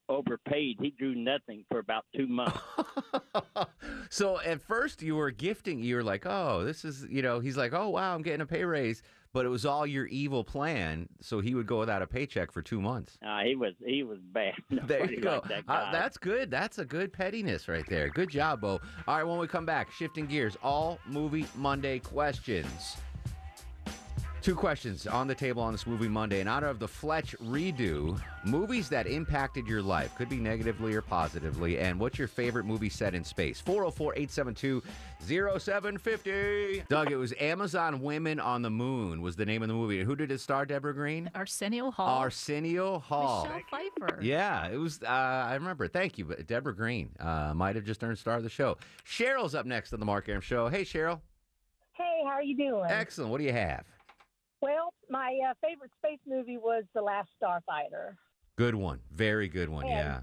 overpaid. 0.07 0.77
He 0.79 0.91
drew 0.91 1.15
nothing 1.15 1.65
for 1.69 1.79
about 1.79 2.05
two 2.15 2.27
months. 2.27 2.59
So 4.09 4.39
at 4.39 4.61
first 4.61 5.03
you 5.03 5.15
were 5.15 5.29
gifting, 5.29 5.83
you 5.83 5.95
were 5.95 6.03
like, 6.03 6.25
oh, 6.25 6.63
this 6.65 6.83
is, 6.83 7.05
you 7.09 7.21
know, 7.21 7.39
he's 7.39 7.55
like, 7.55 7.73
oh, 7.73 7.89
wow, 7.89 8.15
I'm 8.15 8.23
getting 8.23 8.41
a 8.41 8.45
pay 8.45 8.65
raise. 8.65 9.03
But 9.33 9.45
it 9.45 9.49
was 9.49 9.65
all 9.65 9.85
your 9.85 10.07
evil 10.07 10.43
plan. 10.43 11.07
So 11.21 11.39
he 11.39 11.53
would 11.53 11.67
go 11.67 11.79
without 11.79 12.01
a 12.01 12.07
paycheck 12.07 12.51
for 12.51 12.61
two 12.61 12.81
months. 12.81 13.17
Uh, 13.25 13.41
he 13.41 13.55
was 13.55 13.73
he 13.85 14.03
was 14.03 14.19
bad. 14.19 14.53
There 14.87 15.09
you 15.11 15.19
go. 15.21 15.41
that 15.47 15.63
Uh, 15.67 15.91
that's 15.91 16.17
good. 16.17 16.49
That's 16.49 16.79
a 16.79 16.85
good 16.85 17.13
pettiness 17.13 17.67
right 17.67 17.85
there. 17.87 18.09
Good 18.09 18.29
job, 18.29 18.61
Bo. 18.61 18.79
All 19.07 19.17
right, 19.17 19.23
when 19.23 19.37
we 19.37 19.47
come 19.47 19.65
back, 19.65 19.91
shifting 19.91 20.25
gears, 20.25 20.57
all 20.63 20.99
movie 21.05 21.45
Monday 21.55 21.99
questions. 21.99 22.97
Two 24.41 24.55
questions 24.55 25.05
on 25.05 25.27
the 25.27 25.35
table 25.35 25.61
on 25.61 25.73
this 25.73 25.85
movie 25.85 26.07
Monday. 26.07 26.39
In 26.39 26.47
honor 26.47 26.67
of 26.67 26.79
the 26.79 26.87
Fletch 26.87 27.35
redo, 27.43 28.17
movies 28.45 28.87
that 28.87 29.05
impacted 29.05 29.67
your 29.67 29.81
life, 29.81 30.15
could 30.15 30.29
be 30.29 30.37
negatively 30.37 30.95
or 30.95 31.01
positively. 31.01 31.77
And 31.77 31.99
what's 31.99 32.17
your 32.17 32.29
favorite 32.29 32.63
movie 32.63 32.87
set 32.87 33.13
in 33.13 33.25
space? 33.25 33.59
404 33.59 34.13
872 34.13 34.81
0750. 35.59 36.83
Doug, 36.87 37.11
it 37.11 37.17
was 37.17 37.33
Amazon 37.37 38.01
Women 38.01 38.39
on 38.39 38.61
the 38.61 38.69
Moon, 38.69 39.21
was 39.21 39.35
the 39.35 39.45
name 39.45 39.61
of 39.61 39.67
the 39.67 39.73
movie. 39.73 40.03
Who 40.03 40.15
did 40.15 40.31
it 40.31 40.39
star, 40.39 40.65
Deborah 40.65 40.93
Green? 40.93 41.29
Arsenio 41.35 41.91
Hall. 41.91 42.19
Arsenio 42.19 42.99
Hall. 42.99 43.43
Michelle 43.43 43.61
Pfeiffer. 43.69 44.21
Yeah, 44.21 44.67
it 44.69 44.77
was. 44.77 45.01
Uh, 45.03 45.07
I 45.07 45.53
remember. 45.55 45.89
Thank 45.89 46.17
you, 46.17 46.23
but 46.23 46.47
Deborah 46.47 46.75
Green 46.75 47.09
uh, 47.19 47.53
might 47.53 47.75
have 47.75 47.83
just 47.83 48.01
earned 48.03 48.17
star 48.17 48.37
of 48.37 48.43
the 48.43 48.49
show. 48.49 48.77
Cheryl's 49.05 49.53
up 49.53 49.65
next 49.65 49.91
on 49.91 49.99
the 49.99 50.05
Mark 50.05 50.29
Arum 50.29 50.41
Show. 50.41 50.69
Hey, 50.69 50.83
Cheryl. 50.83 51.19
Hey, 51.91 52.21
how 52.23 52.31
are 52.31 52.43
you 52.43 52.55
doing? 52.55 52.85
Excellent. 52.87 53.31
What 53.31 53.39
do 53.39 53.43
you 53.43 53.51
have? 53.51 53.83
Well, 54.61 54.93
my 55.09 55.37
uh, 55.49 55.53
favorite 55.61 55.91
space 55.97 56.19
movie 56.27 56.57
was 56.57 56.83
The 56.93 57.01
Last 57.01 57.29
Starfighter. 57.41 58.15
Good 58.57 58.75
one. 58.75 58.99
Very 59.11 59.47
good 59.47 59.69
one. 59.69 59.83
And- 59.85 59.91
Yeah. 59.93 60.21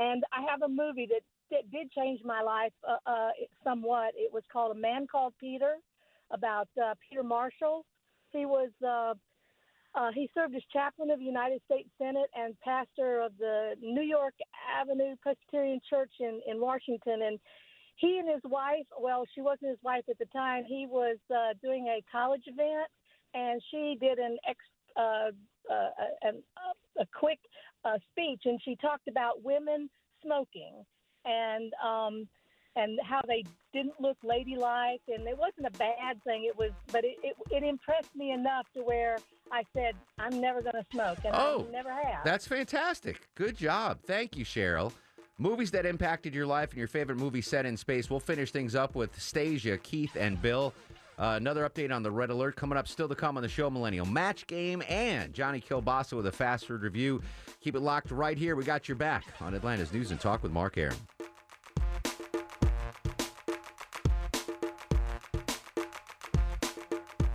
And 0.00 0.22
I 0.32 0.42
have 0.48 0.62
a 0.62 0.68
movie 0.68 1.08
that, 1.10 1.22
that 1.50 1.68
did 1.72 1.90
change 1.90 2.20
my 2.24 2.40
life 2.40 2.72
uh, 2.88 2.98
uh, 3.04 3.30
somewhat. 3.64 4.12
It 4.14 4.32
was 4.32 4.44
called 4.52 4.76
A 4.76 4.78
Man 4.78 5.08
Called 5.10 5.34
Peter, 5.40 5.74
about 6.30 6.68
uh, 6.80 6.94
Peter 7.08 7.24
Marshall. 7.24 7.84
He 8.30 8.46
was 8.46 8.70
uh, 8.86 9.14
uh, 9.98 10.10
he 10.14 10.30
served 10.34 10.54
as 10.54 10.62
chaplain 10.72 11.10
of 11.10 11.18
the 11.18 11.24
United 11.24 11.60
States 11.64 11.88
Senate 11.98 12.30
and 12.36 12.54
pastor 12.60 13.20
of 13.20 13.32
the 13.38 13.74
New 13.80 14.02
York 14.02 14.34
Avenue 14.78 15.16
Presbyterian 15.20 15.80
Church 15.90 16.12
in 16.20 16.40
in 16.46 16.60
Washington. 16.60 17.22
And 17.22 17.40
he 17.96 18.18
and 18.20 18.28
his 18.28 18.42
wife, 18.44 18.86
well, 19.00 19.24
she 19.34 19.40
wasn't 19.40 19.70
his 19.70 19.82
wife 19.82 20.04
at 20.08 20.18
the 20.18 20.26
time. 20.26 20.62
He 20.64 20.86
was 20.88 21.16
uh, 21.34 21.54
doing 21.60 21.86
a 21.88 22.04
college 22.12 22.44
event, 22.46 22.86
and 23.34 23.62
she 23.70 23.96
did 24.00 24.18
an 24.18 24.36
ex. 24.48 24.58
Uh, 24.96 25.30
uh, 25.70 25.90
an, 26.22 26.42
uh, 26.56 27.02
a 27.02 27.06
quick 27.14 27.38
uh, 27.84 27.98
speech, 28.10 28.40
and 28.46 28.58
she 28.64 28.74
talked 28.76 29.06
about 29.06 29.44
women 29.44 29.88
smoking 30.24 30.84
and 31.24 31.72
um, 31.84 32.26
and 32.74 32.98
how 33.04 33.20
they 33.26 33.44
didn't 33.72 34.00
look 34.00 34.16
ladylike, 34.22 35.00
and 35.08 35.26
it 35.26 35.36
wasn't 35.36 35.66
a 35.66 35.78
bad 35.78 36.22
thing. 36.24 36.44
It 36.44 36.56
was, 36.56 36.70
but 36.92 37.04
it, 37.04 37.16
it, 37.22 37.36
it 37.50 37.62
impressed 37.62 38.14
me 38.16 38.32
enough 38.32 38.66
to 38.74 38.82
where 38.82 39.18
I 39.52 39.62
said, 39.74 39.94
I'm 40.18 40.40
never 40.40 40.62
going 40.62 40.74
to 40.74 40.86
smoke, 40.92 41.18
and 41.24 41.34
Oh, 41.36 41.66
I 41.68 41.72
never 41.72 41.92
have. 41.92 42.24
That's 42.24 42.46
fantastic. 42.46 43.28
Good 43.34 43.56
job. 43.56 43.98
Thank 44.06 44.36
you, 44.36 44.44
Cheryl. 44.44 44.92
Movies 45.38 45.70
that 45.72 45.86
impacted 45.86 46.34
your 46.34 46.46
life 46.46 46.70
and 46.70 46.78
your 46.78 46.88
favorite 46.88 47.18
movie 47.18 47.42
set 47.42 47.66
in 47.66 47.76
space. 47.76 48.10
We'll 48.10 48.20
finish 48.20 48.50
things 48.50 48.74
up 48.74 48.94
with 48.94 49.16
Stasia, 49.18 49.80
Keith, 49.82 50.16
and 50.16 50.40
Bill. 50.40 50.72
Uh, 51.18 51.34
another 51.36 51.68
update 51.68 51.92
on 51.92 52.02
the 52.02 52.10
Red 52.10 52.30
Alert 52.30 52.54
coming 52.54 52.78
up. 52.78 52.86
Still 52.86 53.08
to 53.08 53.14
come 53.14 53.36
on 53.36 53.42
the 53.42 53.48
show, 53.48 53.68
Millennial 53.68 54.06
Match 54.06 54.46
Game 54.46 54.82
and 54.88 55.32
Johnny 55.34 55.60
Kilbasa 55.60 56.12
with 56.12 56.26
a 56.26 56.32
fast 56.32 56.66
food 56.66 56.82
review. 56.82 57.20
Keep 57.60 57.74
it 57.74 57.80
locked 57.80 58.10
right 58.12 58.38
here. 58.38 58.54
We 58.54 58.62
got 58.62 58.88
your 58.88 58.96
back 58.96 59.24
on 59.40 59.54
Atlanta's 59.54 59.92
News 59.92 60.12
and 60.12 60.20
Talk 60.20 60.42
with 60.42 60.52
Mark 60.52 60.78
Arum. 60.78 60.96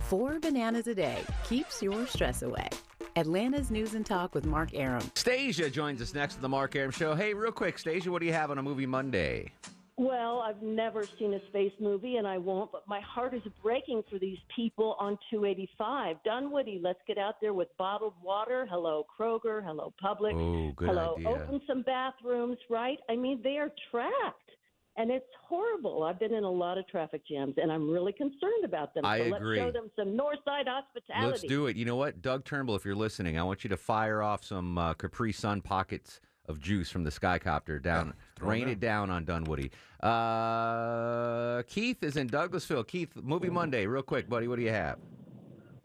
Four 0.00 0.38
bananas 0.38 0.86
a 0.86 0.94
day 0.94 1.22
keeps 1.46 1.82
your 1.82 2.06
stress 2.06 2.42
away. 2.42 2.68
Atlanta's 3.16 3.70
News 3.70 3.94
and 3.94 4.04
Talk 4.06 4.34
with 4.34 4.46
Mark 4.46 4.70
Arum. 4.74 5.02
Stasia 5.14 5.70
joins 5.70 6.00
us 6.00 6.14
next 6.14 6.36
on 6.36 6.42
the 6.42 6.48
Mark 6.48 6.74
Arum 6.74 6.90
Show. 6.90 7.14
Hey, 7.14 7.34
real 7.34 7.52
quick, 7.52 7.76
Stasia, 7.76 8.08
what 8.08 8.20
do 8.20 8.26
you 8.26 8.32
have 8.32 8.50
on 8.50 8.58
a 8.58 8.62
movie 8.62 8.86
Monday? 8.86 9.52
Well, 9.96 10.40
I've 10.40 10.60
never 10.60 11.04
seen 11.18 11.34
a 11.34 11.46
space 11.46 11.72
movie, 11.78 12.16
and 12.16 12.26
I 12.26 12.36
won't. 12.36 12.72
But 12.72 12.82
my 12.88 13.00
heart 13.00 13.32
is 13.32 13.42
breaking 13.62 14.02
for 14.10 14.18
these 14.18 14.38
people 14.54 14.96
on 14.98 15.16
285 15.30 16.16
Dunwoody. 16.24 16.80
Let's 16.82 16.98
get 17.06 17.16
out 17.16 17.36
there 17.40 17.54
with 17.54 17.68
bottled 17.78 18.14
water. 18.20 18.66
Hello, 18.68 19.06
Kroger. 19.18 19.64
Hello, 19.64 19.94
Publix. 20.02 20.34
Oh, 20.34 20.72
good 20.74 20.88
Hello, 20.88 21.14
idea. 21.16 21.28
open 21.28 21.60
some 21.68 21.82
bathrooms. 21.82 22.58
Right? 22.68 22.98
I 23.08 23.14
mean, 23.14 23.40
they 23.44 23.56
are 23.56 23.70
trapped, 23.92 24.50
and 24.96 25.12
it's 25.12 25.24
horrible. 25.48 26.02
I've 26.02 26.18
been 26.18 26.34
in 26.34 26.42
a 26.42 26.50
lot 26.50 26.76
of 26.76 26.88
traffic 26.88 27.24
jams, 27.24 27.54
and 27.56 27.70
I'm 27.70 27.88
really 27.88 28.12
concerned 28.12 28.64
about 28.64 28.94
them. 28.94 29.04
I 29.04 29.18
so 29.18 29.34
agree. 29.36 29.60
Let's 29.60 29.68
show 29.68 29.80
them 29.80 29.90
some 29.94 30.16
North 30.16 30.40
Side 30.44 30.66
hospitality. 30.66 31.28
Let's 31.28 31.42
do 31.44 31.68
it. 31.68 31.76
You 31.76 31.84
know 31.84 31.96
what, 31.96 32.20
Doug 32.20 32.44
Turnbull, 32.44 32.74
if 32.74 32.84
you're 32.84 32.96
listening, 32.96 33.38
I 33.38 33.44
want 33.44 33.62
you 33.62 33.70
to 33.70 33.76
fire 33.76 34.22
off 34.24 34.44
some 34.44 34.76
uh, 34.76 34.94
Capri 34.94 35.30
Sun 35.30 35.60
pockets 35.60 36.20
of 36.46 36.58
juice 36.58 36.90
from 36.90 37.04
the 37.04 37.10
Skycopter 37.10 37.80
down. 37.80 38.14
Throw 38.36 38.46
'em 38.48 38.52
rain 38.52 38.62
in. 38.64 38.68
it 38.70 38.80
down 38.80 39.10
on 39.10 39.24
Dunwoody. 39.24 39.70
Uh, 40.02 41.62
Keith 41.62 42.02
is 42.02 42.16
in 42.16 42.28
Douglasville. 42.28 42.86
Keith, 42.86 43.14
Movie 43.16 43.50
Monday, 43.50 43.86
real 43.86 44.02
quick, 44.02 44.28
buddy. 44.28 44.48
What 44.48 44.56
do 44.56 44.62
you 44.62 44.70
have? 44.70 44.98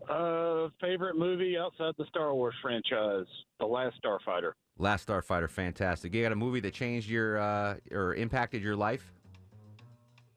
Uh, 0.10 0.70
favorite 0.82 1.16
movie 1.18 1.58
outside 1.58 1.94
the 1.98 2.06
Star 2.06 2.34
Wars 2.34 2.56
franchise, 2.62 3.28
The 3.60 3.66
Last 3.66 3.96
Starfighter. 4.04 4.54
Last 4.80 5.08
Starfighter, 5.08 5.50
fantastic. 5.50 6.14
You 6.16 6.24
got 6.24 6.32
a 6.32 6.36
movie 6.36 6.60
that 6.62 6.74
changed 6.74 7.10
your 7.10 7.38
uh, 7.38 7.76
or 7.92 8.16
impacted 8.16 8.64
your 8.64 8.76
life? 8.76 9.14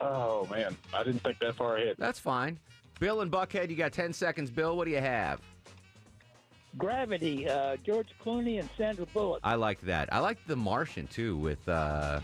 Oh 0.00 0.46
man, 0.50 0.76
I 0.92 1.04
didn't 1.04 1.20
think 1.22 1.38
that 1.38 1.54
far 1.54 1.76
ahead. 1.76 1.94
That's 1.98 2.18
fine. 2.18 2.58
Bill 3.00 3.20
and 3.20 3.30
Buckhead, 3.32 3.70
you 3.70 3.76
got 3.76 3.92
10 3.92 4.12
seconds. 4.12 4.50
Bill, 4.50 4.76
what 4.76 4.84
do 4.84 4.90
you 4.90 5.00
have? 5.00 5.40
Gravity, 6.78 7.48
uh, 7.48 7.76
George 7.84 8.08
Clooney 8.24 8.58
and 8.58 8.68
Sandra 8.76 9.06
Bullock. 9.06 9.40
I 9.44 9.54
like 9.56 9.80
that. 9.82 10.12
I 10.12 10.18
like 10.20 10.38
The 10.46 10.56
Martian 10.56 11.06
too 11.06 11.36
with 11.36 11.66
uh, 11.68 12.20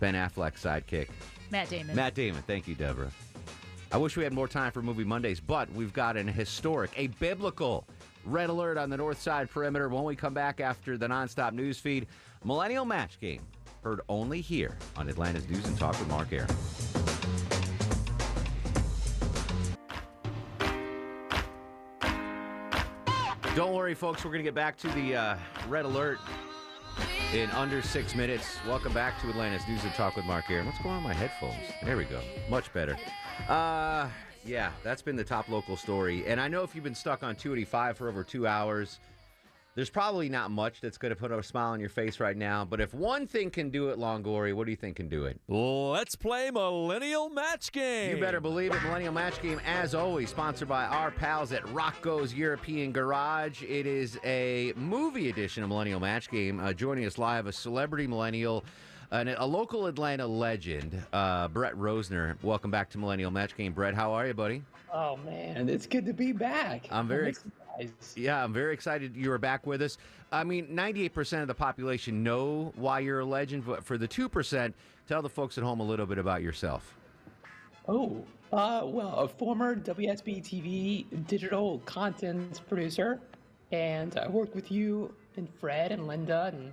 Ben 0.00 0.14
Affleck's 0.14 0.62
sidekick. 0.62 1.08
Matt 1.50 1.70
Damon. 1.70 1.96
Matt 1.96 2.14
Damon. 2.14 2.42
Thank 2.46 2.68
you, 2.68 2.74
Deborah. 2.74 3.10
I 3.92 3.96
wish 3.96 4.16
we 4.16 4.24
had 4.24 4.32
more 4.32 4.48
time 4.48 4.72
for 4.72 4.82
Movie 4.82 5.04
Mondays, 5.04 5.40
but 5.40 5.70
we've 5.72 5.92
got 5.92 6.16
an 6.16 6.26
historic, 6.26 6.90
a 6.96 7.06
biblical 7.06 7.86
red 8.24 8.50
alert 8.50 8.76
on 8.76 8.90
the 8.90 8.96
north 8.96 9.20
side 9.20 9.48
perimeter 9.50 9.88
when 9.88 10.04
we 10.04 10.16
come 10.16 10.34
back 10.34 10.60
after 10.60 10.98
the 10.98 11.06
nonstop 11.06 11.52
news 11.52 11.78
feed. 11.78 12.06
Millennial 12.42 12.84
Match 12.84 13.20
Game, 13.20 13.42
heard 13.84 14.00
only 14.08 14.40
here 14.40 14.76
on 14.96 15.08
Atlanta's 15.08 15.48
News 15.48 15.64
and 15.66 15.78
Talk 15.78 15.98
with 15.98 16.08
Mark 16.08 16.32
Arum. 16.32 16.48
Don't 23.54 23.72
worry, 23.72 23.94
folks. 23.94 24.24
We're 24.24 24.32
going 24.32 24.42
to 24.42 24.48
get 24.48 24.56
back 24.56 24.76
to 24.78 24.88
the 24.88 25.14
uh, 25.14 25.36
red 25.68 25.84
alert 25.84 26.18
in 27.32 27.48
under 27.50 27.82
six 27.82 28.16
minutes. 28.16 28.58
Welcome 28.66 28.92
back 28.92 29.20
to 29.20 29.30
Atlanta's 29.30 29.62
News 29.68 29.84
and 29.84 29.94
Talk 29.94 30.16
with 30.16 30.24
Mark 30.24 30.50
Arum. 30.50 30.66
What's 30.66 30.80
going 30.80 30.96
on 30.96 31.04
my 31.04 31.14
headphones? 31.14 31.54
There 31.84 31.96
we 31.96 32.02
go. 32.02 32.20
Much 32.50 32.72
better. 32.72 32.96
Uh, 33.48 34.08
yeah, 34.44 34.72
that's 34.82 35.02
been 35.02 35.14
the 35.14 35.22
top 35.22 35.48
local 35.48 35.76
story. 35.76 36.26
And 36.26 36.40
I 36.40 36.48
know 36.48 36.64
if 36.64 36.74
you've 36.74 36.82
been 36.82 36.96
stuck 36.96 37.22
on 37.22 37.36
285 37.36 37.96
for 37.96 38.08
over 38.08 38.24
two 38.24 38.44
hours, 38.44 38.98
there's 39.74 39.90
probably 39.90 40.28
not 40.28 40.50
much 40.50 40.80
that's 40.80 40.98
going 40.98 41.10
to 41.10 41.16
put 41.16 41.32
a 41.32 41.42
smile 41.42 41.72
on 41.72 41.80
your 41.80 41.88
face 41.88 42.20
right 42.20 42.36
now. 42.36 42.64
But 42.64 42.80
if 42.80 42.94
one 42.94 43.26
thing 43.26 43.50
can 43.50 43.70
do 43.70 43.88
it, 43.88 43.98
Longoria, 43.98 44.54
what 44.54 44.66
do 44.66 44.70
you 44.70 44.76
think 44.76 44.96
can 44.96 45.08
do 45.08 45.24
it? 45.24 45.40
Let's 45.48 46.14
play 46.14 46.50
Millennial 46.50 47.28
Match 47.28 47.72
Game. 47.72 48.16
You 48.16 48.20
better 48.22 48.40
believe 48.40 48.72
it. 48.72 48.82
Millennial 48.82 49.12
Match 49.12 49.42
Game, 49.42 49.60
as 49.66 49.94
always, 49.94 50.30
sponsored 50.30 50.68
by 50.68 50.84
our 50.84 51.10
pals 51.10 51.52
at 51.52 51.68
Rocco's 51.70 52.32
European 52.32 52.92
Garage. 52.92 53.62
It 53.62 53.86
is 53.86 54.18
a 54.24 54.72
movie 54.76 55.28
edition 55.28 55.62
of 55.64 55.68
Millennial 55.68 56.00
Match 56.00 56.30
Game. 56.30 56.60
Uh, 56.60 56.72
joining 56.72 57.04
us 57.04 57.18
live, 57.18 57.46
a 57.46 57.52
celebrity 57.52 58.06
millennial, 58.06 58.64
and 59.10 59.28
a 59.28 59.44
local 59.44 59.86
Atlanta 59.86 60.26
legend, 60.26 61.02
uh, 61.12 61.48
Brett 61.48 61.74
Rosner. 61.74 62.36
Welcome 62.42 62.70
back 62.70 62.90
to 62.90 62.98
Millennial 62.98 63.30
Match 63.32 63.56
Game, 63.56 63.72
Brett. 63.72 63.94
How 63.94 64.12
are 64.12 64.26
you, 64.26 64.34
buddy? 64.34 64.62
Oh 64.92 65.16
man, 65.16 65.68
it's 65.68 65.86
good 65.86 66.06
to 66.06 66.12
be 66.12 66.30
back. 66.30 66.86
I'm 66.92 67.08
very 67.08 67.34
excited. 67.78 67.92
Yeah, 68.16 68.42
I'm 68.42 68.52
very 68.52 68.74
excited 68.74 69.16
you 69.16 69.30
are 69.32 69.38
back 69.38 69.66
with 69.66 69.82
us. 69.82 69.98
I 70.32 70.44
mean, 70.44 70.68
98% 70.68 71.42
of 71.42 71.48
the 71.48 71.54
population 71.54 72.22
know 72.22 72.72
why 72.76 73.00
you're 73.00 73.20
a 73.20 73.24
legend, 73.24 73.64
but 73.66 73.84
for 73.84 73.98
the 73.98 74.08
2%, 74.08 74.72
tell 75.08 75.22
the 75.22 75.28
folks 75.28 75.58
at 75.58 75.64
home 75.64 75.80
a 75.80 75.84
little 75.84 76.06
bit 76.06 76.18
about 76.18 76.42
yourself. 76.42 76.94
Oh, 77.86 78.24
uh, 78.52 78.82
well, 78.84 79.14
a 79.16 79.28
former 79.28 79.76
WSB 79.76 80.42
TV 80.42 81.26
digital 81.26 81.80
content 81.80 82.62
producer, 82.68 83.20
and 83.72 84.16
I 84.18 84.28
worked 84.28 84.54
with 84.54 84.70
you 84.70 85.14
and 85.36 85.48
Fred 85.60 85.92
and 85.92 86.06
Linda 86.06 86.52
and 86.54 86.72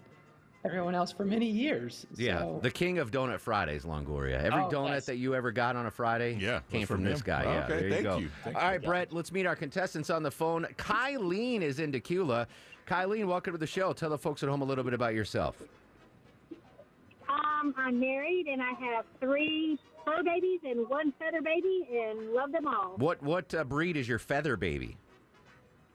everyone 0.63 0.93
else 0.95 1.11
for 1.11 1.25
many 1.25 1.47
years. 1.47 2.05
Yeah, 2.15 2.39
So- 2.39 2.59
the 2.61 2.71
king 2.71 2.99
of 2.99 3.11
Donut 3.11 3.39
Fridays, 3.39 3.83
Longoria. 3.83 4.41
Every 4.41 4.61
Oh, 4.63 4.69
donut 4.69 4.89
yes. 4.89 5.05
that 5.07 5.17
you 5.17 5.33
ever 5.35 5.51
got 5.51 5.75
on 5.75 5.85
a 5.85 5.91
Friday 5.91 6.37
Yeah, 6.39 6.59
came 6.71 6.85
from, 6.85 6.97
from 6.97 7.05
this 7.05 7.21
guy. 7.21 7.43
Oh, 7.45 7.51
yeah, 7.51 7.63
okay, 7.65 7.89
there 7.89 7.97
you 7.97 8.03
go. 8.03 8.17
you. 8.17 8.29
Thank 8.43 8.55
All 8.55 8.61
you. 8.63 8.67
right, 8.69 8.83
Brett, 8.83 9.11
let's 9.13 9.31
meet 9.31 9.45
our 9.45 9.55
contestants 9.55 10.09
on 10.09 10.23
the 10.23 10.31
phone. 10.31 10.65
Kylene 10.77 11.61
is 11.61 11.79
in 11.79 11.91
Tequila. 11.91 12.47
Kylene, 12.87 13.25
welcome 13.25 13.53
to 13.53 13.57
the 13.57 13.67
show. 13.67 13.93
Tell 13.93 14.09
the 14.09 14.17
folks 14.17 14.43
at 14.43 14.49
home 14.49 14.61
a 14.61 14.65
little 14.65 14.83
bit 14.83 14.93
about 14.93 15.13
yourself. 15.13 15.61
Um, 17.29 17.73
I'm 17.77 17.99
married 17.99 18.47
and 18.47 18.61
I 18.61 18.71
have 18.73 19.05
three 19.19 19.79
fur 20.03 20.23
babies 20.23 20.59
and 20.65 20.87
one 20.89 21.13
feather 21.19 21.41
baby 21.41 21.87
and 21.91 22.31
love 22.33 22.51
them 22.51 22.67
all. 22.67 22.93
What 22.97 23.21
what 23.23 23.53
uh, 23.53 23.63
breed 23.63 23.95
is 23.97 24.07
your 24.09 24.19
feather 24.19 24.57
baby? 24.57 24.97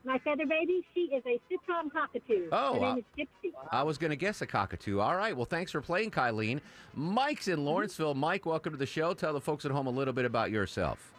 My 0.07 0.19
feather 0.21 0.47
baby, 0.47 0.87
she 0.95 1.01
is 1.13 1.23
a 1.27 1.41
citron 1.51 1.91
cockatoo. 1.91 2.49
Oh, 2.53 2.75
Her 2.75 2.81
wow. 2.81 2.95
name 2.95 3.05
is 3.19 3.27
Gypsy. 3.45 3.53
I 3.73 3.83
was 3.83 3.99
going 3.99 4.11
to 4.11 4.17
guess 4.17 4.41
a 4.41 4.47
cockatoo. 4.47 5.01
All 5.01 5.17
right. 5.17 5.37
Well, 5.37 5.47
thanks 5.47 5.73
for 5.73 5.81
playing, 5.81 6.13
Kylene. 6.13 6.61
Mike's 6.95 7.49
in 7.49 7.65
Lawrenceville. 7.65 8.15
Mike, 8.15 8.47
welcome 8.47 8.73
to 8.73 8.79
the 8.79 8.87
show. 8.87 9.15
Tell 9.15 9.33
the 9.33 9.41
folks 9.41 9.65
at 9.65 9.73
home 9.73 9.89
a 9.89 9.91
little 9.91 10.15
bit 10.15 10.25
about 10.25 10.53
yourself. 10.53 11.13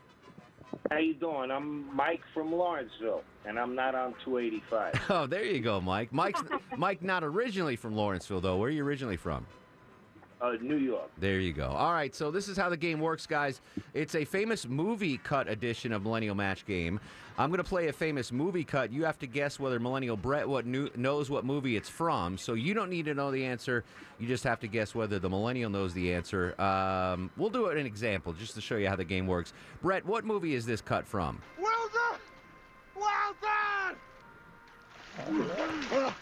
How 0.90 0.98
you 1.00 1.14
doing? 1.16 1.52
I'm 1.52 1.94
Mike 1.94 2.22
from 2.34 2.54
Lawrenceville, 2.54 3.24
and 3.46 3.60
I'm 3.60 3.76
not 3.76 3.94
on 3.94 4.14
285. 4.24 5.02
Oh, 5.10 5.26
there 5.28 5.44
you 5.44 5.60
go, 5.60 5.82
Mike. 5.82 6.14
Mike's 6.14 6.42
Mike 6.78 7.02
not 7.02 7.24
originally 7.26 7.76
from 7.76 7.94
Lawrenceville 7.96 8.42
though. 8.42 8.58
Where 8.58 8.68
are 8.68 8.72
you 8.72 8.84
originally 8.86 9.18
from? 9.18 9.46
Uh, 10.40 10.54
New 10.62 10.78
York. 10.78 11.10
There 11.18 11.40
you 11.40 11.52
go. 11.52 11.70
All 11.70 11.94
right, 11.94 12.14
so 12.14 12.30
this 12.30 12.48
is 12.48 12.56
how 12.56 12.70
the 12.70 12.78
game 12.78 13.00
works, 13.00 13.26
guys. 13.26 13.60
It's 13.96 14.14
a 14.14 14.24
famous 14.24 14.68
movie 14.68 15.18
cut 15.18 15.48
edition 15.48 15.92
of 15.92 16.04
Millennial 16.04 16.36
Match 16.36 16.64
Game. 16.66 17.00
I'm 17.40 17.50
going 17.50 17.58
to 17.58 17.64
play 17.64 17.88
a 17.88 17.94
famous 17.94 18.32
movie 18.32 18.64
cut. 18.64 18.92
You 18.92 19.04
have 19.06 19.18
to 19.20 19.28
guess 19.28 19.60
whether 19.60 19.80
Millennial 19.80 20.16
Brett 20.18 20.48
what 20.48 20.66
knew, 20.66 20.90
knows 20.96 21.30
what 21.30 21.44
movie 21.46 21.76
it's 21.76 21.90
from. 21.90 22.38
So 22.38 22.54
you 22.54 22.74
don't 22.74 22.90
need 22.90 23.06
to 23.06 23.16
know 23.16 23.32
the 23.32 23.46
answer. 23.46 23.84
You 24.20 24.28
just 24.28 24.44
have 24.44 24.60
to 24.60 24.68
guess 24.68 24.94
whether 24.94 25.18
the 25.20 25.30
Millennial 25.30 25.70
knows 25.70 25.94
the 25.94 26.14
answer. 26.14 26.60
Um, 26.62 27.32
we'll 27.38 27.50
do 27.50 27.68
an 27.70 27.86
example 27.86 28.34
just 28.34 28.54
to 28.56 28.62
show 28.62 28.78
you 28.78 28.88
how 28.88 28.96
the 28.96 29.06
game 29.06 29.26
works. 29.28 29.54
Brett, 29.82 30.06
what 30.06 30.26
movie 30.26 30.54
is 30.54 30.66
this 30.66 30.82
cut 30.82 31.08
from? 31.08 31.42
Well 31.60 31.90
done! 31.94 32.20
Well 32.96 33.36
done! 35.92 36.14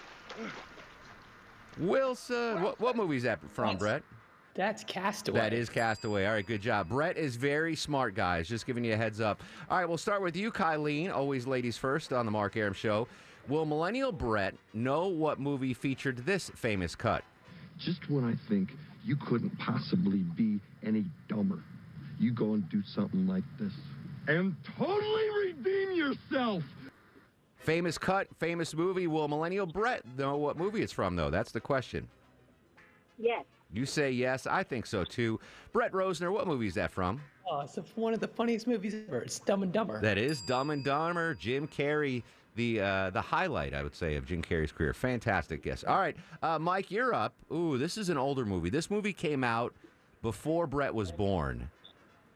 Wilson. 1.78 2.62
What, 2.62 2.80
what 2.80 2.96
movie 2.96 3.18
is 3.18 3.24
that 3.24 3.40
from, 3.52 3.78
Brett? 3.78 4.04
That's 4.56 4.86
Castaway. 4.86 5.40
That 5.40 5.54
is 5.54 5.70
Castaway. 5.70 6.26
All 6.26 6.34
right, 6.34 6.46
good 6.46 6.62
job. 6.62 6.88
Brett 6.88 7.18
is 7.18 7.36
very 7.36 7.76
smart, 7.76 8.16
guys. 8.16 8.48
Just 8.48 8.66
giving 8.66 8.86
you 8.86 8.94
a 8.94 8.98
heads 8.98 9.20
up. 9.20 9.44
All 9.70 9.78
right, 9.78 9.88
we'll 9.88 9.98
start 9.98 10.22
with 10.22 10.36
you, 10.36 10.50
Kylene. 10.50 11.14
Always 11.14 11.46
ladies 11.46 11.78
first 11.78 12.14
on 12.14 12.26
the 12.26 12.32
Mark 12.32 12.56
Arum 12.56 12.74
Show. 12.74 13.08
Will 13.50 13.66
Millennial 13.66 14.14
Brett 14.14 14.56
know 14.74 15.08
what 15.08 15.40
movie 15.40 15.74
featured 15.74 16.26
this 16.26 16.50
famous 16.56 16.96
cut? 16.96 17.24
Just 17.78 18.10
when 18.10 18.24
I 18.24 18.34
think 18.50 18.72
you 19.04 19.18
couldn't 19.18 19.58
possibly 19.60 20.20
be 20.20 20.60
any 20.84 21.06
dumber, 21.28 21.60
you 22.18 22.32
go 22.32 22.54
and 22.54 22.68
do 22.70 22.82
something 22.86 23.28
like 23.28 23.44
this. 23.60 23.74
And 24.28 24.56
totally 24.78 25.30
redeem 25.46 25.92
yourself. 25.92 26.64
Famous 27.66 27.98
cut, 27.98 28.28
famous 28.40 28.76
movie. 28.76 29.08
Will 29.08 29.28
Millennial 29.28 29.66
Brett 29.66 30.04
know 30.18 30.38
what 30.38 30.56
movie 30.56 30.84
it's 30.84 30.94
from, 30.94 31.16
though? 31.16 31.32
That's 31.32 31.52
the 31.52 31.60
question. 31.60 32.08
Yes. 33.18 33.44
You 33.74 33.88
say 33.88 34.12
yes. 34.12 34.46
I 34.46 34.62
think 34.62 34.86
so, 34.86 35.04
too. 35.04 35.40
Brett 35.74 35.92
Rosner, 35.92 36.32
what 36.32 36.46
movie 36.46 36.68
is 36.68 36.76
that 36.76 36.92
from? 36.92 37.20
Oh, 37.50 37.62
it's 37.62 37.78
one 37.96 38.14
of 38.14 38.20
the 38.20 38.28
funniest 38.28 38.68
movies 38.68 38.96
ever. 39.08 39.22
It's 39.22 39.40
Dumb 39.40 39.64
and 39.64 39.74
Dumber. 39.74 40.00
That 40.00 40.20
is 40.20 40.42
Dumb 40.42 40.70
and 40.70 40.86
Dumber. 40.86 41.34
Jim 41.34 41.68
Carrey, 41.68 42.22
the 42.56 42.82
uh, 42.82 43.10
the 43.10 43.22
highlight, 43.22 43.74
I 43.74 43.82
would 43.82 43.96
say, 43.96 44.16
of 44.16 44.26
Jim 44.26 44.44
Carrey's 44.44 44.72
career. 44.72 44.94
Fantastic 44.94 45.64
guess. 45.64 45.84
All 45.84 45.98
right, 45.98 46.16
uh, 46.44 46.60
Mike, 46.60 46.92
you're 46.92 47.14
up. 47.14 47.34
Ooh, 47.52 47.78
this 47.78 47.98
is 47.98 48.10
an 48.10 48.18
older 48.18 48.46
movie. 48.46 48.70
This 48.70 48.92
movie 48.92 49.14
came 49.14 49.44
out 49.44 49.74
before 50.22 50.66
Brett 50.68 50.94
was 50.94 51.12
born. 51.12 51.70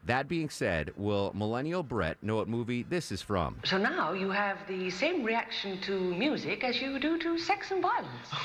That 0.06 0.28
being 0.28 0.48
said, 0.48 0.92
will 0.96 1.30
Millennial 1.34 1.82
Brett 1.82 2.16
know 2.22 2.36
what 2.36 2.48
movie 2.48 2.82
this 2.84 3.12
is 3.12 3.20
from? 3.22 3.60
So 3.64 3.76
now 3.78 4.12
you 4.12 4.30
have 4.30 4.58
the 4.66 4.90
same 4.90 5.22
reaction 5.24 5.80
to 5.82 5.98
music 6.14 6.64
as 6.64 6.80
you 6.80 6.98
do 6.98 7.18
to 7.18 7.38
sex 7.38 7.70
and 7.70 7.82
violence. 7.82 8.28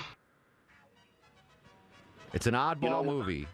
It's 2.33 2.47
an 2.47 2.53
oddball 2.53 2.83
You 2.83 2.89
know- 2.89 3.03
movie. 3.03 3.47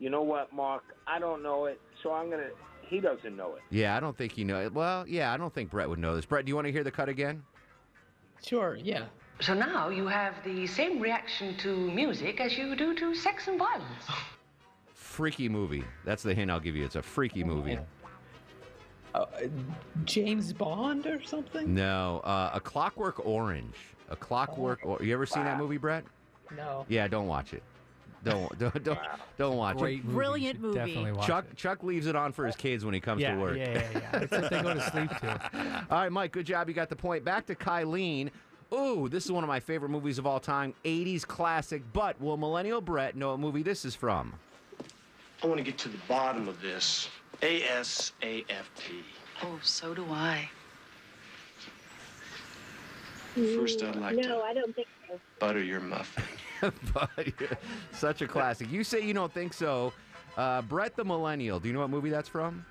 You 0.00 0.10
know 0.10 0.22
what, 0.22 0.52
Mark? 0.52 0.82
I 1.06 1.20
don't 1.20 1.44
know 1.44 1.66
it, 1.66 1.80
so 2.02 2.12
I'm 2.12 2.28
gonna. 2.28 2.48
He 2.82 2.98
doesn't 2.98 3.36
know 3.36 3.54
it. 3.54 3.62
Yeah, 3.70 3.96
I 3.96 4.00
don't 4.00 4.18
think 4.18 4.36
you 4.36 4.44
know 4.44 4.60
it. 4.60 4.74
Well, 4.74 5.06
yeah, 5.06 5.32
I 5.32 5.36
don't 5.36 5.54
think 5.54 5.70
Brett 5.70 5.88
would 5.88 6.00
know 6.00 6.16
this. 6.16 6.24
Brett, 6.26 6.44
do 6.44 6.48
you 6.50 6.56
want 6.56 6.66
to 6.66 6.72
hear 6.72 6.82
the 6.82 6.90
cut 6.90 7.08
again? 7.08 7.44
Sure, 8.44 8.74
yeah. 8.74 9.04
So 9.40 9.54
now 9.54 9.90
you 9.90 10.08
have 10.08 10.34
the 10.44 10.66
same 10.66 10.98
reaction 10.98 11.56
to 11.58 11.76
music 11.92 12.40
as 12.40 12.58
you 12.58 12.74
do 12.74 12.96
to 12.96 13.14
sex 13.14 13.46
and 13.46 13.58
violence. 13.60 14.06
freaky 15.12 15.48
movie. 15.48 15.84
That's 16.04 16.22
the 16.22 16.34
hint 16.34 16.50
I'll 16.50 16.58
give 16.60 16.74
you. 16.74 16.84
It's 16.84 16.96
a 16.96 17.02
freaky 17.02 17.44
movie. 17.44 17.78
Uh, 19.14 19.26
James 20.04 20.52
Bond 20.54 21.06
or 21.06 21.22
something? 21.22 21.74
No, 21.74 22.20
uh, 22.24 22.50
A 22.54 22.60
Clockwork 22.60 23.24
Orange. 23.26 23.76
A 24.08 24.16
Clockwork. 24.16 24.80
Or- 24.84 25.02
you 25.02 25.12
ever 25.12 25.26
seen 25.26 25.44
that 25.44 25.58
movie, 25.58 25.76
Brett? 25.76 26.04
No. 26.56 26.86
Yeah, 26.88 27.08
don't 27.08 27.26
watch 27.26 27.52
it. 27.52 27.62
Don't 28.24 28.56
don't 28.58 28.84
don't, 28.84 28.98
don't 29.36 29.56
watch 29.56 29.76
Great 29.78 29.98
it. 29.98 30.04
movie. 30.04 30.14
Brilliant 30.14 30.60
movie. 30.60 30.78
Definitely 30.78 31.12
watch 31.12 31.26
Chuck 31.26 31.44
it. 31.50 31.56
Chuck 31.56 31.82
leaves 31.82 32.06
it 32.06 32.16
on 32.16 32.32
for 32.32 32.46
his 32.46 32.56
kids 32.56 32.84
when 32.84 32.94
he 32.94 33.00
comes 33.00 33.20
Yeah, 33.20 33.34
to 33.34 33.40
work. 33.40 33.56
yeah, 33.56 33.70
yeah, 33.72 33.88
yeah. 33.94 34.18
It's 34.20 34.32
what 34.32 34.50
they 34.50 34.62
go 34.62 34.74
to 34.74 34.90
sleep 34.90 35.10
to. 35.20 35.86
All 35.90 35.98
right, 36.02 36.12
Mike, 36.12 36.32
good 36.32 36.46
job. 36.46 36.68
You 36.68 36.74
got 36.74 36.88
the 36.88 36.96
point. 36.96 37.24
Back 37.24 37.46
to 37.46 37.54
Kylene. 37.54 38.30
Ooh, 38.72 39.08
this 39.10 39.26
is 39.26 39.32
one 39.32 39.44
of 39.44 39.48
my 39.48 39.60
favorite 39.60 39.90
movies 39.90 40.18
of 40.18 40.26
all 40.26 40.40
time. 40.40 40.72
80s 40.86 41.26
classic. 41.26 41.82
But 41.92 42.18
will 42.22 42.38
Millennial 42.38 42.80
Brett 42.80 43.14
know 43.16 43.30
what 43.32 43.40
movie 43.40 43.62
this 43.62 43.84
is 43.84 43.94
from? 43.94 44.32
I 45.42 45.46
want 45.46 45.58
to 45.58 45.64
get 45.64 45.78
to 45.78 45.88
the 45.88 45.98
bottom 46.08 46.48
of 46.48 46.60
this. 46.62 47.08
A 47.42 47.64
S 47.64 48.12
A 48.22 48.44
F 48.48 48.70
T. 48.76 49.00
Oh, 49.42 49.58
so 49.62 49.94
do 49.94 50.04
I. 50.10 50.48
First, 53.34 53.82
I'd 53.82 53.96
like 53.96 54.16
no, 54.16 54.42
I 54.42 54.52
don't 54.52 54.74
think 54.76 54.88
so. 55.08 55.18
Butter 55.38 55.62
your 55.62 55.80
muffin. 55.80 56.24
But, 56.94 57.10
Such 57.90 58.22
a 58.22 58.28
classic. 58.28 58.70
You 58.70 58.84
say 58.84 59.00
you 59.00 59.12
don't 59.12 59.32
think 59.32 59.52
so. 59.52 59.92
Uh, 60.36 60.62
Brett 60.62 60.94
the 60.94 61.04
Millennial. 61.04 61.58
Do 61.58 61.66
you 61.66 61.74
know 61.74 61.80
what 61.80 61.90
movie 61.90 62.10
that's 62.10 62.28
from? 62.28 62.64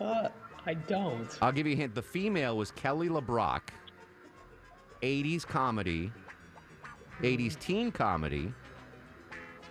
Uh, 0.00 0.28
I 0.64 0.74
don't. 0.74 1.26
I'll 1.42 1.50
give 1.50 1.66
you 1.66 1.72
a 1.72 1.76
hint. 1.76 1.92
The 1.96 2.02
female 2.02 2.56
was 2.56 2.70
Kelly 2.70 3.08
LeBrock. 3.08 3.62
80s 5.02 5.44
comedy, 5.44 6.12
80s 7.22 7.58
teen 7.58 7.90
comedy. 7.90 8.52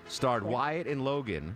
Starred 0.09 0.43
Wyatt 0.43 0.88
and 0.88 1.05
Logan. 1.05 1.55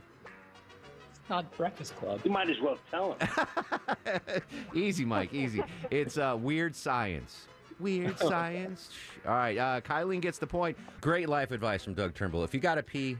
It's 1.33 1.45
not 1.45 1.57
Breakfast 1.57 1.95
Club. 1.95 2.21
You 2.23 2.29
might 2.29 2.47
as 2.47 2.59
well 2.61 2.77
tell 2.91 3.13
him. 3.13 4.41
easy, 4.75 5.03
Mike, 5.03 5.33
easy. 5.33 5.63
It's 5.89 6.19
uh, 6.19 6.37
Weird 6.39 6.75
Science. 6.75 7.47
Weird 7.79 8.19
Science. 8.19 8.91
All 9.25 9.33
right, 9.33 9.57
uh, 9.57 9.81
Kylene 9.81 10.21
gets 10.21 10.37
the 10.37 10.45
point. 10.45 10.77
Great 11.01 11.27
life 11.27 11.49
advice 11.49 11.83
from 11.83 11.95
Doug 11.95 12.13
Turnbull. 12.13 12.43
If 12.43 12.53
you 12.53 12.59
got 12.59 12.75
to 12.75 12.83
pee, 12.83 13.17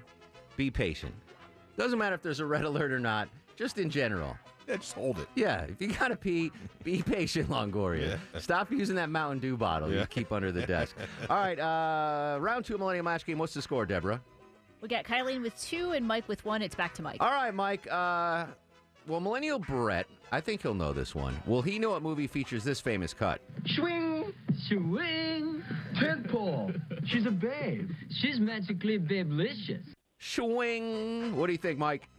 be 0.58 0.70
patient. 0.70 1.12
Doesn't 1.76 1.98
matter 1.98 2.14
if 2.14 2.22
there's 2.22 2.40
a 2.40 2.46
red 2.46 2.66
alert 2.66 2.92
or 2.92 3.00
not, 3.00 3.30
just 3.56 3.80
in 3.80 3.90
general. 3.90 4.38
Yeah, 4.68 4.78
just 4.78 4.94
hold 4.94 5.18
it. 5.18 5.28
Yeah, 5.34 5.64
if 5.64 5.82
you 5.82 5.88
got 5.88 6.10
to 6.10 6.16
pee, 6.16 6.52
be 6.84 7.02
patient, 7.06 7.50
Longoria. 7.50 8.20
Yeah. 8.34 8.40
Stop 8.40 8.72
using 8.72 8.96
that 8.98 9.10
Mountain 9.10 9.40
Dew 9.40 9.58
bottle 9.58 9.92
you 9.92 10.06
keep 10.06 10.32
under 10.32 10.52
the 10.52 10.68
desk. 10.68 10.96
All 11.32 11.38
right, 11.38 11.58
uh, 11.60 12.38
round 12.40 12.64
two 12.64 12.78
Millennium 12.78 13.06
Match 13.06 13.26
Game. 13.26 13.40
What's 13.40 13.56
the 13.56 13.62
score, 13.64 13.88
Deborah? 13.88 14.22
We 14.84 14.90
got 14.90 15.06
Kylene 15.06 15.42
with 15.42 15.58
two 15.62 15.92
and 15.92 16.06
Mike 16.06 16.28
with 16.28 16.44
one. 16.44 16.62
It's 16.62 16.76
back 16.76 16.94
to 16.96 17.02
Mike. 17.02 17.16
All 17.22 17.32
right, 17.32 17.54
Mike. 17.54 17.88
Uh, 17.90 18.48
well, 19.08 19.22
Millennial 19.22 19.58
Brett, 19.58 20.08
I 20.30 20.42
think 20.42 20.62
he'll 20.62 20.74
know 20.74 20.92
this 20.92 21.16
one. 21.16 21.42
Will 21.46 21.62
he 21.62 21.80
know 21.80 21.92
what 21.92 22.02
movie 22.02 22.28
features 22.28 22.66
this 22.66 22.82
famous 22.82 23.14
cut? 23.14 23.40
Swing, 23.78 24.34
swing, 24.68 25.64
tentpole. 25.96 26.78
She's 27.08 27.26
a 27.26 27.32
babe. 27.32 27.92
She's 28.20 28.42
magically 28.42 29.00
babelicious. 29.00 29.86
Swing. 30.20 31.34
What 31.38 31.48
do 31.48 31.54
you 31.54 31.58
think, 31.58 31.80
Mike? 31.80 32.10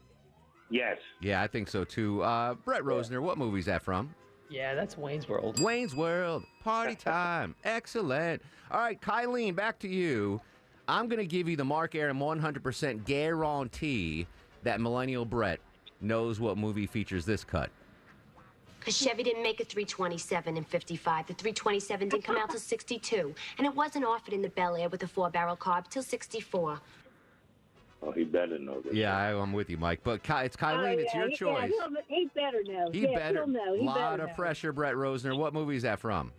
Yes. 0.71 0.97
Yeah, 1.21 1.43
I 1.43 1.47
think 1.49 1.69
so 1.69 1.85
too. 1.85 2.23
Uh, 2.23 2.55
Brett 2.55 2.83
Rosner, 2.83 3.21
what 3.21 3.37
movie's 3.37 3.67
that 3.67 3.83
from? 3.83 4.15
Yeah, 4.49 4.75
that's 4.75 4.97
Wayne's 4.97 5.29
World. 5.29 5.61
Wayne's 5.61 5.95
World. 5.95 6.45
Party 6.63 6.95
time. 7.05 7.57
Excellent. 7.63 8.41
All 8.71 8.81
right, 8.81 8.99
Kylene, 9.03 9.55
back 9.55 9.79
to 9.81 9.89
you. 9.89 10.41
I'm 10.87 11.09
going 11.09 11.19
to 11.21 11.27
give 11.27 11.49
you 11.49 11.57
the 11.57 11.65
Mark 11.65 11.95
Arum 11.95 12.19
100% 12.19 13.05
guarantee 13.05 14.27
that 14.63 14.81
Millennial 14.81 15.25
Brett 15.25 15.61
knows 16.01 16.41
what 16.41 16.59
movie 16.59 16.87
features 16.87 17.25
this 17.25 17.45
cut. 17.45 17.71
Because 18.79 18.99
Chevy 18.99 19.23
didn't 19.23 19.43
make 19.43 19.61
a 19.61 19.65
327 19.65 20.59
in 20.59 20.65
55. 20.65 21.27
The 21.27 21.33
327 21.35 22.09
didn't 22.11 22.25
come 22.25 22.37
out 22.37 22.51
till 22.51 22.61
62. 22.61 23.35
And 23.57 23.67
it 23.67 23.75
wasn't 23.75 24.05
offered 24.05 24.35
in 24.35 24.43
the 24.43 24.51
Bel 24.51 24.77
Air 24.77 24.91
with 24.91 25.03
a 25.03 25.07
four 25.09 25.31
barrel 25.31 25.57
carb 25.57 25.89
till 25.89 26.03
64. 26.03 26.79
Oh, 28.03 28.13
he 28.13 28.25
better 28.25 28.59
know 28.59 28.83
this. 28.83 28.93
Yeah, 28.93 29.17
I, 29.17 29.35
I'm 29.35 29.55
with 29.55 29.71
you, 29.71 29.79
Mike. 29.79 30.01
But 30.05 30.23
Ky- 30.23 30.45
it's 30.45 30.57
Kylene, 30.57 30.97
Oh, 30.97 30.99
it's 30.99 31.15
your 31.15 31.29
he- 31.31 31.37
choice. 31.37 31.73
Yeah, 31.75 31.89
he'll, 32.09 32.29
better 32.35 32.63
know. 32.63 32.91
He 32.93 33.01
yeah, 33.09 33.15
better. 33.19 33.35
He'll 33.39 33.47
know. 33.47 33.75
He 33.75 33.81
lot 33.87 33.95
better 33.97 34.23
of 34.25 34.29
know. 34.29 34.35
pressure, 34.35 34.73
Brett 34.73 34.95
Rosner. 34.97 35.35
What 35.35 35.55
movie 35.55 35.77
is 35.77 35.85
that 35.85 35.99
from? 35.99 36.31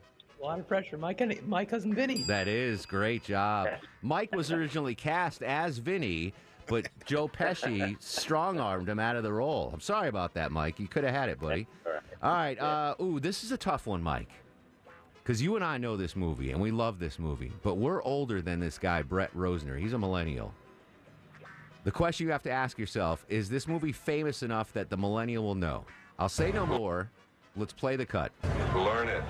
A 0.45 0.49
lot 0.49 0.59
of 0.59 0.67
pressure. 0.67 0.95
My, 0.95 1.11
cousin- 1.11 1.39
my 1.47 1.65
cousin 1.65 1.91
Vinny. 1.91 2.23
That 2.27 2.47
is 2.47 2.85
great 2.85 3.23
job. 3.23 3.67
Mike 4.03 4.35
was 4.35 4.51
originally 4.51 4.93
cast 4.93 5.41
as 5.41 5.79
Vinny, 5.79 6.35
but 6.67 6.87
Joe 7.07 7.27
Pesci 7.27 7.99
strong 7.99 8.59
armed 8.59 8.87
him 8.87 8.99
out 8.99 9.15
of 9.15 9.23
the 9.23 9.33
role. 9.33 9.71
I'm 9.73 9.79
sorry 9.79 10.07
about 10.07 10.35
that, 10.35 10.51
Mike. 10.51 10.79
You 10.79 10.87
could 10.87 11.03
have 11.03 11.15
had 11.15 11.29
it, 11.29 11.39
buddy. 11.39 11.65
All 12.21 12.31
right. 12.31 12.59
Uh, 12.59 12.93
ooh, 13.01 13.19
this 13.19 13.43
is 13.43 13.51
a 13.53 13.57
tough 13.57 13.87
one, 13.87 14.03
Mike. 14.03 14.29
Because 15.15 15.41
you 15.41 15.55
and 15.55 15.65
I 15.65 15.79
know 15.79 15.97
this 15.97 16.15
movie 16.15 16.51
and 16.51 16.61
we 16.61 16.69
love 16.69 16.99
this 16.99 17.17
movie, 17.17 17.51
but 17.63 17.77
we're 17.77 18.03
older 18.03 18.39
than 18.39 18.59
this 18.59 18.77
guy, 18.77 19.01
Brett 19.01 19.35
Rosner. 19.35 19.79
He's 19.79 19.93
a 19.93 19.97
millennial. 19.97 20.53
The 21.85 21.91
question 21.91 22.27
you 22.27 22.31
have 22.31 22.43
to 22.43 22.51
ask 22.51 22.77
yourself 22.77 23.25
is 23.29 23.49
this 23.49 23.67
movie 23.67 23.91
famous 23.91 24.43
enough 24.43 24.71
that 24.73 24.91
the 24.91 24.97
millennial 24.97 25.43
will 25.43 25.55
know? 25.55 25.85
I'll 26.19 26.29
say 26.29 26.51
no 26.51 26.67
more. 26.67 27.09
Let's 27.55 27.73
play 27.73 27.95
the 27.95 28.05
cut. 28.05 28.31
Learn 28.75 29.07
it. 29.07 29.23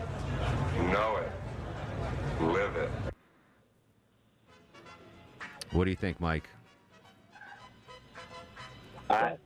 Know 0.91 1.17
it. 1.17 1.31
Live 2.43 2.75
it. 2.75 2.89
What 5.71 5.85
do 5.85 5.89
you 5.89 5.95
think, 5.95 6.19
Mike? 6.19 6.47
I, 9.09 9.37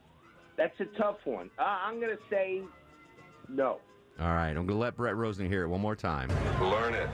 that's 0.58 0.80
a 0.80 0.86
tough 0.98 1.18
one. 1.26 1.50
Uh, 1.58 1.64
I'm 1.64 2.00
going 2.00 2.16
to 2.16 2.22
say 2.30 2.62
no. 3.48 3.80
All 4.20 4.28
right, 4.28 4.50
I'm 4.50 4.66
going 4.66 4.68
to 4.68 4.76
let 4.76 4.96
Brett 4.96 5.16
Rosner 5.16 5.48
hear 5.48 5.64
it 5.64 5.68
one 5.68 5.82
more 5.82 5.96
time. 5.96 6.30
Learn 6.62 6.94
it. 6.94 7.10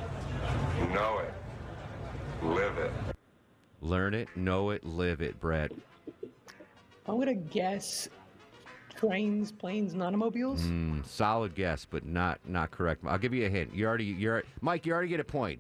Know 0.93 1.19
it. 1.19 1.34
Live 2.43 2.78
it. 2.78 2.91
Learn 3.82 4.15
it, 4.15 4.28
know 4.36 4.71
it, 4.71 4.84
live 4.84 5.21
it, 5.21 5.39
Brett. 5.39 5.71
I'm 7.07 7.19
gonna 7.19 7.36
guess 7.36 8.09
trains, 8.95 9.51
planes, 9.51 9.93
and 9.93 10.01
automobiles. 10.01 10.61
Mm, 10.63 11.05
solid 11.05 11.55
guess, 11.55 11.85
but 11.89 12.05
not 12.05 12.39
not 12.47 12.71
correct. 12.71 13.03
I'll 13.05 13.17
give 13.17 13.33
you 13.33 13.45
a 13.45 13.49
hint. 13.49 13.73
You 13.73 13.87
already 13.87 14.05
you're 14.05 14.43
Mike. 14.61 14.85
You 14.85 14.93
already 14.93 15.09
get 15.09 15.19
a 15.19 15.25
point. 15.25 15.59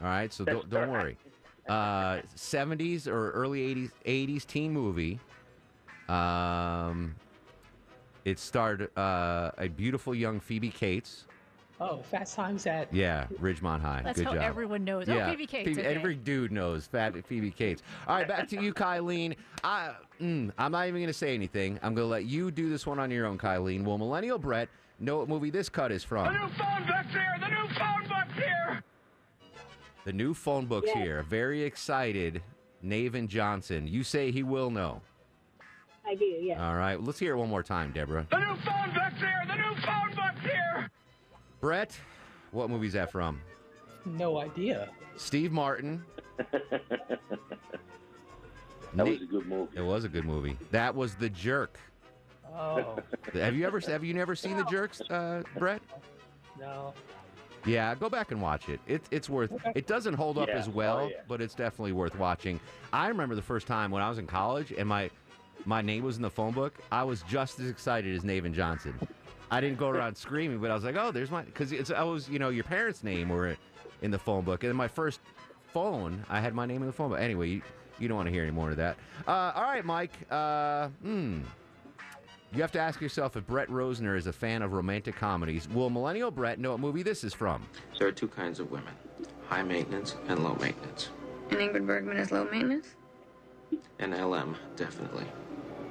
All 0.00 0.08
right, 0.08 0.32
so 0.32 0.44
don't 0.44 0.68
don't 0.68 0.90
worry. 0.90 1.16
Uh, 1.68 2.22
70s 2.36 3.08
or 3.08 3.32
early 3.32 3.74
80s 3.74 3.90
80s 4.04 4.46
teen 4.46 4.72
movie. 4.72 5.18
Um, 6.08 7.16
it 8.24 8.38
starred 8.38 8.96
uh, 8.96 9.50
a 9.58 9.68
beautiful 9.68 10.14
young 10.14 10.38
Phoebe 10.38 10.70
Cates. 10.70 11.26
Oh, 11.78 11.98
Fast 12.10 12.34
Times 12.34 12.66
at. 12.66 12.92
Yeah, 12.92 13.26
Ridgemont 13.40 13.80
High. 13.82 14.00
That's 14.02 14.18
Good 14.18 14.26
how 14.28 14.34
job. 14.34 14.42
everyone 14.42 14.82
knows. 14.84 15.08
Oh, 15.08 15.14
Yeah, 15.14 15.30
Phoebe 15.30 15.46
Cates, 15.46 15.78
okay. 15.78 15.86
Every 15.94 16.14
dude 16.14 16.50
knows 16.50 16.86
Fat 16.86 17.14
Phoebe 17.26 17.50
Cates. 17.50 17.82
All 18.08 18.16
right, 18.16 18.26
back 18.26 18.48
to 18.48 18.62
you, 18.62 18.72
Kylene. 18.72 19.36
I, 19.62 19.92
mm, 20.20 20.50
I'm 20.56 20.72
not 20.72 20.88
even 20.88 21.00
going 21.00 21.06
to 21.08 21.12
say 21.12 21.34
anything. 21.34 21.78
I'm 21.82 21.94
going 21.94 22.06
to 22.06 22.10
let 22.10 22.24
you 22.24 22.50
do 22.50 22.70
this 22.70 22.86
one 22.86 22.98
on 22.98 23.10
your 23.10 23.26
own, 23.26 23.36
Kylene. 23.36 23.84
Will 23.84 23.98
Millennial 23.98 24.38
Brett 24.38 24.70
know 25.00 25.18
what 25.18 25.28
movie 25.28 25.50
this 25.50 25.68
cut 25.68 25.92
is 25.92 26.02
from? 26.02 26.24
The 26.32 26.38
new 26.38 26.48
phone 26.54 26.86
book's 26.86 27.12
here! 27.12 27.34
The 27.40 27.48
new 27.48 27.68
phone 27.74 28.08
book's 28.08 28.34
here! 28.34 28.82
The 30.04 30.12
new 30.12 30.32
phone 30.34 30.66
book's 30.66 30.86
Yes. 30.88 30.96
here. 30.96 31.22
Very 31.28 31.62
excited. 31.62 32.42
Navin 32.82 33.28
Johnson. 33.28 33.86
You 33.86 34.02
say 34.02 34.30
he 34.30 34.42
will 34.42 34.70
know. 34.70 35.02
I 36.08 36.14
do, 36.14 36.24
yeah. 36.24 36.66
All 36.66 36.76
right, 36.76 37.02
let's 37.02 37.18
hear 37.18 37.34
it 37.34 37.36
one 37.36 37.50
more 37.50 37.62
time, 37.64 37.90
Deborah. 37.92 38.26
The 38.30 38.38
new 38.38 38.56
phone 38.56 38.94
book's 38.94 39.18
here! 39.18 39.42
The 39.46 39.56
new 39.56 39.74
phone 39.82 40.14
book's 40.14 40.40
here! 40.42 40.90
Brett, 41.60 41.98
what 42.52 42.70
movie's 42.70 42.92
that 42.94 43.10
from? 43.10 43.40
No 44.04 44.38
idea. 44.38 44.88
Steve 45.16 45.52
Martin. 45.52 46.04
That 48.94 49.06
was 49.06 49.20
a 49.20 49.26
good 49.26 49.46
movie. 49.46 49.76
It 49.76 49.82
was 49.82 50.04
a 50.04 50.08
good 50.08 50.24
movie. 50.24 50.56
That 50.70 50.94
was 50.94 51.14
The 51.16 51.28
Jerk. 51.28 51.78
Oh 52.54 52.96
Have 53.34 53.54
you 53.54 53.66
ever 53.66 53.78
have 53.80 54.02
you 54.02 54.14
never 54.14 54.34
seen 54.34 54.56
The 54.56 54.64
Jerks, 54.64 55.02
uh, 55.10 55.42
Brett? 55.58 55.82
no. 56.58 56.94
Yeah, 57.66 57.94
go 57.96 58.08
back 58.08 58.30
and 58.30 58.40
watch 58.40 58.70
it. 58.70 58.80
It 58.86 59.02
it's 59.10 59.28
worth. 59.28 59.52
It 59.74 59.86
doesn't 59.86 60.14
hold 60.14 60.38
up 60.38 60.48
Yeah. 60.48 60.54
as 60.54 60.68
well, 60.70 60.98
Oh, 61.00 61.08
yeah. 61.08 61.16
but 61.28 61.42
it's 61.42 61.54
definitely 61.54 61.92
worth 61.92 62.16
watching. 62.18 62.58
I 62.90 63.08
remember 63.08 63.34
the 63.34 63.42
first 63.42 63.66
time 63.66 63.90
when 63.90 64.00
I 64.02 64.08
was 64.08 64.16
in 64.18 64.26
college 64.26 64.72
and 64.72 64.88
my 64.88 65.10
my 65.66 65.82
name 65.82 66.02
was 66.02 66.16
in 66.16 66.22
the 66.22 66.30
phone 66.30 66.52
book. 66.54 66.78
I 66.90 67.02
was 67.02 67.20
just 67.22 67.60
as 67.60 67.68
excited 67.68 68.16
as 68.16 68.22
Navin 68.22 68.54
Johnson. 68.54 68.94
I 69.50 69.60
didn't 69.60 69.78
go 69.78 69.88
around 69.88 70.16
screaming, 70.16 70.58
but 70.58 70.70
I 70.70 70.74
was 70.74 70.84
like, 70.84 70.96
"Oh, 70.96 71.10
there's 71.10 71.30
my," 71.30 71.42
because 71.42 71.72
it's 71.72 71.90
I 71.90 72.02
was 72.02 72.28
you 72.28 72.38
know 72.38 72.48
your 72.48 72.64
parents' 72.64 73.04
name 73.04 73.28
were 73.28 73.56
in 74.02 74.10
the 74.10 74.18
phone 74.18 74.44
book, 74.44 74.62
and 74.64 74.70
then 74.70 74.76
my 74.76 74.88
first 74.88 75.20
phone, 75.72 76.24
I 76.28 76.40
had 76.40 76.54
my 76.54 76.66
name 76.66 76.82
in 76.82 76.86
the 76.86 76.92
phone 76.92 77.10
book. 77.10 77.20
Anyway, 77.20 77.48
you, 77.48 77.62
you 77.98 78.08
don't 78.08 78.16
want 78.16 78.26
to 78.26 78.32
hear 78.32 78.42
any 78.42 78.52
more 78.52 78.70
of 78.70 78.76
that. 78.76 78.96
Uh, 79.26 79.52
all 79.54 79.62
right, 79.62 79.84
Mike. 79.84 80.12
Uh, 80.30 80.88
hmm. 81.02 81.40
You 82.52 82.62
have 82.62 82.72
to 82.72 82.78
ask 82.78 83.00
yourself 83.00 83.36
if 83.36 83.46
Brett 83.46 83.68
Rosner 83.68 84.16
is 84.16 84.26
a 84.26 84.32
fan 84.32 84.62
of 84.62 84.72
romantic 84.72 85.16
comedies. 85.16 85.68
Will 85.68 85.90
Millennial 85.90 86.30
Brett 86.30 86.58
know 86.58 86.70
what 86.70 86.80
movie 86.80 87.02
this 87.02 87.24
is 87.24 87.34
from? 87.34 87.66
There 87.98 88.08
are 88.08 88.12
two 88.12 88.28
kinds 88.28 88.60
of 88.60 88.70
women 88.70 88.94
high 89.48 89.62
maintenance 89.62 90.16
and 90.28 90.42
low 90.42 90.56
maintenance. 90.56 91.10
And 91.50 91.60
Ingrid 91.60 91.86
Bergman 91.86 92.16
is 92.16 92.32
low 92.32 92.44
maintenance? 92.50 92.88
And 93.98 94.12
LM, 94.12 94.56
definitely. 94.76 95.26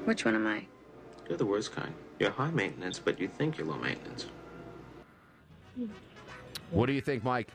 Which 0.05 0.25
one 0.25 0.35
am 0.35 0.47
I? 0.47 0.65
You're 1.29 1.37
the 1.37 1.45
worst 1.45 1.71
kind. 1.71 1.93
You're 2.20 2.32
high 2.32 2.51
maintenance, 2.51 2.99
but 2.99 3.20
you 3.20 3.28
think 3.28 3.57
you're 3.57 3.68
low 3.68 3.78
maintenance. 3.78 4.28
What 6.72 6.86
do 6.86 6.93
you 6.93 7.01
think, 7.01 7.24
Mike? 7.24 7.49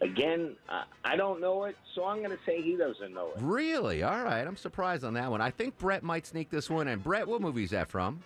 Again, 0.00 0.56
uh, 0.68 0.84
I 1.04 1.16
don't 1.16 1.40
know 1.40 1.64
it, 1.64 1.76
so 1.94 2.04
I'm 2.04 2.18
going 2.18 2.30
to 2.30 2.38
say 2.44 2.60
he 2.60 2.76
doesn't 2.76 3.14
know 3.14 3.28
it. 3.28 3.40
Really? 3.40 4.02
All 4.02 4.22
right. 4.22 4.46
I'm 4.46 4.56
surprised 4.56 5.04
on 5.04 5.14
that 5.14 5.30
one. 5.30 5.40
I 5.40 5.50
think 5.50 5.78
Brett 5.78 6.02
might 6.02 6.26
sneak 6.26 6.50
this 6.50 6.68
one 6.68 6.88
in. 6.88 6.98
Brett, 6.98 7.26
what 7.26 7.40
movie 7.40 7.64
is 7.64 7.70
that 7.70 7.88
from? 7.88 8.20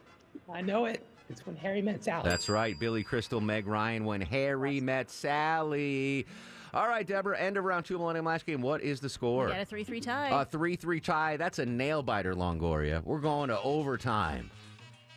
I 0.53 0.61
know 0.61 0.87
it. 0.87 1.05
It's 1.29 1.45
when 1.47 1.57
Harry 1.57 1.83
met 1.83 2.03
Sally. 2.03 2.29
That's 2.29 2.49
right. 2.49 2.79
Billy 2.79 3.03
Crystal, 3.03 3.41
Meg 3.41 3.67
Ryan, 3.67 4.05
when 4.05 4.21
Harry 4.21 4.81
met 4.81 5.11
Sally. 5.11 6.27
All 6.75 6.89
right, 6.89 7.07
Deborah, 7.07 7.39
end 7.39 7.57
of 7.57 7.65
round 7.65 7.85
two 7.85 7.99
Millennium 7.99 8.25
Match 8.25 8.45
Game. 8.45 8.61
What 8.61 8.83
is 8.83 9.01
the 9.01 9.09
score? 9.09 9.47
We 9.47 9.53
got 9.53 9.63
a 9.63 9.65
3 9.65 9.85
3 9.85 10.01
tie. 10.01 10.43
A 10.43 10.45
3 10.45 10.77
3 10.77 11.01
tie. 11.01 11.37
That's 11.37 11.59
a 11.59 11.67
nail 11.67 12.03
biter, 12.03 12.35
Longoria. 12.35 13.03
We're 13.05 13.21
going 13.21 13.49
to 13.49 13.61
overtime. 13.61 14.51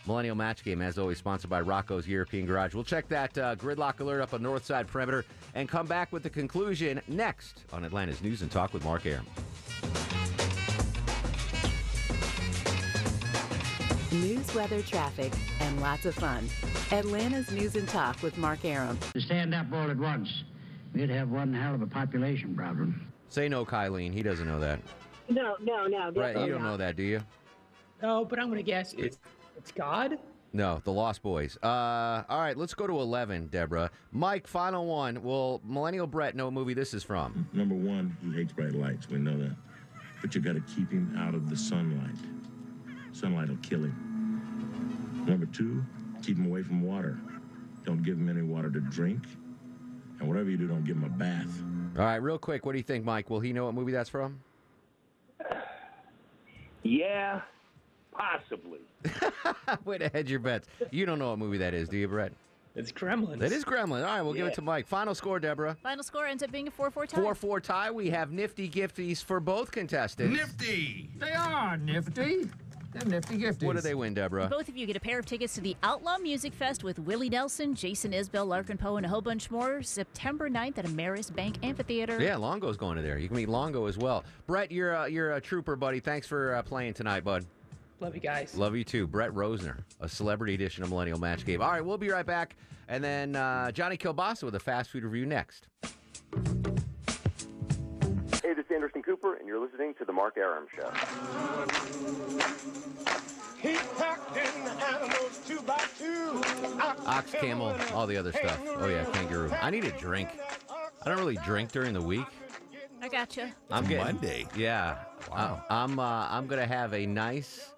Millennial 0.09 0.35
Match 0.35 0.63
Game, 0.63 0.81
as 0.81 0.97
always, 0.97 1.19
sponsored 1.19 1.51
by 1.51 1.61
Rocco's 1.61 2.07
European 2.07 2.47
Garage. 2.47 2.73
We'll 2.73 2.83
check 2.83 3.07
that 3.09 3.37
uh, 3.37 3.55
gridlock 3.55 3.99
alert 3.99 4.21
up 4.21 4.33
on 4.33 4.41
Northside 4.41 4.87
Perimeter 4.87 5.23
and 5.53 5.69
come 5.69 5.85
back 5.85 6.11
with 6.11 6.23
the 6.23 6.31
conclusion 6.31 6.99
next 7.07 7.63
on 7.71 7.83
Atlanta's 7.85 8.19
News 8.23 8.41
and 8.41 8.49
Talk 8.49 8.73
with 8.73 8.83
Mark 8.83 9.05
Arum. 9.05 9.27
News, 14.11 14.55
weather, 14.55 14.81
traffic, 14.81 15.31
and 15.59 15.79
lots 15.79 16.07
of 16.07 16.15
fun. 16.15 16.49
Atlanta's 16.91 17.51
News 17.51 17.75
and 17.75 17.87
Talk 17.87 18.19
with 18.23 18.35
Mark 18.35 18.65
Arum. 18.65 18.97
To 19.13 19.21
stand 19.21 19.53
up 19.53 19.67
all 19.71 19.91
at 19.91 19.97
once, 19.97 20.43
we'd 20.91 21.11
have 21.11 21.29
one 21.29 21.53
hell 21.53 21.75
of 21.75 21.83
a 21.83 21.87
population 21.87 22.55
problem. 22.55 23.11
Say 23.27 23.47
no, 23.47 23.63
Kylene. 23.63 24.11
He 24.11 24.23
doesn't 24.23 24.47
know 24.47 24.59
that. 24.59 24.79
No, 25.29 25.55
no, 25.61 25.85
no. 25.85 26.11
Right, 26.15 26.35
you 26.35 26.51
don't 26.51 26.63
know 26.63 26.77
that, 26.77 26.95
do 26.95 27.03
you? 27.03 27.21
No, 28.01 28.25
but 28.25 28.39
I'm 28.39 28.47
going 28.47 28.57
to 28.57 28.63
guess 28.63 28.93
it's, 28.93 29.19
it's 29.59 29.71
God. 29.71 30.17
No, 30.51 30.81
the 30.83 30.91
Lost 30.91 31.21
Boys. 31.21 31.57
Uh, 31.61 32.23
all 32.27 32.39
right, 32.39 32.57
let's 32.57 32.73
go 32.73 32.87
to 32.87 32.99
11, 32.99 33.47
Deborah. 33.47 33.91
Mike, 34.11 34.47
final 34.47 34.87
one. 34.87 35.21
Will 35.21 35.61
Millennial 35.63 36.07
Brett 36.07 36.35
know 36.35 36.45
what 36.45 36.53
movie 36.53 36.73
this 36.73 36.93
is 36.93 37.03
from? 37.03 37.47
Number 37.53 37.75
one, 37.75 38.17
he 38.23 38.31
hates 38.33 38.51
bright 38.51 38.73
lights. 38.73 39.07
We 39.09 39.19
know 39.19 39.37
that. 39.37 39.55
But 40.21 40.33
you 40.33 40.41
got 40.41 40.55
to 40.55 40.61
keep 40.61 40.91
him 40.91 41.15
out 41.17 41.35
of 41.35 41.49
the 41.49 41.55
sunlight. 41.55 42.15
Sunlight 43.11 43.49
will 43.49 43.57
kill 43.57 43.83
him. 43.83 45.23
Number 45.27 45.45
two, 45.45 45.83
keep 46.23 46.37
him 46.37 46.47
away 46.47 46.63
from 46.63 46.81
water. 46.81 47.19
Don't 47.85 48.01
give 48.01 48.17
him 48.17 48.27
any 48.29 48.41
water 48.41 48.71
to 48.71 48.79
drink. 48.79 49.23
And 50.19 50.27
whatever 50.27 50.49
you 50.49 50.57
do, 50.57 50.67
don't 50.67 50.83
give 50.83 50.97
him 50.97 51.03
a 51.03 51.09
bath. 51.09 51.61
All 51.97 52.05
right, 52.05 52.15
real 52.15 52.39
quick, 52.39 52.65
what 52.65 52.71
do 52.71 52.77
you 52.79 52.83
think, 52.83 53.05
Mike? 53.05 53.29
Will 53.29 53.39
he 53.39 53.53
know 53.53 53.65
what 53.65 53.75
movie 53.75 53.91
that's 53.91 54.09
from? 54.09 54.39
Yeah, 56.81 57.41
possibly. 58.11 58.79
Way 59.85 59.97
to 59.99 60.09
hedge 60.09 60.29
your 60.29 60.39
bets. 60.39 60.67
You 60.91 61.05
don't 61.05 61.19
know 61.19 61.29
what 61.29 61.39
movie 61.39 61.57
that 61.59 61.73
is, 61.73 61.89
do 61.89 61.97
you, 61.97 62.07
Brett? 62.07 62.33
It's 62.75 62.91
Gremlins. 62.91 63.41
It 63.41 63.51
is 63.51 63.65
Gremlin. 63.65 64.01
All 64.01 64.15
right, 64.15 64.21
we'll 64.21 64.33
give 64.33 64.47
it 64.47 64.53
to 64.53 64.61
Mike. 64.61 64.87
Final 64.87 65.15
score, 65.15 65.39
Deborah. 65.39 65.75
Final 65.81 66.03
score 66.03 66.27
ends 66.27 66.43
up 66.43 66.51
being 66.51 66.67
a 66.67 66.71
4 66.71 66.91
4 66.91 67.07
tie. 67.07 67.21
4 67.21 67.35
4 67.35 67.59
tie. 67.59 67.91
We 67.91 68.09
have 68.11 68.31
nifty 68.31 68.69
gifties 68.69 69.23
for 69.23 69.39
both 69.39 69.71
contestants. 69.71 70.37
Nifty! 70.37 71.09
They 71.17 71.33
are 71.33 71.77
nifty. 71.77 72.47
They're 72.93 73.07
nifty 73.07 73.37
gifties. 73.37 73.63
What 73.63 73.75
do 73.75 73.81
they 73.81 73.95
win, 73.95 74.13
Deborah? 74.13 74.47
Both 74.47 74.69
of 74.69 74.75
you 74.75 74.87
get 74.87 74.95
a 74.95 74.99
pair 74.99 75.19
of 75.19 75.25
tickets 75.25 75.53
to 75.55 75.61
the 75.61 75.75
Outlaw 75.83 76.17
Music 76.17 76.53
Fest 76.53 76.83
with 76.83 76.97
Willie 76.99 77.29
Nelson, 77.29 77.75
Jason 77.75 78.13
Isbell, 78.13 78.47
Larkin 78.47 78.77
Poe, 78.77 78.97
and 78.97 79.05
a 79.05 79.09
whole 79.09 79.21
bunch 79.21 79.51
more 79.51 79.83
September 79.83 80.49
9th 80.49 80.77
at 80.79 80.85
Ameris 80.85 81.33
Bank 81.35 81.57
Amphitheater. 81.61 82.19
Yeah, 82.19 82.37
Longo's 82.37 82.77
going 82.77 82.95
to 82.95 83.03
there. 83.03 83.19
You 83.19 83.27
can 83.27 83.37
meet 83.37 83.49
Longo 83.49 83.85
as 83.85 83.97
well. 83.97 84.23
Brett, 84.47 84.71
you're 84.71 84.93
a, 84.93 85.07
you're 85.07 85.33
a 85.33 85.41
trooper, 85.41 85.75
buddy. 85.75 85.99
Thanks 85.99 86.25
for 86.25 86.55
uh, 86.55 86.63
playing 86.63 86.93
tonight, 86.93 87.23
bud. 87.23 87.45
Love 87.99 88.15
you 88.15 88.21
guys. 88.21 88.55
Love 88.55 88.75
you 88.75 88.83
too. 88.83 89.07
Brett 89.07 89.31
Rosner, 89.31 89.83
a 89.99 90.07
celebrity 90.07 90.53
edition 90.53 90.83
of 90.83 90.89
Millennial 90.89 91.19
Match 91.19 91.45
Game. 91.45 91.61
All 91.61 91.71
right, 91.71 91.83
we'll 91.83 91.97
be 91.97 92.09
right 92.09 92.25
back. 92.25 92.55
And 92.87 93.03
then 93.03 93.35
uh, 93.35 93.71
Johnny 93.71 93.97
Kilbasa 93.97 94.43
with 94.43 94.55
a 94.55 94.59
fast 94.59 94.89
food 94.89 95.03
review 95.03 95.25
next. 95.25 95.67
Hey, 98.41 98.53
this 98.53 98.65
is 98.65 98.71
Anderson 98.73 99.03
Cooper, 99.03 99.35
and 99.35 99.47
you're 99.47 99.59
listening 99.59 99.93
to 99.95 100.05
The 100.05 100.13
Mark 100.13 100.37
Arum 100.37 100.65
Show. 100.75 100.89
He 103.61 103.75
packed 103.97 104.37
in 104.37 104.67
animals 104.81 105.41
two 105.45 105.61
by 105.61 105.83
two. 105.97 106.41
Ox, 107.05 107.31
camel, 107.33 107.75
all 107.93 108.07
the 108.07 108.15
other 108.15 108.31
stuff. 108.31 108.61
Oh, 108.65 108.87
yeah, 108.87 109.03
kangaroo. 109.11 109.51
I 109.61 109.69
need 109.69 109.83
a 109.83 109.91
drink. 109.91 110.29
I 111.01 111.09
don't 111.09 111.19
really 111.19 111.37
drink 111.43 111.71
during 111.71 111.93
the 111.93 112.01
week. 112.01 112.25
I 113.01 113.09
gotcha. 113.09 113.53
I'm 113.69 113.83
getting 113.85 114.05
Monday. 114.05 114.45
Yeah. 114.55 114.97
Wow. 115.31 115.63
I, 115.69 115.83
am 115.83 115.99
uh, 115.99 116.27
I'm 116.29 116.47
gonna 116.47 116.65
have 116.65 116.93
a 116.93 117.05
nice 117.05 117.71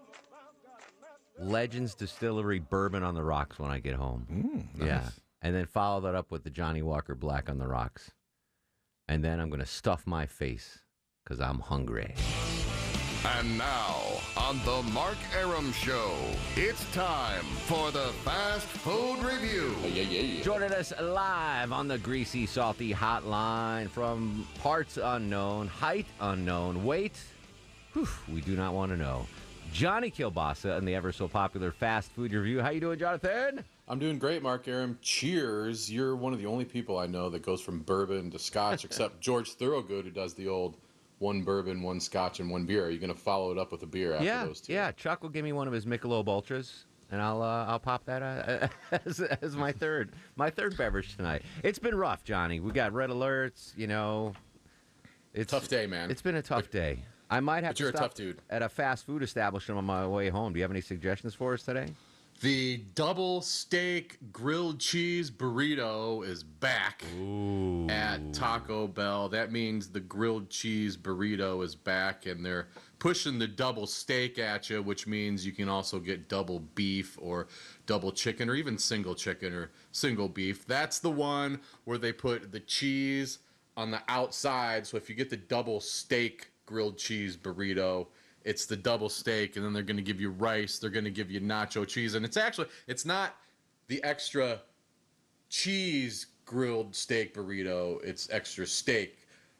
Legends 1.41 1.95
Distillery 1.95 2.59
bourbon 2.59 3.03
on 3.03 3.15
the 3.15 3.23
rocks 3.23 3.57
when 3.59 3.71
I 3.71 3.79
get 3.79 3.95
home. 3.95 4.27
Mm, 4.79 4.85
Yeah, 4.87 5.09
and 5.41 5.55
then 5.55 5.65
follow 5.65 6.01
that 6.01 6.15
up 6.15 6.31
with 6.31 6.43
the 6.43 6.49
Johnnie 6.49 6.81
Walker 6.83 7.15
Black 7.15 7.49
on 7.49 7.57
the 7.57 7.67
rocks, 7.67 8.11
and 9.07 9.23
then 9.23 9.39
I'm 9.39 9.49
gonna 9.49 9.65
stuff 9.65 10.05
my 10.05 10.25
face 10.25 10.79
because 11.23 11.39
I'm 11.41 11.59
hungry. 11.59 12.13
And 13.37 13.55
now, 13.57 13.97
on 14.35 14.59
the 14.65 14.81
Mark 14.93 15.17
Arum 15.37 15.71
Show, 15.73 16.11
it's 16.55 16.91
time 16.91 17.43
for 17.67 17.91
the 17.91 18.07
Fast 18.25 18.65
Food 18.65 19.19
Review. 19.19 19.75
Yeah, 19.83 20.01
yeah, 20.03 20.21
yeah. 20.21 20.43
Joining 20.43 20.71
us 20.71 20.91
live 20.99 21.71
on 21.71 21.87
the 21.87 21.99
greasy, 21.99 22.47
salty 22.47 22.91
hotline 22.91 23.89
from 23.91 24.47
parts 24.59 24.97
unknown, 24.97 25.67
height 25.67 26.07
unknown, 26.19 26.83
weight, 26.83 27.19
whew, 27.93 28.07
we 28.33 28.41
do 28.41 28.55
not 28.55 28.73
want 28.73 28.91
to 28.91 28.97
know. 28.97 29.27
Johnny 29.73 30.11
Kilbasa 30.11 30.77
and 30.77 30.87
the 30.87 30.95
ever 30.95 31.11
so 31.11 31.27
popular 31.27 31.71
fast 31.71 32.11
food 32.11 32.33
review. 32.33 32.61
How 32.61 32.69
you 32.69 32.79
doing, 32.79 32.99
Jonathan? 32.99 33.63
I'm 33.87 33.99
doing 33.99 34.19
great, 34.19 34.43
Mark 34.43 34.67
Arum. 34.67 34.97
Cheers. 35.01 35.91
You're 35.91 36.15
one 36.15 36.33
of 36.33 36.39
the 36.39 36.45
only 36.45 36.65
people 36.65 36.97
I 36.97 37.07
know 37.07 37.29
that 37.29 37.41
goes 37.41 37.61
from 37.61 37.79
bourbon 37.79 38.31
to 38.31 38.39
scotch, 38.39 38.85
except 38.85 39.21
George 39.21 39.53
Thorogood, 39.53 40.05
who 40.05 40.11
does 40.11 40.33
the 40.33 40.47
old 40.47 40.77
one 41.19 41.41
bourbon, 41.43 41.81
one 41.81 41.99
scotch, 41.99 42.39
and 42.39 42.49
one 42.49 42.65
beer. 42.65 42.85
Are 42.85 42.89
you 42.89 42.99
going 42.99 43.13
to 43.13 43.19
follow 43.19 43.51
it 43.51 43.57
up 43.57 43.71
with 43.71 43.83
a 43.83 43.85
beer 43.85 44.13
after 44.13 44.25
yeah, 44.25 44.45
those 44.45 44.61
two? 44.61 44.73
yeah. 44.73 44.91
Chuck 44.91 45.23
will 45.23 45.29
give 45.29 45.45
me 45.45 45.53
one 45.53 45.67
of 45.67 45.73
his 45.73 45.85
Michelob 45.85 46.27
Ultras, 46.27 46.85
and 47.09 47.21
I'll 47.21 47.41
uh, 47.41 47.65
I'll 47.65 47.79
pop 47.79 48.05
that 48.05 48.21
uh, 48.21 48.67
as, 49.05 49.21
as 49.21 49.55
my 49.55 49.71
third 49.71 50.11
my 50.35 50.49
third 50.49 50.77
beverage 50.77 51.15
tonight. 51.15 51.43
It's 51.63 51.79
been 51.79 51.95
rough, 51.95 52.23
Johnny. 52.23 52.59
We 52.59 52.71
got 52.71 52.91
red 52.91 53.09
alerts. 53.09 53.77
You 53.77 53.87
know, 53.87 54.33
it's 55.33 55.51
Tough 55.51 55.69
day, 55.69 55.87
man. 55.87 56.11
It's 56.11 56.21
been 56.21 56.35
a 56.35 56.41
tough 56.41 56.69
day. 56.69 57.03
I 57.31 57.39
might 57.39 57.63
have 57.63 57.71
but 57.71 57.77
to 57.77 57.83
you're 57.83 57.89
a 57.91 57.93
tough 57.93 58.13
dude. 58.13 58.39
at 58.49 58.61
a 58.61 58.69
fast 58.69 59.05
food 59.05 59.23
establishment 59.23 59.77
on 59.77 59.85
my 59.85 60.05
way 60.05 60.27
home. 60.29 60.51
Do 60.51 60.59
you 60.59 60.63
have 60.63 60.71
any 60.71 60.81
suggestions 60.81 61.33
for 61.33 61.53
us 61.53 61.63
today? 61.63 61.87
The 62.41 62.77
double 62.95 63.41
steak 63.41 64.17
grilled 64.33 64.79
cheese 64.79 65.29
burrito 65.29 66.25
is 66.27 66.43
back 66.43 67.03
at 67.87 68.33
Taco 68.33 68.87
Bell. 68.87 69.29
That 69.29 69.51
means 69.51 69.89
the 69.89 69.99
grilled 69.99 70.49
cheese 70.49 70.97
burrito 70.97 71.63
is 71.63 71.75
back, 71.75 72.25
and 72.25 72.43
they're 72.43 72.67
pushing 72.97 73.37
the 73.37 73.47
double 73.47 73.85
steak 73.85 74.39
at 74.39 74.71
you, 74.71 74.81
which 74.81 75.05
means 75.05 75.45
you 75.45 75.51
can 75.51 75.69
also 75.69 75.99
get 75.99 76.27
double 76.27 76.61
beef 76.73 77.15
or 77.21 77.47
double 77.85 78.11
chicken 78.11 78.49
or 78.49 78.55
even 78.55 78.77
single 78.77 79.13
chicken 79.13 79.53
or 79.53 79.69
single 79.91 80.27
beef. 80.27 80.65
That's 80.65 80.97
the 80.97 81.11
one 81.11 81.61
where 81.85 81.99
they 81.99 82.11
put 82.11 82.51
the 82.51 82.59
cheese 82.59 83.37
on 83.77 83.91
the 83.91 84.01
outside. 84.07 84.87
So 84.87 84.97
if 84.97 85.09
you 85.09 85.15
get 85.15 85.29
the 85.29 85.37
double 85.37 85.79
steak 85.79 86.50
grilled 86.71 86.97
cheese 86.97 87.35
burrito, 87.35 88.07
it's 88.45 88.65
the 88.65 88.77
double 88.77 89.09
steak, 89.09 89.55
and 89.55 89.65
then 89.65 89.73
they're 89.73 89.83
going 89.83 89.97
to 89.97 90.03
give 90.03 90.21
you 90.21 90.31
rice. 90.31 90.79
They're 90.79 90.89
going 90.89 91.05
to 91.05 91.11
give 91.11 91.29
you 91.29 91.41
nacho 91.41 91.85
cheese, 91.85 92.15
and 92.15 92.25
it's 92.25 92.37
actually 92.37 92.67
it's 92.87 93.05
not 93.05 93.35
the 93.87 94.01
extra 94.03 94.61
cheese 95.49 96.27
grilled 96.45 96.95
steak 96.95 97.35
burrito. 97.35 98.01
It's 98.03 98.29
extra 98.31 98.65
steak, 98.65 99.17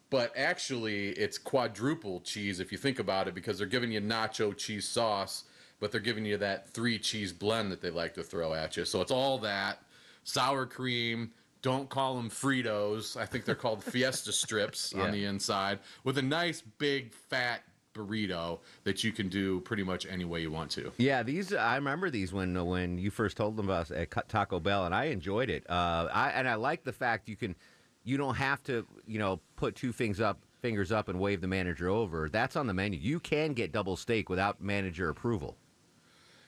but 0.10 0.32
actually 0.38 1.10
it's 1.10 1.38
quadruple 1.38 2.22
cheese 2.22 2.60
if 2.62 2.72
you 2.72 2.78
think 2.78 3.00
about 3.00 3.28
it, 3.28 3.36
because 3.36 3.58
they're 3.58 3.68
giving 3.68 3.92
you 3.92 4.02
nacho 4.02 4.56
cheese 4.56 4.88
sauce, 4.88 5.44
but 5.82 5.92
they're 5.92 6.00
giving 6.00 6.26
you 6.26 6.38
that 6.38 6.70
three 6.70 6.98
cheese 6.98 7.34
blend 7.34 7.72
that 7.72 7.82
they 7.82 7.92
like 7.92 8.14
to 8.14 8.24
throw 8.24 8.54
at 8.54 8.78
you. 8.78 8.86
So 8.86 9.02
it's 9.02 9.12
all 9.12 9.38
that 9.40 9.84
sour 10.24 10.66
cream. 10.66 11.32
Don't 11.62 11.90
call 11.90 12.16
them 12.16 12.30
Fritos. 12.30 13.16
I 13.16 13.26
think 13.26 13.46
they're 13.46 13.56
called 13.56 13.84
Fiesta 13.84 14.32
strips 14.32 14.94
Yeah. 14.96 15.04
on 15.04 15.12
the 15.12 15.26
inside 15.26 15.80
with 16.04 16.18
a 16.18 16.22
nice 16.22 16.62
big 16.62 17.14
fat 17.14 17.64
burrito 17.94 18.60
that 18.84 19.04
you 19.04 19.12
can 19.12 19.28
do 19.28 19.60
pretty 19.62 19.84
much 19.84 20.06
any 20.06 20.24
way 20.26 20.42
you 20.42 20.50
want 20.50 20.72
to. 20.72 20.92
Yeah, 20.98 21.24
these 21.24 21.54
I 21.54 21.76
remember 21.76 22.10
these 22.10 22.32
when 22.34 22.66
when 22.66 22.98
you 22.98 23.12
first 23.12 23.38
told 23.38 23.58
them 23.58 23.66
about 23.70 23.92
at 23.92 24.10
Taco 24.30 24.60
Bell, 24.60 24.86
and 24.86 24.96
I 24.96 25.06
enjoyed 25.06 25.50
it. 25.50 25.70
Uh, 25.70 26.08
I 26.12 26.30
and 26.32 26.48
I 26.48 26.56
like 26.56 26.84
the 26.84 26.94
fact 26.94 27.28
you 27.28 27.36
can 27.36 27.56
you 28.04 28.18
don't 28.18 28.36
have 28.36 28.64
to 28.64 28.88
you 29.06 29.20
know 29.20 29.40
put 29.56 29.76
two 29.76 29.92
things 29.92 30.20
up 30.22 30.40
fingers 30.62 30.92
up 30.92 31.10
and 31.10 31.20
wave 31.20 31.42
the 31.42 31.48
manager 31.48 31.90
over. 31.90 32.30
That's 32.30 32.56
on 32.56 32.66
the 32.68 32.74
menu. 32.74 32.98
You 33.00 33.20
can 33.20 33.54
get 33.54 33.72
double 33.72 33.98
steak 33.98 34.30
without 34.30 34.62
manager 34.62 35.10
approval. 35.10 35.58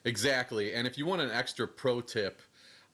Exactly. 0.04 0.72
And 0.74 0.86
if 0.86 0.98
you 0.98 1.06
want 1.06 1.22
an 1.22 1.30
extra 1.30 1.66
pro 1.66 2.00
tip 2.00 2.40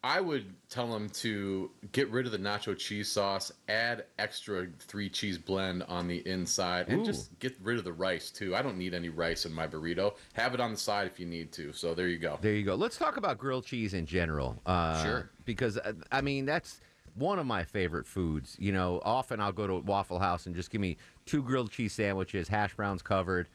I 0.03 0.21
would 0.21 0.47
tell 0.71 0.87
them 0.91 1.11
to 1.11 1.71
get 1.93 2.09
rid 2.11 2.25
of 2.25 2.33
the 2.33 2.39
nacho 2.39 2.77
cheese 2.77 3.11
sauce, 3.11 3.53
add 3.69 4.05
extra 4.19 4.67
three 4.79 5.11
cheese 5.11 5.37
blend 5.37 5.83
on 5.85 6.09
the 6.09 6.27
inside, 6.27 6.89
and 6.89 7.03
Ooh. 7.03 7.05
just 7.05 7.39
get 7.39 7.55
rid 7.63 7.77
of 7.77 7.85
the 7.85 7.93
rice 7.93 8.31
too. 8.31 8.57
I 8.57 8.63
don't 8.63 8.79
need 8.79 8.95
any 8.95 9.11
rice 9.11 9.45
in 9.45 9.53
my 9.53 9.67
burrito. 9.67 10.15
Have 10.33 10.55
it 10.55 10.61
on 10.61 10.71
the 10.73 10.79
side 10.79 11.07
if 11.07 11.21
you 11.21 11.27
need 11.27 11.53
to. 11.53 11.75
So 11.75 11.93
there 11.95 12.09
you 12.09 12.17
go. 12.19 12.39
There 12.41 12.55
you 12.55 12.65
go. 12.65 12.77
Let's 12.77 12.97
talk 12.97 13.19
about 13.19 13.37
grilled 13.37 13.67
cheese 13.67 13.93
in 13.93 14.07
general. 14.07 14.59
Uh, 14.65 15.03
Sure. 15.03 15.31
Because, 15.45 15.77
uh, 15.77 15.93
I 16.11 16.23
mean, 16.23 16.47
that's 16.47 16.81
one 17.15 17.39
of 17.39 17.45
my 17.45 17.65
favorite 17.65 18.07
foods. 18.07 18.57
You 18.59 18.73
know, 18.73 19.03
often 19.05 19.39
I'll 19.39 19.53
go 19.53 19.67
to 19.67 19.75
Waffle 19.81 20.19
House 20.19 20.47
and 20.47 20.55
just 20.55 20.71
give 20.71 20.81
me 20.81 20.97
two 21.27 21.43
grilled 21.43 21.71
cheese 21.73 21.93
sandwiches, 21.93 22.49
hash 22.49 22.75
browns 22.75 23.03
covered, 23.03 23.49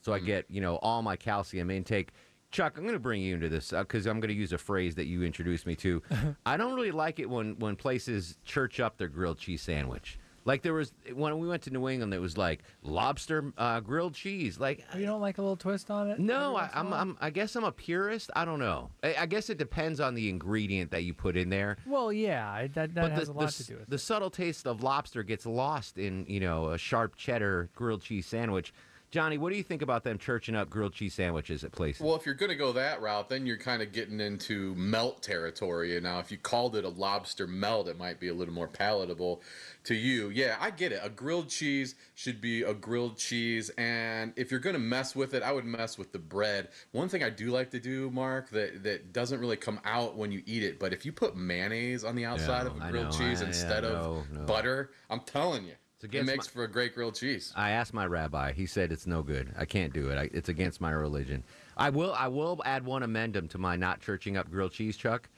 so 0.00 0.12
I 0.12 0.18
Mm. 0.18 0.26
get, 0.26 0.46
you 0.48 0.60
know, 0.60 0.76
all 0.76 1.02
my 1.02 1.14
calcium 1.14 1.70
intake. 1.70 2.08
Chuck, 2.52 2.76
I'm 2.76 2.84
going 2.84 2.94
to 2.94 3.00
bring 3.00 3.22
you 3.22 3.34
into 3.34 3.48
this 3.48 3.70
because 3.70 4.06
I'm 4.06 4.20
going 4.20 4.28
to 4.28 4.34
use 4.38 4.52
a 4.52 4.58
phrase 4.58 4.94
that 4.96 5.06
you 5.06 5.22
introduced 5.24 5.66
me 5.66 5.74
to. 5.76 6.02
I 6.46 6.56
don't 6.58 6.74
really 6.74 6.90
like 6.90 7.18
it 7.18 7.28
when, 7.28 7.58
when 7.58 7.76
places 7.76 8.36
church 8.44 8.78
up 8.78 8.98
their 8.98 9.08
grilled 9.08 9.38
cheese 9.38 9.62
sandwich. 9.62 10.18
Like 10.44 10.62
there 10.62 10.72
was 10.74 10.92
when 11.14 11.38
we 11.38 11.46
went 11.46 11.62
to 11.62 11.70
New 11.70 11.88
England, 11.88 12.12
it 12.12 12.18
was 12.18 12.36
like 12.36 12.64
lobster 12.82 13.52
uh, 13.56 13.78
grilled 13.80 14.14
cheese. 14.14 14.58
Like 14.58 14.84
You 14.96 15.06
don't 15.06 15.20
like 15.20 15.38
a 15.38 15.40
little 15.40 15.56
twist 15.56 15.88
on 15.90 16.10
it? 16.10 16.18
no, 16.18 16.56
I, 16.56 16.68
I'm, 16.74 16.92
I'm. 16.92 17.16
I 17.20 17.30
guess 17.30 17.54
I'm 17.54 17.62
a 17.62 17.70
purist. 17.70 18.30
I 18.34 18.44
don't 18.44 18.58
know. 18.58 18.90
I, 19.04 19.14
I 19.20 19.26
guess 19.26 19.50
it 19.50 19.58
depends 19.58 20.00
on 20.00 20.14
the 20.16 20.28
ingredient 20.28 20.90
that 20.90 21.04
you 21.04 21.14
put 21.14 21.36
in 21.36 21.48
there. 21.48 21.76
Well, 21.86 22.12
yeah, 22.12 22.66
that, 22.74 22.94
that 22.94 22.94
but 22.94 23.12
has 23.12 23.28
the, 23.28 23.32
a 23.32 23.34
lot 23.34 23.46
the, 23.52 23.52
to 23.52 23.66
do 23.66 23.74
with 23.74 23.82
it. 23.84 23.90
the 23.90 23.98
subtle 23.98 24.30
taste 24.30 24.66
of 24.66 24.82
lobster 24.82 25.22
gets 25.22 25.46
lost 25.46 25.96
in 25.96 26.26
you 26.28 26.40
know 26.40 26.70
a 26.70 26.78
sharp 26.78 27.14
cheddar 27.16 27.70
grilled 27.76 28.02
cheese 28.02 28.26
sandwich. 28.26 28.74
Johnny, 29.12 29.36
what 29.36 29.50
do 29.50 29.58
you 29.58 29.62
think 29.62 29.82
about 29.82 30.04
them 30.04 30.16
churching 30.16 30.54
up 30.54 30.70
grilled 30.70 30.94
cheese 30.94 31.12
sandwiches 31.12 31.62
at 31.64 31.72
places? 31.72 32.00
Well, 32.00 32.16
if 32.16 32.24
you're 32.24 32.34
going 32.34 32.48
to 32.48 32.56
go 32.56 32.72
that 32.72 33.02
route, 33.02 33.28
then 33.28 33.44
you're 33.44 33.58
kind 33.58 33.82
of 33.82 33.92
getting 33.92 34.20
into 34.20 34.74
melt 34.74 35.22
territory. 35.22 35.96
And 35.96 36.04
now, 36.04 36.18
if 36.18 36.30
you 36.32 36.38
called 36.38 36.76
it 36.76 36.86
a 36.86 36.88
lobster 36.88 37.46
melt, 37.46 37.88
it 37.88 37.98
might 37.98 38.20
be 38.20 38.28
a 38.28 38.34
little 38.34 38.54
more 38.54 38.68
palatable 38.68 39.42
to 39.84 39.94
you. 39.94 40.30
Yeah, 40.30 40.56
I 40.58 40.70
get 40.70 40.92
it. 40.92 41.00
A 41.02 41.10
grilled 41.10 41.50
cheese 41.50 41.94
should 42.14 42.40
be 42.40 42.62
a 42.62 42.72
grilled 42.72 43.18
cheese. 43.18 43.68
And 43.76 44.32
if 44.36 44.50
you're 44.50 44.60
going 44.60 44.76
to 44.76 44.80
mess 44.80 45.14
with 45.14 45.34
it, 45.34 45.42
I 45.42 45.52
would 45.52 45.66
mess 45.66 45.98
with 45.98 46.12
the 46.12 46.18
bread. 46.18 46.68
One 46.92 47.10
thing 47.10 47.22
I 47.22 47.28
do 47.28 47.50
like 47.50 47.70
to 47.72 47.80
do, 47.80 48.10
Mark, 48.10 48.48
that, 48.48 48.82
that 48.84 49.12
doesn't 49.12 49.38
really 49.38 49.58
come 49.58 49.78
out 49.84 50.16
when 50.16 50.32
you 50.32 50.42
eat 50.46 50.62
it, 50.62 50.80
but 50.80 50.94
if 50.94 51.04
you 51.04 51.12
put 51.12 51.36
mayonnaise 51.36 52.02
on 52.02 52.16
the 52.16 52.24
outside 52.24 52.66
of 52.66 52.76
a 52.76 52.90
grilled 52.90 53.06
know, 53.06 53.10
cheese 53.10 53.40
I- 53.40 53.42
yeah, 53.42 53.48
instead 53.48 53.84
of 53.84 53.92
no, 54.32 54.40
no. 54.40 54.46
butter, 54.46 54.92
I'm 55.10 55.20
telling 55.20 55.66
you, 55.66 55.74
it 56.02 56.06
against 56.06 56.26
makes 56.26 56.46
for 56.46 56.64
a 56.64 56.68
great 56.68 56.94
grilled 56.94 57.14
cheese. 57.14 57.52
I 57.56 57.70
asked 57.70 57.94
my 57.94 58.06
rabbi. 58.06 58.52
He 58.52 58.66
said 58.66 58.92
it's 58.92 59.06
no 59.06 59.22
good. 59.22 59.54
I 59.56 59.64
can't 59.64 59.92
do 59.92 60.10
it. 60.10 60.18
I, 60.18 60.30
it's 60.32 60.48
against 60.48 60.80
my 60.80 60.90
religion. 60.90 61.44
I 61.76 61.90
will. 61.90 62.12
I 62.12 62.28
will 62.28 62.60
add 62.64 62.84
one 62.84 63.02
amendum 63.02 63.48
to 63.48 63.58
my 63.58 63.76
not 63.76 64.00
churching 64.00 64.36
up 64.36 64.50
grilled 64.50 64.72
cheese, 64.72 64.96
Chuck. 64.96 65.28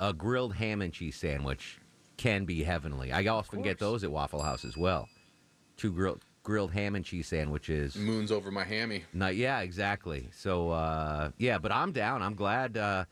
A 0.00 0.12
grilled 0.12 0.54
ham 0.54 0.82
and 0.82 0.92
cheese 0.92 1.16
sandwich 1.16 1.78
can 2.16 2.44
be 2.44 2.62
heavenly. 2.62 3.12
I 3.12 3.26
often 3.26 3.62
get 3.62 3.78
those 3.78 4.04
at 4.04 4.10
Waffle 4.10 4.42
House 4.42 4.64
as 4.64 4.76
well. 4.76 5.08
Two 5.76 5.92
grilled 5.92 6.24
grilled 6.42 6.72
ham 6.72 6.94
and 6.94 7.04
cheese 7.04 7.26
sandwiches. 7.26 7.96
Moons 7.96 8.30
over 8.30 8.50
my 8.50 8.64
hammy. 8.64 9.04
Not, 9.12 9.34
yeah, 9.34 9.60
exactly. 9.60 10.28
So 10.32 10.70
uh, 10.70 11.30
yeah, 11.38 11.58
but 11.58 11.72
I'm 11.72 11.92
down. 11.92 12.22
I'm 12.22 12.34
glad 12.34 12.76
uh, 12.76 13.04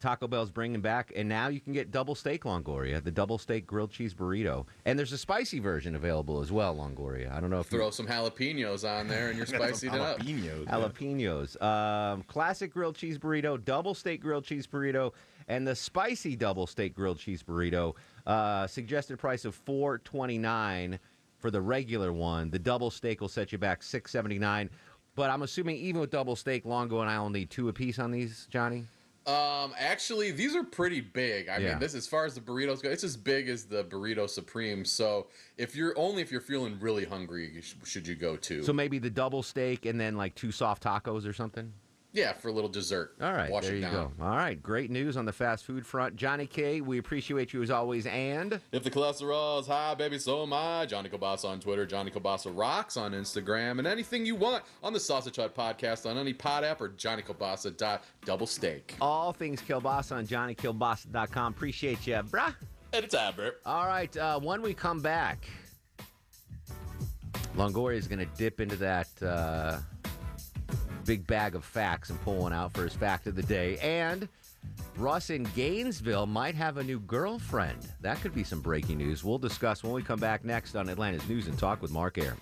Taco 0.00 0.28
Bell's 0.28 0.50
bringing 0.50 0.80
back, 0.80 1.12
and 1.16 1.28
now 1.28 1.48
you 1.48 1.60
can 1.60 1.72
get 1.72 1.90
double 1.90 2.14
steak 2.14 2.44
Longoria, 2.44 3.02
the 3.02 3.10
double 3.10 3.38
steak 3.38 3.66
grilled 3.66 3.90
cheese 3.90 4.14
burrito, 4.14 4.66
and 4.84 4.98
there's 4.98 5.12
a 5.12 5.18
spicy 5.18 5.58
version 5.58 5.96
available 5.96 6.40
as 6.40 6.52
well, 6.52 6.76
Longoria. 6.76 7.32
I 7.32 7.40
don't 7.40 7.50
know 7.50 7.60
if 7.60 7.72
you 7.72 7.78
Throw 7.78 7.90
some 7.90 8.06
jalapenos 8.06 8.88
on 8.88 9.08
there 9.08 9.28
and 9.28 9.36
you're 9.36 9.46
spicing 9.58 9.92
it 9.92 10.00
up. 10.00 10.20
Jalapenos. 10.66 11.60
Um, 11.60 12.22
classic 12.24 12.72
grilled 12.72 12.96
cheese 12.96 13.18
burrito, 13.18 13.62
double 13.62 13.94
steak 13.94 14.20
grilled 14.20 14.44
cheese 14.44 14.66
burrito, 14.66 15.12
and 15.48 15.66
the 15.66 15.74
spicy 15.74 16.36
double 16.36 16.66
steak 16.66 16.94
grilled 16.94 17.18
cheese 17.18 17.42
burrito. 17.42 17.94
Uh, 18.26 18.66
suggested 18.66 19.18
price 19.18 19.44
of 19.44 19.54
four 19.54 19.98
twenty 19.98 20.38
nine 20.38 20.98
for 21.38 21.50
the 21.50 21.60
regular 21.60 22.12
one. 22.12 22.50
The 22.50 22.58
double 22.58 22.90
steak 22.90 23.20
will 23.20 23.28
set 23.28 23.52
you 23.52 23.58
back 23.58 23.82
six 23.82 24.12
seventy 24.12 24.38
nine. 24.38 24.70
But 25.16 25.30
I'm 25.30 25.42
assuming 25.42 25.78
even 25.78 26.00
with 26.00 26.10
double 26.10 26.36
steak, 26.36 26.64
Longo 26.64 27.00
and 27.00 27.10
I 27.10 27.18
will 27.18 27.30
need 27.30 27.50
two 27.50 27.68
apiece 27.68 27.98
on 27.98 28.12
these, 28.12 28.46
Johnny. 28.50 28.84
Um, 29.28 29.74
actually, 29.78 30.30
these 30.30 30.56
are 30.56 30.64
pretty 30.64 31.02
big. 31.02 31.48
I 31.50 31.58
Yeah. 31.58 31.70
mean, 31.70 31.78
this 31.80 31.94
as 31.94 32.06
far 32.06 32.24
as 32.24 32.34
the 32.34 32.40
burritos 32.40 32.82
go, 32.82 32.88
it's 32.88 33.04
as 33.04 33.14
big 33.16 33.48
as 33.50 33.64
the 33.64 33.84
burrito 33.84 34.28
supreme. 34.28 34.86
So, 34.86 35.26
if 35.58 35.76
you're 35.76 35.92
only 35.98 36.22
if 36.22 36.32
you're 36.32 36.40
feeling 36.40 36.78
really 36.80 37.04
hungry, 37.04 37.50
you 37.52 37.60
sh- 37.60 37.74
should 37.84 38.06
you 38.06 38.14
go 38.14 38.36
to? 38.36 38.62
So 38.62 38.72
maybe 38.72 38.98
the 38.98 39.10
double 39.10 39.42
steak 39.42 39.84
and 39.84 40.00
then 40.00 40.16
like 40.16 40.34
two 40.34 40.50
soft 40.50 40.82
tacos 40.82 41.26
or 41.28 41.34
something. 41.34 41.72
Yeah, 42.12 42.32
for 42.32 42.48
a 42.48 42.52
little 42.52 42.70
dessert. 42.70 43.14
All 43.20 43.32
right, 43.32 43.50
wash 43.50 43.64
there 43.64 43.72
it 43.72 43.76
you 43.76 43.82
down. 43.82 43.92
go. 43.92 44.12
All 44.24 44.36
right, 44.36 44.60
great 44.62 44.90
news 44.90 45.16
on 45.16 45.24
the 45.24 45.32
fast 45.32 45.64
food 45.64 45.86
front, 45.86 46.16
Johnny 46.16 46.46
K. 46.46 46.80
We 46.80 46.98
appreciate 46.98 47.52
you 47.52 47.62
as 47.62 47.70
always, 47.70 48.06
and 48.06 48.60
If 48.72 48.82
the 48.84 48.90
cholesterol 48.90 49.60
is 49.60 49.66
high, 49.66 49.94
baby, 49.94 50.18
so 50.18 50.42
am 50.42 50.52
I. 50.52 50.86
Johnny 50.86 51.08
Kobasa 51.08 51.44
on 51.46 51.60
Twitter, 51.60 51.86
Johnny 51.86 52.10
Kobasa 52.10 52.50
Rocks 52.54 52.96
on 52.96 53.12
Instagram, 53.12 53.78
and 53.78 53.86
anything 53.86 54.24
you 54.26 54.34
want 54.36 54.64
on 54.82 54.92
the 54.92 55.00
Sausage 55.00 55.36
Hut 55.36 55.54
podcast 55.54 56.08
on 56.08 56.16
any 56.18 56.32
pod 56.32 56.64
app 56.64 56.80
or 56.80 56.88
JohnnyKobasa.doublesteak. 56.88 58.80
all 59.00 59.32
things 59.32 59.60
Kilbasa 59.62 60.12
on 60.16 60.26
JohnnyKilbasa.com. 60.26 61.52
Appreciate 61.52 62.06
you, 62.06 62.14
bruh. 62.16 62.54
Anytime, 62.92 63.34
bro. 63.34 63.50
All 63.66 63.86
right, 63.86 64.16
uh, 64.16 64.40
when 64.40 64.62
we 64.62 64.72
come 64.72 65.00
back, 65.00 65.46
Longoria 67.56 67.96
is 67.96 68.08
going 68.08 68.20
to 68.20 68.28
dip 68.36 68.60
into 68.60 68.76
that 68.76 69.08
uh, 69.22 69.78
big 71.08 71.26
bag 71.26 71.54
of 71.54 71.64
facts 71.64 72.10
and 72.10 72.20
pull 72.20 72.36
one 72.36 72.52
out 72.52 72.70
for 72.74 72.84
his 72.84 72.92
fact 72.92 73.26
of 73.26 73.34
the 73.34 73.42
day. 73.44 73.78
And 73.78 74.28
Russ 74.98 75.30
in 75.30 75.44
Gainesville 75.56 76.26
might 76.26 76.54
have 76.54 76.76
a 76.76 76.84
new 76.84 77.00
girlfriend. 77.00 77.88
That 78.02 78.20
could 78.20 78.34
be 78.34 78.44
some 78.44 78.60
breaking 78.60 78.98
news. 78.98 79.24
We'll 79.24 79.38
discuss 79.38 79.82
when 79.82 79.94
we 79.94 80.02
come 80.02 80.20
back 80.20 80.44
next 80.44 80.76
on 80.76 80.90
Atlanta's 80.90 81.26
News 81.26 81.46
and 81.46 81.58
Talk 81.58 81.80
with 81.80 81.90
Mark 81.90 82.18
Arum. 82.18 82.38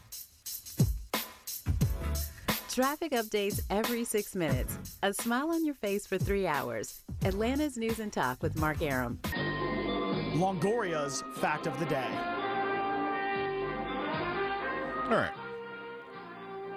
Traffic 2.68 3.12
updates 3.12 3.62
every 3.70 4.02
six 4.02 4.34
minutes. 4.34 4.76
A 5.04 5.14
smile 5.14 5.50
on 5.50 5.64
your 5.64 5.76
face 5.76 6.04
for 6.04 6.18
three 6.18 6.48
hours. 6.48 7.02
Atlanta's 7.24 7.78
News 7.78 8.00
and 8.00 8.12
Talk 8.12 8.42
with 8.42 8.58
Mark 8.58 8.82
Arum. 8.82 9.20
Longoria's 10.34 11.22
fact 11.36 11.68
of 11.68 11.78
the 11.78 11.86
day. 11.86 12.10
All 15.04 15.16
right. 15.16 15.45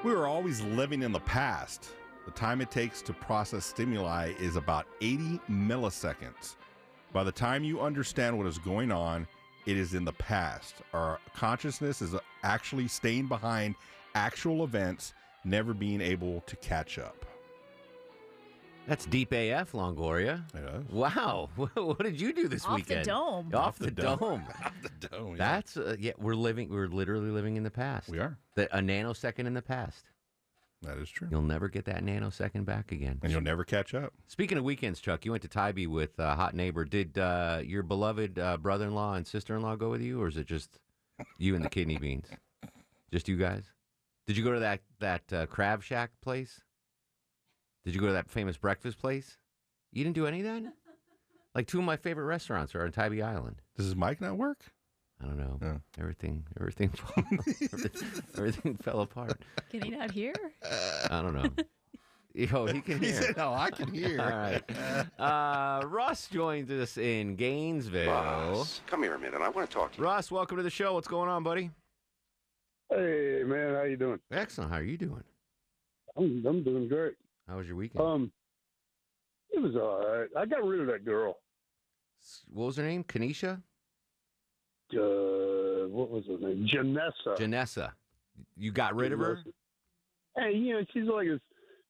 We 0.01 0.13
are 0.13 0.27
always 0.27 0.61
living 0.61 1.01
in 1.01 1.11
the 1.11 1.19
past. 1.19 1.89
The 2.23 2.31
time 2.31 2.61
it 2.61 2.71
takes 2.71 3.01
to 3.01 3.11
process 3.11 3.65
stimuli 3.65 4.31
is 4.39 4.55
about 4.55 4.85
80 5.01 5.41
milliseconds. 5.51 6.55
By 7.11 7.25
the 7.25 7.33
time 7.33 7.65
you 7.65 7.81
understand 7.81 8.37
what 8.37 8.47
is 8.47 8.57
going 8.59 8.93
on, 8.93 9.27
it 9.65 9.75
is 9.75 9.95
in 9.95 10.05
the 10.05 10.13
past. 10.13 10.75
Our 10.93 11.19
consciousness 11.35 12.01
is 12.01 12.15
actually 12.43 12.87
staying 12.87 13.27
behind 13.27 13.75
actual 14.15 14.63
events, 14.63 15.13
never 15.43 15.73
being 15.73 15.99
able 15.99 16.41
to 16.47 16.55
catch 16.55 16.97
up. 16.97 17.25
That's 18.89 19.05
deep 19.05 19.31
AF, 19.33 19.73
Longoria. 19.73 20.41
Wow. 20.89 21.49
What 21.75 22.01
did 22.01 22.19
you 22.19 22.33
do 22.33 22.47
this 22.47 22.65
Off 22.65 22.71
the 22.71 22.75
weekend? 22.77 23.05
dome. 23.05 23.51
Off, 23.53 23.77
the, 23.77 23.91
dome. 23.91 24.43
Off 24.63 24.73
the 24.81 25.07
dome. 25.07 25.35
That's 25.37 25.77
uh, 25.77 25.95
yeah. 25.99 26.13
We're 26.17 26.33
living. 26.33 26.69
We're 26.71 26.87
literally 26.87 27.29
living 27.29 27.55
in 27.55 27.61
the 27.61 27.69
past. 27.69 28.09
We 28.09 28.17
are. 28.17 28.35
The, 28.55 28.65
a 28.75 28.81
nanosecond 28.81 29.45
in 29.45 29.53
the 29.53 29.61
past. 29.61 30.05
That 30.81 30.97
is 30.97 31.07
true. 31.07 31.27
You'll 31.29 31.43
never 31.43 31.69
get 31.69 31.85
that 31.85 32.03
nanosecond 32.03 32.65
back 32.65 32.91
again. 32.91 33.19
And 33.21 33.31
you'll 33.31 33.41
never 33.41 33.63
catch 33.63 33.93
up. 33.93 34.11
Speaking 34.27 34.57
of 34.57 34.63
weekends, 34.63 34.99
Chuck, 34.99 35.23
you 35.23 35.31
went 35.31 35.43
to 35.43 35.49
Tybee 35.49 35.85
with 35.85 36.19
uh, 36.19 36.35
Hot 36.35 36.55
Neighbor. 36.55 36.83
Did 36.83 37.19
uh, 37.19 37.61
your 37.63 37.83
beloved 37.83 38.39
uh, 38.39 38.57
brother-in-law 38.57 39.13
and 39.13 39.27
sister-in-law 39.27 39.75
go 39.75 39.91
with 39.91 40.01
you, 40.01 40.19
or 40.19 40.29
is 40.29 40.37
it 40.37 40.47
just 40.47 40.79
you 41.37 41.53
and 41.53 41.63
the 41.63 41.69
kidney 41.69 41.97
beans? 41.97 42.25
Just 43.11 43.27
you 43.27 43.37
guys? 43.37 43.65
Did 44.25 44.35
you 44.35 44.43
go 44.43 44.53
to 44.53 44.59
that 44.61 44.79
that 44.99 45.31
uh, 45.31 45.45
Crab 45.45 45.83
Shack 45.83 46.09
place? 46.21 46.61
Did 47.89 47.95
you 47.95 48.01
go 48.01 48.07
to 48.07 48.13
that 48.13 48.29
famous 48.29 48.55
breakfast 48.55 48.99
place? 48.99 49.35
You 49.91 50.03
didn't 50.03 50.13
do 50.13 50.27
any 50.27 50.41
of 50.41 50.45
that. 50.45 50.73
Like 51.55 51.65
two 51.65 51.79
of 51.79 51.83
my 51.83 51.97
favorite 51.97 52.25
restaurants 52.25 52.75
are 52.75 52.83
on 52.83 52.91
Tybee 52.91 53.23
Island. 53.23 53.63
Does 53.75 53.87
his 53.87 53.95
mic 53.95 54.21
not 54.21 54.37
work? 54.37 54.59
I 55.19 55.25
don't 55.25 55.37
know. 55.37 55.81
Everything, 55.99 56.45
everything, 56.59 56.91
everything, 57.17 58.01
everything 58.37 58.75
fell 58.83 59.01
apart. 59.01 59.41
Can 59.71 59.81
he 59.81 59.89
not 59.89 60.11
hear? 60.11 60.31
I 61.09 61.23
don't 61.23 61.33
know. 61.33 61.49
Yo, 62.35 62.67
he 62.67 62.81
can 62.81 62.99
hear. 62.99 62.99
He 62.99 63.05
hear. 63.07 63.21
said, 63.23 63.37
"No, 63.37 63.51
I 63.51 63.71
can 63.71 63.91
hear." 63.91 64.21
All 64.21 64.29
right. 64.29 64.63
Uh, 65.19 65.87
Russ 65.87 66.27
joins 66.27 66.69
us 66.69 66.97
in 66.97 67.35
Gainesville. 67.35 68.11
Russ, 68.11 68.81
come 68.85 69.01
here 69.01 69.15
a 69.15 69.19
minute. 69.19 69.41
I 69.41 69.49
want 69.49 69.67
to 69.67 69.75
talk 69.75 69.91
to 69.93 69.97
you. 69.97 70.03
Russ, 70.03 70.29
welcome 70.29 70.57
to 70.57 70.63
the 70.63 70.69
show. 70.69 70.93
What's 70.93 71.07
going 71.07 71.29
on, 71.29 71.41
buddy? 71.41 71.71
Hey 72.91 73.41
man, 73.43 73.73
how 73.73 73.83
you 73.83 73.97
doing? 73.97 74.19
Excellent. 74.31 74.71
How 74.71 74.77
are 74.77 74.83
you 74.83 74.97
doing? 74.97 75.23
I'm 76.15 76.45
I'm 76.45 76.63
doing 76.63 76.87
great. 76.87 77.15
How 77.49 77.57
was 77.57 77.67
your 77.67 77.75
weekend? 77.75 78.03
Um, 78.05 78.31
it 79.51 79.59
was 79.59 79.75
all 79.75 80.05
right. 80.07 80.27
I 80.37 80.45
got 80.45 80.63
rid 80.63 80.81
of 80.81 80.87
that 80.87 81.03
girl. 81.03 81.37
What 82.53 82.67
was 82.67 82.77
her 82.77 82.83
name? 82.83 83.03
Kanisha? 83.03 83.61
Uh, 84.93 85.87
what 85.87 86.09
was 86.09 86.25
her 86.27 86.37
name? 86.37 86.67
Janessa. 86.71 87.37
Janessa. 87.37 87.91
You 88.55 88.71
got 88.71 88.95
rid 88.95 89.11
of 89.11 89.19
her? 89.19 89.39
Hey, 90.37 90.53
you 90.53 90.73
know 90.73 90.85
she's 90.93 91.05
like 91.05 91.27
a, 91.27 91.39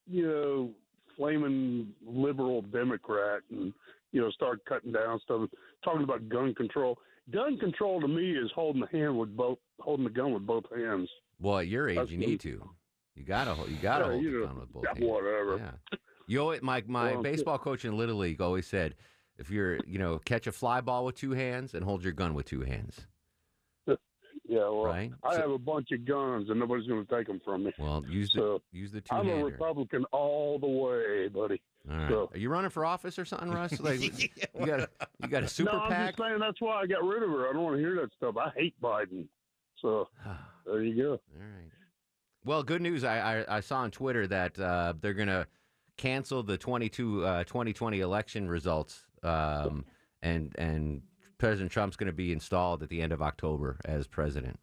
you 0.08 0.26
know, 0.28 0.72
flaming 1.18 1.90
liberal 2.06 2.62
Democrat, 2.62 3.42
and 3.52 3.74
you 4.12 4.22
know, 4.22 4.32
start 4.32 4.64
cutting 4.66 4.92
down 4.92 5.20
stuff, 5.24 5.50
talking 5.84 6.04
about 6.04 6.30
gun 6.30 6.56
control. 6.56 6.98
Gun 7.32 7.58
control 7.58 8.02
to 8.02 8.08
me 8.08 8.32
is 8.32 8.50
holding 8.56 8.82
the 8.82 8.98
hand 8.98 9.18
with 9.18 9.36
both, 9.36 9.60
holding 9.80 10.06
the 10.06 10.10
gun 10.12 10.34
with 10.34 10.48
both 10.48 10.64
hands. 10.76 11.10
Well, 11.40 11.60
at 11.60 11.68
your 11.68 11.90
age, 11.90 11.98
That's 11.98 12.12
you 12.12 12.18
me. 12.18 12.26
need 12.28 12.40
to. 12.42 12.70
You 13.20 13.26
gotta, 13.26 13.54
hold- 13.54 13.70
you 13.70 13.76
gotta 13.82 14.06
Yeah, 14.06 14.12
hold 14.12 14.24
you 14.24 14.32
the 14.32 14.38
know, 14.40 14.46
gun 14.48 14.60
with 14.62 14.74
both 14.74 14.84
yeah, 14.86 14.90
hands. 14.96 15.06
whatever. 15.06 15.58
Yeah. 15.58 15.98
You 16.28 16.40
always, 16.42 16.62
my 16.62 16.84
my 16.88 17.12
Well, 17.14 17.22
baseball 17.24 17.58
coach 17.60 17.84
in 17.86 17.98
Little 17.98 18.16
League 18.18 18.40
always 18.40 18.66
said, 18.66 18.96
if 19.38 19.50
you're, 19.52 19.80
you 19.86 20.00
know, 20.00 20.20
catch 20.20 20.48
a 20.48 20.52
fly 20.54 20.80
ball 20.82 21.04
with 21.06 21.16
two 21.16 21.32
hands 21.32 21.74
and 21.74 21.84
hold 21.84 22.04
your 22.04 22.14
gun 22.14 22.34
with 22.34 22.46
two 22.46 22.62
hands. 22.62 23.06
Yeah, 24.48 24.62
well, 24.62 24.86
Right. 24.86 25.12
I 25.24 25.36
So- 25.36 25.42
have 25.42 25.52
a 25.52 25.60
bunch 25.60 25.92
of 25.92 26.06
guns, 26.06 26.50
and 26.50 26.60
nobody's 26.60 26.88
going 26.88 27.06
to 27.06 27.16
take 27.16 27.28
them 27.28 27.40
from 27.46 27.66
me. 27.66 27.74
Well, 27.78 28.04
use 28.10 28.32
the 28.34 28.40
So, 28.40 28.62
use 28.72 28.92
the 28.92 29.02
two 29.02 29.16
I'm 29.16 29.30
a. 29.30 29.44
Republican 29.46 30.06
all 30.06 30.58
the 30.58 30.66
way, 30.68 31.28
buddy. 31.28 31.62
All 31.88 31.96
right. 31.96 32.10
So- 32.10 32.30
Are 32.34 32.38
you 32.38 32.50
running 32.50 32.72
for 32.72 32.84
office 32.84 33.20
or 33.20 33.26
something, 33.26 33.52
Russ? 33.52 33.80
Like, 33.80 34.00
you 34.02 34.66
got 34.66 34.80
a 34.80 34.90
you 35.22 35.28
got 35.30 35.44
a 35.44 35.48
super 35.48 35.72
no, 35.74 35.80
I'm 35.82 36.08
just 36.08 36.18
saying 36.18 36.40
that's 36.40 36.60
why 36.62 36.82
I 36.82 36.88
got 36.88 37.04
rid 37.04 37.22
of 37.22 37.30
her. 37.30 37.48
I 37.48 37.54
don't 37.54 37.62
want 37.64 37.76
to 37.76 37.80
hear 37.80 37.96
that 37.98 38.12
stuff. 38.18 38.38
I 38.38 38.50
hate 38.58 38.74
Biden. 38.82 39.28
So 39.84 40.08
there 40.66 40.82
you 40.82 40.96
go. 41.00 41.12
All 41.12 41.20
right. 41.40 41.70
Well, 42.50 42.64
good 42.64 42.82
news. 42.82 43.04
I 43.04 43.42
I, 43.42 43.58
I 43.58 43.60
saw 43.60 43.82
on 43.82 43.92
Twitter 43.92 44.26
that 44.26 44.58
uh, 44.60 44.96
they're 45.00 45.14
gonna 45.14 45.46
cancel 45.98 46.42
the 46.42 46.58
22 46.58 47.24
uh, 47.24 47.44
2020 47.44 48.00
election 48.00 48.50
results, 48.50 49.06
um, 49.22 49.86
and 50.24 50.56
and 50.58 51.04
President 51.38 51.72
Trump's 51.72 51.96
going 51.96 52.08
to 52.08 52.12
be 52.12 52.32
installed 52.32 52.82
at 52.82 52.90
the 52.90 53.04
end 53.04 53.14
of 53.14 53.22
October 53.22 53.78
as 53.86 54.08
president. 54.08 54.60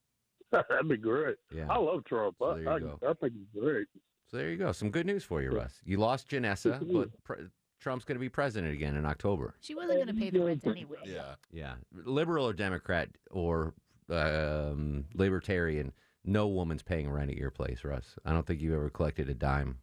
That'd 0.50 0.88
be 0.88 0.96
great. 0.96 1.36
Yeah. 1.54 1.66
I 1.68 1.76
love 1.76 2.04
Trump. 2.06 2.36
So 2.38 2.52
I, 2.52 2.54
there 2.54 2.62
you 2.62 2.70
I, 2.70 2.78
go. 2.78 2.98
I 3.06 3.12
think 3.20 3.34
he's 3.34 3.62
great. 3.62 3.86
So 4.30 4.38
there 4.38 4.48
you 4.48 4.56
go. 4.56 4.72
Some 4.72 4.90
good 4.90 5.04
news 5.04 5.22
for 5.22 5.42
you, 5.42 5.50
Russ. 5.50 5.74
You 5.84 5.98
lost 5.98 6.30
Janessa, 6.30 6.90
but 6.90 7.22
pre- 7.22 7.48
Trump's 7.80 8.06
going 8.06 8.16
to 8.16 8.20
be 8.20 8.30
president 8.30 8.72
again 8.72 8.96
in 8.96 9.04
October. 9.04 9.56
She 9.60 9.74
wasn't 9.74 9.96
going 9.96 10.06
to 10.06 10.14
pay 10.14 10.30
the 10.30 10.40
rent 10.40 10.66
anyway. 10.66 10.96
Yeah. 11.04 11.34
Yeah, 11.52 11.74
liberal 11.92 12.48
or 12.48 12.54
Democrat 12.54 13.10
or 13.30 13.74
um, 14.08 15.04
libertarian, 15.14 15.92
no 16.26 16.46
woman's 16.48 16.82
paying 16.82 17.08
rent 17.10 17.30
at 17.30 17.36
your 17.36 17.50
place, 17.50 17.84
Russ. 17.84 18.16
I 18.24 18.32
don't 18.32 18.46
think 18.46 18.60
you've 18.60 18.74
ever 18.74 18.90
collected 18.90 19.28
a 19.28 19.34
dime. 19.34 19.78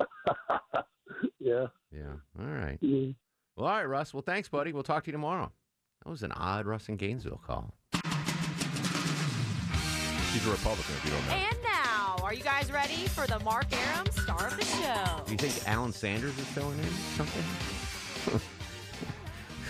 Yeah. 1.38 1.66
Yeah. 1.92 2.14
All 2.40 2.46
right. 2.46 2.78
Mhm. 2.80 3.14
Well, 3.56 3.66
all 3.68 3.76
right, 3.76 3.84
Russ. 3.84 4.14
Well, 4.14 4.22
thanks, 4.22 4.48
buddy. 4.48 4.72
We'll 4.72 4.82
talk 4.82 5.04
to 5.04 5.08
you 5.08 5.12
tomorrow. 5.12 5.52
That 6.02 6.10
was 6.10 6.22
an 6.22 6.32
odd 6.32 6.64
Russ 6.64 6.88
in 6.88 6.96
Gainesville 6.96 7.40
call. 7.46 7.74
He's 10.32 10.46
a 10.46 10.50
Republican, 10.50 10.94
if 10.96 11.04
you 11.04 11.10
don't 11.10 11.26
know. 11.26 11.34
And 11.34 11.56
now, 11.62 12.16
are 12.24 12.32
you 12.34 12.42
guys 12.42 12.72
ready 12.72 13.06
for 13.08 13.26
the 13.26 13.38
Mark 13.40 13.66
Arum 13.72 14.06
star 14.10 14.46
of 14.48 14.56
the 14.56 14.64
show? 14.64 15.22
Do 15.26 15.32
you 15.32 15.38
think 15.38 15.68
Alan 15.68 15.92
Sanders 15.92 16.36
is 16.38 16.46
filling 16.46 16.78
in 16.78 16.84
something? 17.16 17.44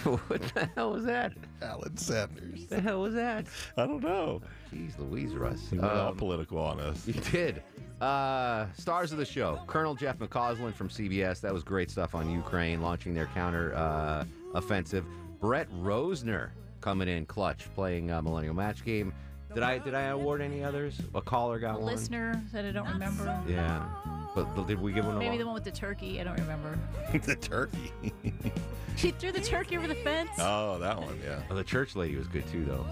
what 0.28 0.42
the 0.54 0.68
hell 0.74 0.92
was 0.92 1.04
that? 1.04 1.32
Alan 1.62 1.96
Sanders. 1.96 2.66
The 2.66 2.80
hell 2.80 3.00
was 3.02 3.14
that? 3.14 3.46
I 3.76 3.86
don't 3.86 4.02
know. 4.02 4.40
Jeez 4.72 4.98
Louise, 4.98 5.34
Russ. 5.34 5.68
He 5.70 5.78
went 5.78 5.90
all 5.92 6.08
Um, 6.10 6.16
political 6.16 6.58
on 6.58 6.80
us. 6.80 7.06
You 7.06 7.14
did. 7.14 7.62
Uh, 8.00 8.66
stars 8.76 9.12
of 9.12 9.18
the 9.18 9.24
show: 9.24 9.60
Colonel 9.66 9.94
Jeff 9.94 10.18
McCausland 10.18 10.74
from 10.74 10.88
CBS. 10.88 11.40
That 11.40 11.52
was 11.52 11.62
great 11.62 11.90
stuff 11.90 12.14
on 12.14 12.28
Ukraine, 12.30 12.82
launching 12.82 13.14
their 13.14 13.26
counter 13.26 13.74
uh, 13.74 14.24
offensive. 14.54 15.04
Brett 15.40 15.70
Rosner 15.72 16.50
coming 16.80 17.08
in 17.08 17.24
clutch, 17.26 17.66
playing 17.74 18.10
uh, 18.10 18.20
Millennial 18.20 18.54
Match 18.54 18.84
Game. 18.84 19.12
Did 19.54 19.62
I 19.62 19.78
did 19.78 19.94
I 19.94 20.02
award 20.06 20.40
any 20.40 20.64
others? 20.64 21.00
A 21.14 21.20
caller 21.22 21.58
got 21.60 21.80
one. 21.80 21.92
Listener 21.92 22.42
said 22.50 22.64
I 22.64 22.72
don't 22.72 22.88
remember. 22.88 23.40
Yeah, 23.48 23.86
but, 24.34 24.54
but 24.54 24.66
did 24.66 24.80
we 24.80 24.92
give 24.92 25.06
one? 25.06 25.18
Maybe 25.18 25.26
award? 25.26 25.40
the 25.40 25.44
one 25.46 25.54
with 25.54 25.64
the 25.64 25.70
turkey. 25.70 26.20
I 26.20 26.24
don't 26.24 26.38
remember. 26.38 26.78
the 27.24 27.36
turkey. 27.36 27.92
She 28.96 29.10
threw 29.10 29.32
the 29.32 29.40
turkey 29.40 29.76
over 29.76 29.88
the 29.88 29.96
fence. 29.96 30.30
oh, 30.38 30.78
that 30.78 30.96
one, 30.96 31.18
yeah. 31.24 31.42
Oh, 31.50 31.54
the 31.56 31.64
church 31.64 31.96
lady 31.96 32.16
was 32.16 32.28
good 32.28 32.46
too, 32.46 32.64
though. 32.64 32.86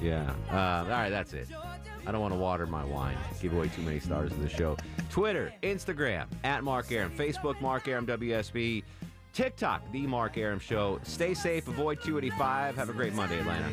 Yeah. 0.00 0.30
Uh, 0.50 0.84
all 0.84 0.88
right, 0.90 1.08
that's 1.08 1.32
it. 1.32 1.48
I 2.06 2.12
don't 2.12 2.20
want 2.20 2.34
to 2.34 2.38
water 2.38 2.66
my 2.66 2.84
wine. 2.84 3.16
Give 3.40 3.54
away 3.54 3.68
too 3.68 3.82
many 3.82 3.98
stars 3.98 4.30
of 4.30 4.42
the 4.42 4.48
show. 4.48 4.76
Twitter, 5.10 5.52
Instagram, 5.62 6.26
at 6.44 6.64
Mark 6.64 6.92
Arum. 6.92 7.10
Facebook, 7.12 7.60
Mark 7.60 7.88
Arum 7.88 8.06
WSB. 8.06 8.82
TikTok, 9.32 9.90
The 9.92 10.06
Mark 10.06 10.36
Arum 10.36 10.58
Show. 10.58 11.00
Stay 11.04 11.32
safe. 11.34 11.68
Avoid 11.68 12.02
285. 12.02 12.76
Have 12.76 12.88
a 12.88 12.92
great 12.92 13.14
Monday, 13.14 13.38
Atlanta. 13.38 13.72